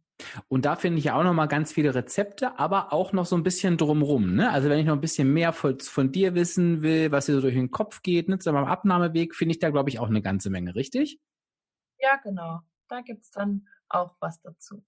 Und 0.48 0.66
da 0.66 0.76
finde 0.76 1.00
ich 1.00 1.12
auch 1.12 1.24
noch 1.24 1.34
mal 1.34 1.48
ganz 1.48 1.72
viele 1.72 1.94
Rezepte, 1.94 2.60
aber 2.60 2.92
auch 2.94 3.14
noch 3.14 3.26
so 3.26 3.36
ein 3.36 3.44
bisschen 3.44 3.78
drumrum. 3.78 4.36
Ne? 4.36 4.52
Also 4.52 4.70
wenn 4.70 4.80
ich 4.80 4.86
noch 4.86 4.96
ein 4.96 5.02
bisschen 5.02 5.32
mehr 5.32 5.54
von, 5.54 5.80
von 5.80 6.12
dir 6.12 6.36
wissen 6.36 6.82
will, 6.82 7.12
was 7.12 7.28
dir 7.28 7.36
so 7.36 7.42
durch 7.42 7.54
den 7.54 7.72
Kopf 7.72 8.02
geht, 8.02 8.30
ne, 8.30 8.40
zu 8.40 8.52
meinem 8.52 8.66
Abnahmeweg, 8.66 9.36
finde 9.36 9.54
ich 9.54 9.60
da, 9.60 9.70
glaube 9.70 9.90
ich, 9.90 10.00
auch 10.00 10.10
eine 10.10 10.22
ganze 10.22 10.50
Menge, 10.50 10.76
richtig? 10.76 11.20
Ja, 12.00 12.18
genau. 12.24 12.62
Da 12.88 13.02
gibt 13.02 13.24
es 13.24 13.32
dann 13.32 13.68
auch 13.90 14.16
was 14.20 14.42
dazu. 14.42 14.84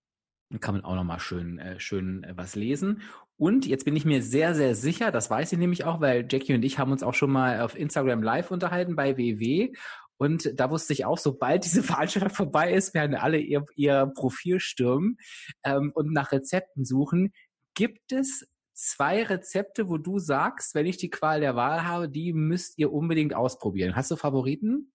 Dann 0.49 0.59
kann 0.59 0.75
man 0.75 0.83
auch 0.83 0.95
noch 0.95 1.03
mal 1.03 1.19
schön, 1.19 1.59
äh, 1.59 1.79
schön 1.79 2.23
äh, 2.23 2.35
was 2.35 2.55
lesen. 2.55 3.01
Und 3.37 3.65
jetzt 3.65 3.85
bin 3.85 3.95
ich 3.95 4.03
mir 4.03 4.21
sehr, 4.21 4.55
sehr 4.55 4.75
sicher, 4.75 5.11
das 5.11 5.29
weiß 5.29 5.53
ich 5.53 5.59
nämlich 5.59 5.85
auch, 5.85 6.01
weil 6.01 6.27
Jackie 6.29 6.55
und 6.55 6.63
ich 6.63 6.79
haben 6.79 6.91
uns 6.91 7.03
auch 7.03 7.13
schon 7.13 7.31
mal 7.31 7.61
auf 7.61 7.77
Instagram 7.77 8.23
Live 8.23 8.51
unterhalten 8.51 8.95
bei 8.95 9.15
WW. 9.15 9.73
Und 10.19 10.59
da 10.59 10.69
wusste 10.69 10.93
ich 10.93 11.05
auch, 11.05 11.17
sobald 11.17 11.63
diese 11.63 11.81
Veranstaltung 11.83 12.29
vorbei 12.29 12.73
ist, 12.73 12.93
werden 12.93 13.15
alle 13.15 13.37
ihr, 13.37 13.65
ihr 13.75 14.11
Profil 14.15 14.59
stürmen 14.59 15.17
ähm, 15.63 15.91
und 15.95 16.13
nach 16.13 16.31
Rezepten 16.31 16.85
suchen. 16.85 17.33
Gibt 17.73 18.11
es 18.11 18.47
zwei 18.73 19.23
Rezepte, 19.23 19.89
wo 19.89 19.97
du 19.97 20.19
sagst, 20.19 20.75
wenn 20.75 20.85
ich 20.85 20.97
die 20.97 21.09
Qual 21.09 21.39
der 21.39 21.55
Wahl 21.55 21.85
habe, 21.85 22.09
die 22.09 22.33
müsst 22.33 22.77
ihr 22.77 22.91
unbedingt 22.91 23.33
ausprobieren? 23.33 23.95
Hast 23.95 24.11
du 24.11 24.15
Favoriten? 24.15 24.91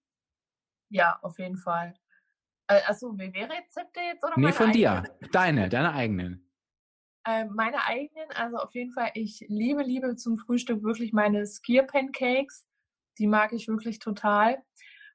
Ja, 0.91 1.19
auf 1.23 1.39
jeden 1.39 1.57
Fall. 1.57 1.95
Äh, 2.69 2.81
achso, 2.87 3.19
WW-Rezepte 3.19 4.01
jetzt 4.01 4.25
oder 4.25 4.35
Nee, 4.37 4.53
von 4.53 4.71
eigenen? 4.71 4.73
dir. 4.73 5.29
Deine, 5.33 5.69
deine 5.69 5.93
eigenen. 5.93 6.51
Äh, 7.27 7.47
meine 7.47 7.85
eigenen, 7.85 8.31
also 8.35 8.59
auf 8.59 8.75
jeden 8.75 8.93
Fall, 8.93 9.11
ich 9.15 9.45
liebe, 9.49 9.83
liebe 9.83 10.17
zum 10.17 10.37
Frühstück 10.37 10.83
wirklich 10.83 11.13
meine 11.13 11.47
Skier 11.47 11.85
Pancakes. 11.85 12.67
Die 13.19 13.27
mag 13.27 13.53
ich 13.53 13.69
wirklich 13.69 13.99
total. 13.99 14.63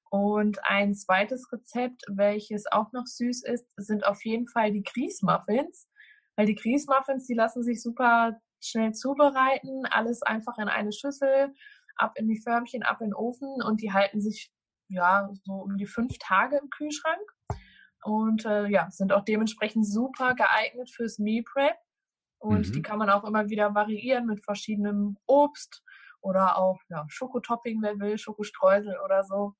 Und 0.10 0.60
ein 0.64 0.96
zweites 0.96 1.52
Rezept, 1.52 2.04
welches 2.08 2.66
auch 2.72 2.92
noch 2.94 3.06
süß 3.06 3.44
ist, 3.44 3.66
sind 3.78 4.06
auf 4.06 4.24
jeden 4.26 4.48
Fall 4.48 4.72
die 4.72 4.84
Grießmuffins. 4.84 5.88
Weil 6.36 6.46
die 6.48 6.56
Grießmuffins, 6.56 7.28
die 7.28 7.36
lassen 7.36 7.64
sich 7.64 7.82
super 7.82 8.40
schnell 8.62 8.94
zubereiten. 8.94 9.86
Alles 9.86 10.22
einfach 10.24 10.58
in 10.58 10.68
eine 10.68 10.92
Schüssel, 10.92 11.54
ab 11.96 12.14
in 12.16 12.28
die 12.28 12.42
Förmchen, 12.42 12.84
ab 12.84 13.02
in 13.02 13.08
den 13.08 13.14
Ofen 13.14 13.62
und 13.62 13.82
die 13.82 13.94
halten 13.94 14.22
sich 14.22 14.52
ja 14.88 15.30
so 15.44 15.54
um 15.54 15.78
die 15.78 15.86
fünf 15.86 16.18
Tage 16.18 16.58
im 16.58 16.70
Kühlschrank 16.70 17.22
und 18.04 18.46
äh, 18.46 18.68
ja, 18.68 18.90
sind 18.90 19.14
auch 19.14 19.24
dementsprechend 19.24 19.86
super 19.86 20.34
geeignet 20.36 20.90
fürs 20.90 21.20
Meal 21.20 21.44
Prep. 21.44 21.76
Und 22.38 22.70
mhm. 22.70 22.72
die 22.72 22.82
kann 22.82 23.00
man 23.00 23.10
auch 23.10 23.26
immer 23.26 23.50
wieder 23.50 23.76
variieren 23.76 24.26
mit 24.26 24.44
verschiedenem 24.44 25.18
Obst 25.26 25.84
oder 26.22 26.58
auch 26.58 26.80
ja, 26.90 27.06
Schokotopping, 27.10 27.82
wer 27.82 28.00
will, 28.00 28.18
Schokostreusel 28.18 28.98
oder 29.04 29.24
so. 29.24 29.56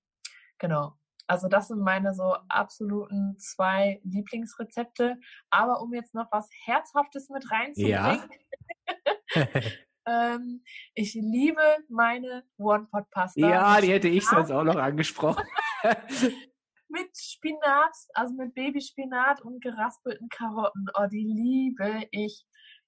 Genau. 0.60 0.94
Also 1.28 1.48
das 1.48 1.68
sind 1.68 1.82
meine 1.82 2.14
so 2.14 2.36
absoluten 2.48 3.38
zwei 3.38 4.02
Lieblingsrezepte. 4.04 5.18
Aber 5.50 5.82
um 5.82 5.94
jetzt 5.94 6.16
noch 6.16 6.32
was 6.32 6.50
Herzhaftes 6.66 7.30
mit 7.30 7.50
reinzubringen. 7.52 7.94
Ja. 7.96 8.24
ähm, 10.08 10.64
ich 10.96 11.14
liebe 11.14 11.62
meine 11.88 12.44
One-Pot-Pasta. 12.58 13.48
Ja, 13.48 13.80
die 13.80 13.92
hätte 13.92 14.08
ich 14.08 14.26
sonst 14.26 14.52
auch 14.52 14.64
noch 14.64 14.78
angesprochen. 14.78 15.44
mit 16.90 17.16
Spinat, 17.16 17.96
also 18.14 18.34
mit 18.34 18.56
Babyspinat 18.56 19.42
und 19.42 19.62
geraspelten 19.62 20.30
Karotten. 20.30 20.88
Oh, 20.96 21.06
die 21.06 21.26
liebe 21.26 22.08
ich. 22.12 22.46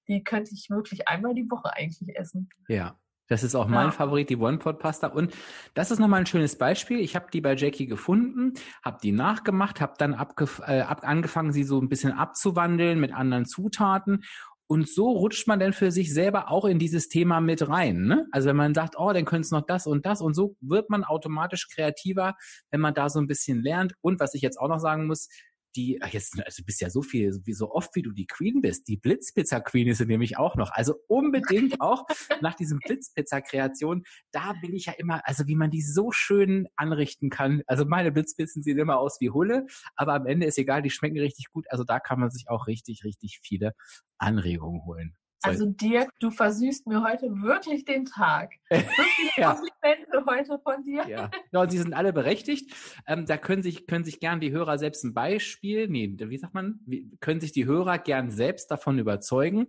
Die 0.08 0.24
könnte 0.24 0.50
ich 0.52 0.68
wirklich 0.68 1.06
einmal 1.06 1.34
die 1.34 1.48
Woche 1.48 1.72
eigentlich 1.72 2.16
essen. 2.16 2.48
Ja. 2.66 2.98
Das 3.32 3.42
ist 3.42 3.54
auch 3.54 3.66
mein 3.66 3.86
ja. 3.86 3.90
Favorit, 3.92 4.28
die 4.28 4.36
One-Pot-Pasta. 4.36 5.06
Und 5.06 5.32
das 5.72 5.90
ist 5.90 5.98
nochmal 5.98 6.20
ein 6.20 6.26
schönes 6.26 6.56
Beispiel. 6.56 7.00
Ich 7.00 7.16
habe 7.16 7.28
die 7.32 7.40
bei 7.40 7.56
Jackie 7.56 7.86
gefunden, 7.86 8.52
habe 8.84 8.98
die 9.02 9.12
nachgemacht, 9.12 9.80
habe 9.80 9.94
dann 9.96 10.12
äh, 10.12 10.80
ab, 10.80 11.00
angefangen, 11.02 11.50
sie 11.50 11.64
so 11.64 11.80
ein 11.80 11.88
bisschen 11.88 12.12
abzuwandeln 12.12 13.00
mit 13.00 13.14
anderen 13.14 13.46
Zutaten. 13.46 14.24
Und 14.66 14.86
so 14.86 15.10
rutscht 15.10 15.48
man 15.48 15.60
dann 15.60 15.72
für 15.72 15.90
sich 15.90 16.12
selber 16.12 16.50
auch 16.50 16.66
in 16.66 16.78
dieses 16.78 17.08
Thema 17.08 17.40
mit 17.40 17.66
rein. 17.68 18.02
Ne? 18.04 18.26
Also 18.32 18.50
wenn 18.50 18.56
man 18.56 18.74
sagt, 18.74 18.98
oh, 18.98 19.12
dann 19.14 19.24
könnte 19.24 19.46
es 19.46 19.50
noch 19.50 19.66
das 19.66 19.86
und 19.86 20.04
das. 20.04 20.20
Und 20.20 20.34
so 20.34 20.56
wird 20.60 20.90
man 20.90 21.02
automatisch 21.02 21.68
kreativer, 21.68 22.34
wenn 22.70 22.80
man 22.80 22.92
da 22.92 23.08
so 23.08 23.18
ein 23.18 23.26
bisschen 23.26 23.62
lernt. 23.62 23.94
Und 24.02 24.20
was 24.20 24.34
ich 24.34 24.42
jetzt 24.42 24.58
auch 24.58 24.68
noch 24.68 24.78
sagen 24.78 25.06
muss, 25.06 25.28
die, 25.76 26.00
jetzt, 26.10 26.38
also 26.44 26.62
du 26.62 26.66
bist 26.66 26.80
ja 26.80 26.90
so 26.90 27.02
viel, 27.02 27.40
wie 27.44 27.52
so 27.52 27.70
oft 27.70 27.94
wie 27.94 28.02
du 28.02 28.12
die 28.12 28.26
Queen 28.26 28.60
bist. 28.60 28.88
Die 28.88 28.96
Blitzpizza 28.96 29.60
Queen 29.60 29.88
ist 29.88 29.98
sie 29.98 30.06
nämlich 30.06 30.38
auch 30.38 30.56
noch. 30.56 30.70
Also 30.72 30.94
unbedingt 31.08 31.80
auch 31.80 32.06
nach 32.40 32.54
diesem 32.54 32.78
Blitzpizza 32.78 33.40
Kreation, 33.40 34.02
da 34.32 34.54
bin 34.60 34.74
ich 34.74 34.86
ja 34.86 34.92
immer, 34.92 35.26
also 35.26 35.46
wie 35.46 35.56
man 35.56 35.70
die 35.70 35.82
so 35.82 36.12
schön 36.12 36.68
anrichten 36.76 37.30
kann. 37.30 37.62
Also 37.66 37.84
meine 37.84 38.12
Blitzpizzen 38.12 38.62
sehen 38.62 38.78
immer 38.78 38.98
aus 38.98 39.20
wie 39.20 39.30
Hulle, 39.30 39.66
aber 39.96 40.14
am 40.14 40.26
Ende 40.26 40.46
ist 40.46 40.58
egal, 40.58 40.82
die 40.82 40.90
schmecken 40.90 41.18
richtig 41.18 41.50
gut. 41.50 41.66
Also 41.70 41.84
da 41.84 42.00
kann 42.00 42.20
man 42.20 42.30
sich 42.30 42.48
auch 42.48 42.66
richtig, 42.66 43.04
richtig 43.04 43.40
viele 43.42 43.74
Anregungen 44.18 44.84
holen. 44.84 45.16
Also 45.42 45.66
Dirk, 45.66 46.10
du 46.20 46.30
versüßt 46.30 46.86
mir 46.86 47.02
heute 47.02 47.26
wirklich 47.42 47.84
den 47.84 48.04
Tag. 48.04 48.52
So 48.70 49.02
viele 49.16 49.30
ja. 49.36 49.54
Komplimente 49.54 50.24
heute 50.26 50.58
von 50.62 50.82
dir. 50.82 51.06
Ja, 51.08 51.30
ja 51.52 51.60
und 51.60 51.70
sie 51.70 51.78
sind 51.78 51.94
alle 51.94 52.12
berechtigt. 52.12 52.74
Ähm, 53.06 53.26
da 53.26 53.36
können 53.36 53.62
sich, 53.62 53.86
können 53.86 54.04
sich 54.04 54.20
gern 54.20 54.40
die 54.40 54.50
Hörer 54.50 54.78
selbst 54.78 55.04
ein 55.04 55.14
Beispiel, 55.14 55.88
nee, 55.88 56.14
wie 56.18 56.38
sagt 56.38 56.54
man, 56.54 56.80
können 57.20 57.40
sich 57.40 57.52
die 57.52 57.66
Hörer 57.66 57.98
gern 57.98 58.30
selbst 58.30 58.70
davon 58.70 58.98
überzeugen. 58.98 59.68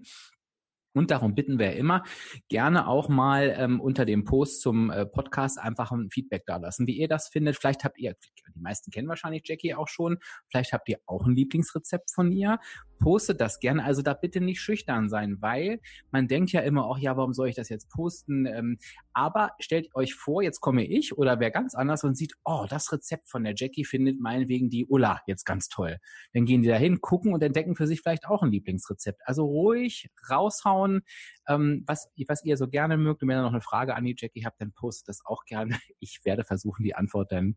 Und 0.94 1.10
darum 1.10 1.34
bitten 1.34 1.58
wir 1.58 1.76
immer, 1.76 2.04
gerne 2.50 2.88
auch 2.88 3.10
mal 3.10 3.56
ähm, 3.58 3.82
unter 3.82 4.06
dem 4.06 4.26
Post 4.26 4.62
zum 4.62 4.92
äh, 4.92 5.06
Podcast 5.06 5.60
einfach 5.60 5.92
ein 5.92 6.10
Feedback 6.12 6.44
da 6.46 6.58
lassen, 6.58 6.86
wie 6.86 6.98
ihr 6.98 7.08
das 7.08 7.30
findet. 7.30 7.58
Vielleicht 7.58 7.84
habt 7.84 7.98
ihr, 7.98 8.16
die 8.56 8.60
meisten 8.60 8.92
kennen 8.92 9.08
wahrscheinlich 9.08 9.42
Jackie 9.46 9.74
auch 9.74 9.88
schon, 9.88 10.20
vielleicht 10.50 10.72
habt 10.72 10.88
ihr 10.90 11.00
auch 11.08 11.26
ein 11.26 11.36
Lieblingsrezept 11.36 12.12
von 12.14 12.32
ihr 12.32 12.60
postet 13.04 13.42
das 13.42 13.60
gerne. 13.60 13.84
Also 13.84 14.02
da 14.02 14.14
bitte 14.14 14.40
nicht 14.40 14.62
schüchtern 14.62 15.10
sein, 15.10 15.38
weil 15.42 15.82
man 16.12 16.30
denkt 16.30 16.54
ja 16.54 16.62
immer, 16.62 16.86
auch 16.86 16.98
ja, 16.98 17.18
warum 17.18 17.34
soll 17.34 17.50
ich 17.50 17.56
das 17.56 17.68
jetzt 17.68 17.90
posten? 17.90 18.46
Ähm, 18.46 18.78
aber 19.12 19.52
stellt 19.60 19.94
euch 19.94 20.16
vor, 20.16 20.42
jetzt 20.42 20.62
komme 20.62 20.86
ich 20.86 21.18
oder 21.18 21.42
wer 21.42 21.52
ganz 21.52 21.76
anders 21.76 22.06
und 22.06 22.16
sieht, 22.16 22.34
oh, 22.46 22.66
das 22.70 22.94
Rezept 22.94 23.30
von 23.30 23.44
der 23.44 23.56
Jackie 23.58 23.84
findet 23.84 24.22
meinetwegen 24.22 24.70
die 24.70 24.86
Ulla 24.86 25.20
jetzt 25.28 25.44
ganz 25.44 25.68
toll. 25.68 25.98
Dann 26.34 26.46
gehen 26.46 26.62
die 26.62 26.70
da 26.70 26.78
hin, 26.78 27.02
gucken 27.02 27.34
und 27.34 27.44
entdecken 27.44 27.76
für 27.76 27.88
sich 27.88 28.00
vielleicht 28.00 28.26
auch 28.26 28.42
ein 28.42 28.52
Lieblingsrezept. 28.52 29.22
Also 29.26 29.44
ruhig 29.44 30.10
raushauen, 30.30 31.02
ähm, 31.48 31.84
was, 31.88 32.10
was 32.28 32.44
ihr 32.44 32.58
so 32.58 32.68
gerne 32.68 32.98
mögt. 32.98 33.22
Und 33.22 33.30
wenn 33.30 33.38
ihr 33.38 33.44
noch 33.44 33.52
eine 33.52 33.62
Frage 33.62 33.96
an 33.96 34.06
die 34.06 34.16
Jackie 34.18 34.46
habt, 34.46 34.62
dann 34.62 34.72
postet 34.72 35.10
das 35.10 35.26
auch 35.26 35.46
gerne. 35.46 35.78
Ich 36.00 36.20
werde 36.26 36.44
versuchen, 36.44 36.84
die 36.84 36.96
Antwort 36.96 37.32
dann 37.32 37.56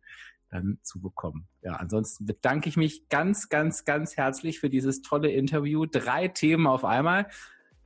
dann 0.50 0.78
zu 0.82 1.00
bekommen. 1.00 1.48
Ja, 1.62 1.72
ansonsten 1.72 2.26
bedanke 2.26 2.68
ich 2.68 2.76
mich 2.76 3.08
ganz, 3.08 3.48
ganz, 3.48 3.84
ganz 3.84 4.16
herzlich 4.16 4.60
für 4.60 4.70
dieses 4.70 5.02
tolle 5.02 5.30
Interview. 5.30 5.86
Drei 5.86 6.28
Themen 6.28 6.66
auf 6.66 6.84
einmal. 6.84 7.28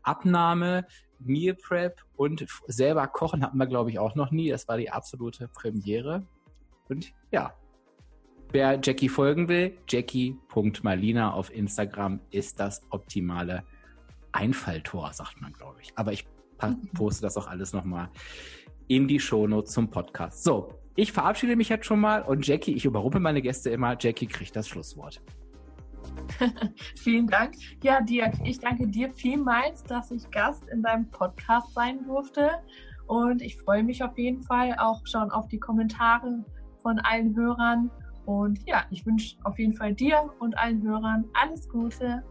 Abnahme, 0.02 0.86
Meal 1.18 1.54
Prep 1.54 2.02
und 2.16 2.46
selber 2.66 3.06
kochen 3.06 3.42
hatten 3.42 3.58
wir, 3.58 3.66
glaube 3.66 3.90
ich, 3.90 3.98
auch 3.98 4.14
noch 4.14 4.30
nie. 4.30 4.50
Das 4.50 4.68
war 4.68 4.78
die 4.78 4.90
absolute 4.90 5.48
Premiere. 5.48 6.26
Und 6.88 7.12
ja, 7.30 7.54
wer 8.50 8.80
Jackie 8.82 9.08
folgen 9.08 9.48
will, 9.48 9.76
jackie.malina 9.88 11.32
auf 11.32 11.54
Instagram 11.54 12.20
ist 12.30 12.60
das 12.60 12.82
optimale 12.90 13.62
Einfalltor, 14.32 15.12
sagt 15.12 15.40
man, 15.40 15.52
glaube 15.52 15.78
ich. 15.82 15.92
Aber 15.96 16.12
ich 16.12 16.26
poste 16.94 17.22
das 17.22 17.36
auch 17.36 17.46
alles 17.46 17.72
nochmal 17.72 18.08
in 18.88 19.08
die 19.08 19.20
Shownotes 19.20 19.72
zum 19.72 19.88
Podcast. 19.90 20.44
So, 20.44 20.74
ich 20.96 21.12
verabschiede 21.12 21.56
mich 21.56 21.68
jetzt 21.68 21.86
schon 21.86 22.00
mal 22.00 22.22
und 22.22 22.46
Jackie, 22.46 22.74
ich 22.74 22.84
überrumpel 22.84 23.20
meine 23.20 23.40
Gäste 23.40 23.70
immer. 23.70 23.96
Jackie 23.98 24.26
kriegt 24.26 24.54
das 24.56 24.68
Schlusswort. 24.68 25.22
Vielen 26.96 27.26
Dank. 27.26 27.54
Ja, 27.82 28.00
Dirk, 28.00 28.34
ich 28.44 28.58
danke 28.58 28.86
dir 28.86 29.10
vielmals, 29.10 29.82
dass 29.84 30.10
ich 30.10 30.30
Gast 30.30 30.64
in 30.68 30.82
deinem 30.82 31.08
Podcast 31.10 31.72
sein 31.74 32.04
durfte. 32.04 32.50
Und 33.06 33.42
ich 33.42 33.56
freue 33.56 33.82
mich 33.82 34.02
auf 34.02 34.16
jeden 34.18 34.42
Fall 34.42 34.74
auch 34.78 35.04
schon 35.06 35.30
auf 35.30 35.48
die 35.48 35.58
Kommentare 35.58 36.44
von 36.82 36.98
allen 37.00 37.34
Hörern. 37.34 37.90
Und 38.26 38.60
ja, 38.66 38.84
ich 38.90 39.04
wünsche 39.06 39.36
auf 39.44 39.58
jeden 39.58 39.74
Fall 39.74 39.94
dir 39.94 40.30
und 40.38 40.56
allen 40.58 40.82
Hörern 40.82 41.24
alles 41.34 41.68
Gute. 41.68 42.22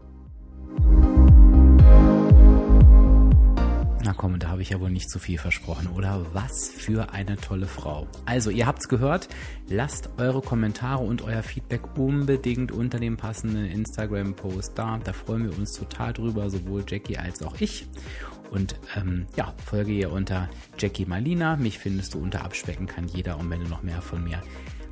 Na 4.10 4.16
komm, 4.16 4.40
da 4.40 4.48
habe 4.48 4.60
ich 4.60 4.70
ja 4.70 4.80
wohl 4.80 4.90
nicht 4.90 5.08
zu 5.08 5.20
viel 5.20 5.38
versprochen, 5.38 5.86
oder? 5.86 6.26
Was 6.32 6.68
für 6.68 7.12
eine 7.12 7.36
tolle 7.36 7.68
Frau. 7.68 8.08
Also, 8.26 8.50
ihr 8.50 8.66
habt's 8.66 8.88
gehört. 8.88 9.28
Lasst 9.68 10.10
eure 10.18 10.42
Kommentare 10.42 11.04
und 11.04 11.22
euer 11.22 11.44
Feedback 11.44 11.96
unbedingt 11.96 12.72
unter 12.72 12.98
dem 12.98 13.16
passenden 13.16 13.66
Instagram-Post 13.66 14.72
da. 14.74 14.98
Da 14.98 15.12
freuen 15.12 15.44
wir 15.44 15.56
uns 15.56 15.74
total 15.74 16.12
drüber, 16.12 16.50
sowohl 16.50 16.82
Jackie 16.88 17.18
als 17.18 17.40
auch 17.44 17.60
ich. 17.60 17.86
Und 18.50 18.74
ähm, 18.96 19.26
ja, 19.36 19.54
folge 19.64 19.92
ihr 19.92 20.10
unter 20.10 20.48
Jackie 20.76 21.06
Malina. 21.06 21.54
Mich 21.54 21.78
findest 21.78 22.14
du 22.14 22.18
unter 22.18 22.44
Abspecken 22.44 22.88
kann 22.88 23.06
jeder. 23.06 23.38
Und 23.38 23.48
wenn 23.48 23.62
du 23.62 23.68
noch 23.68 23.84
mehr 23.84 24.02
von 24.02 24.24
mir 24.24 24.42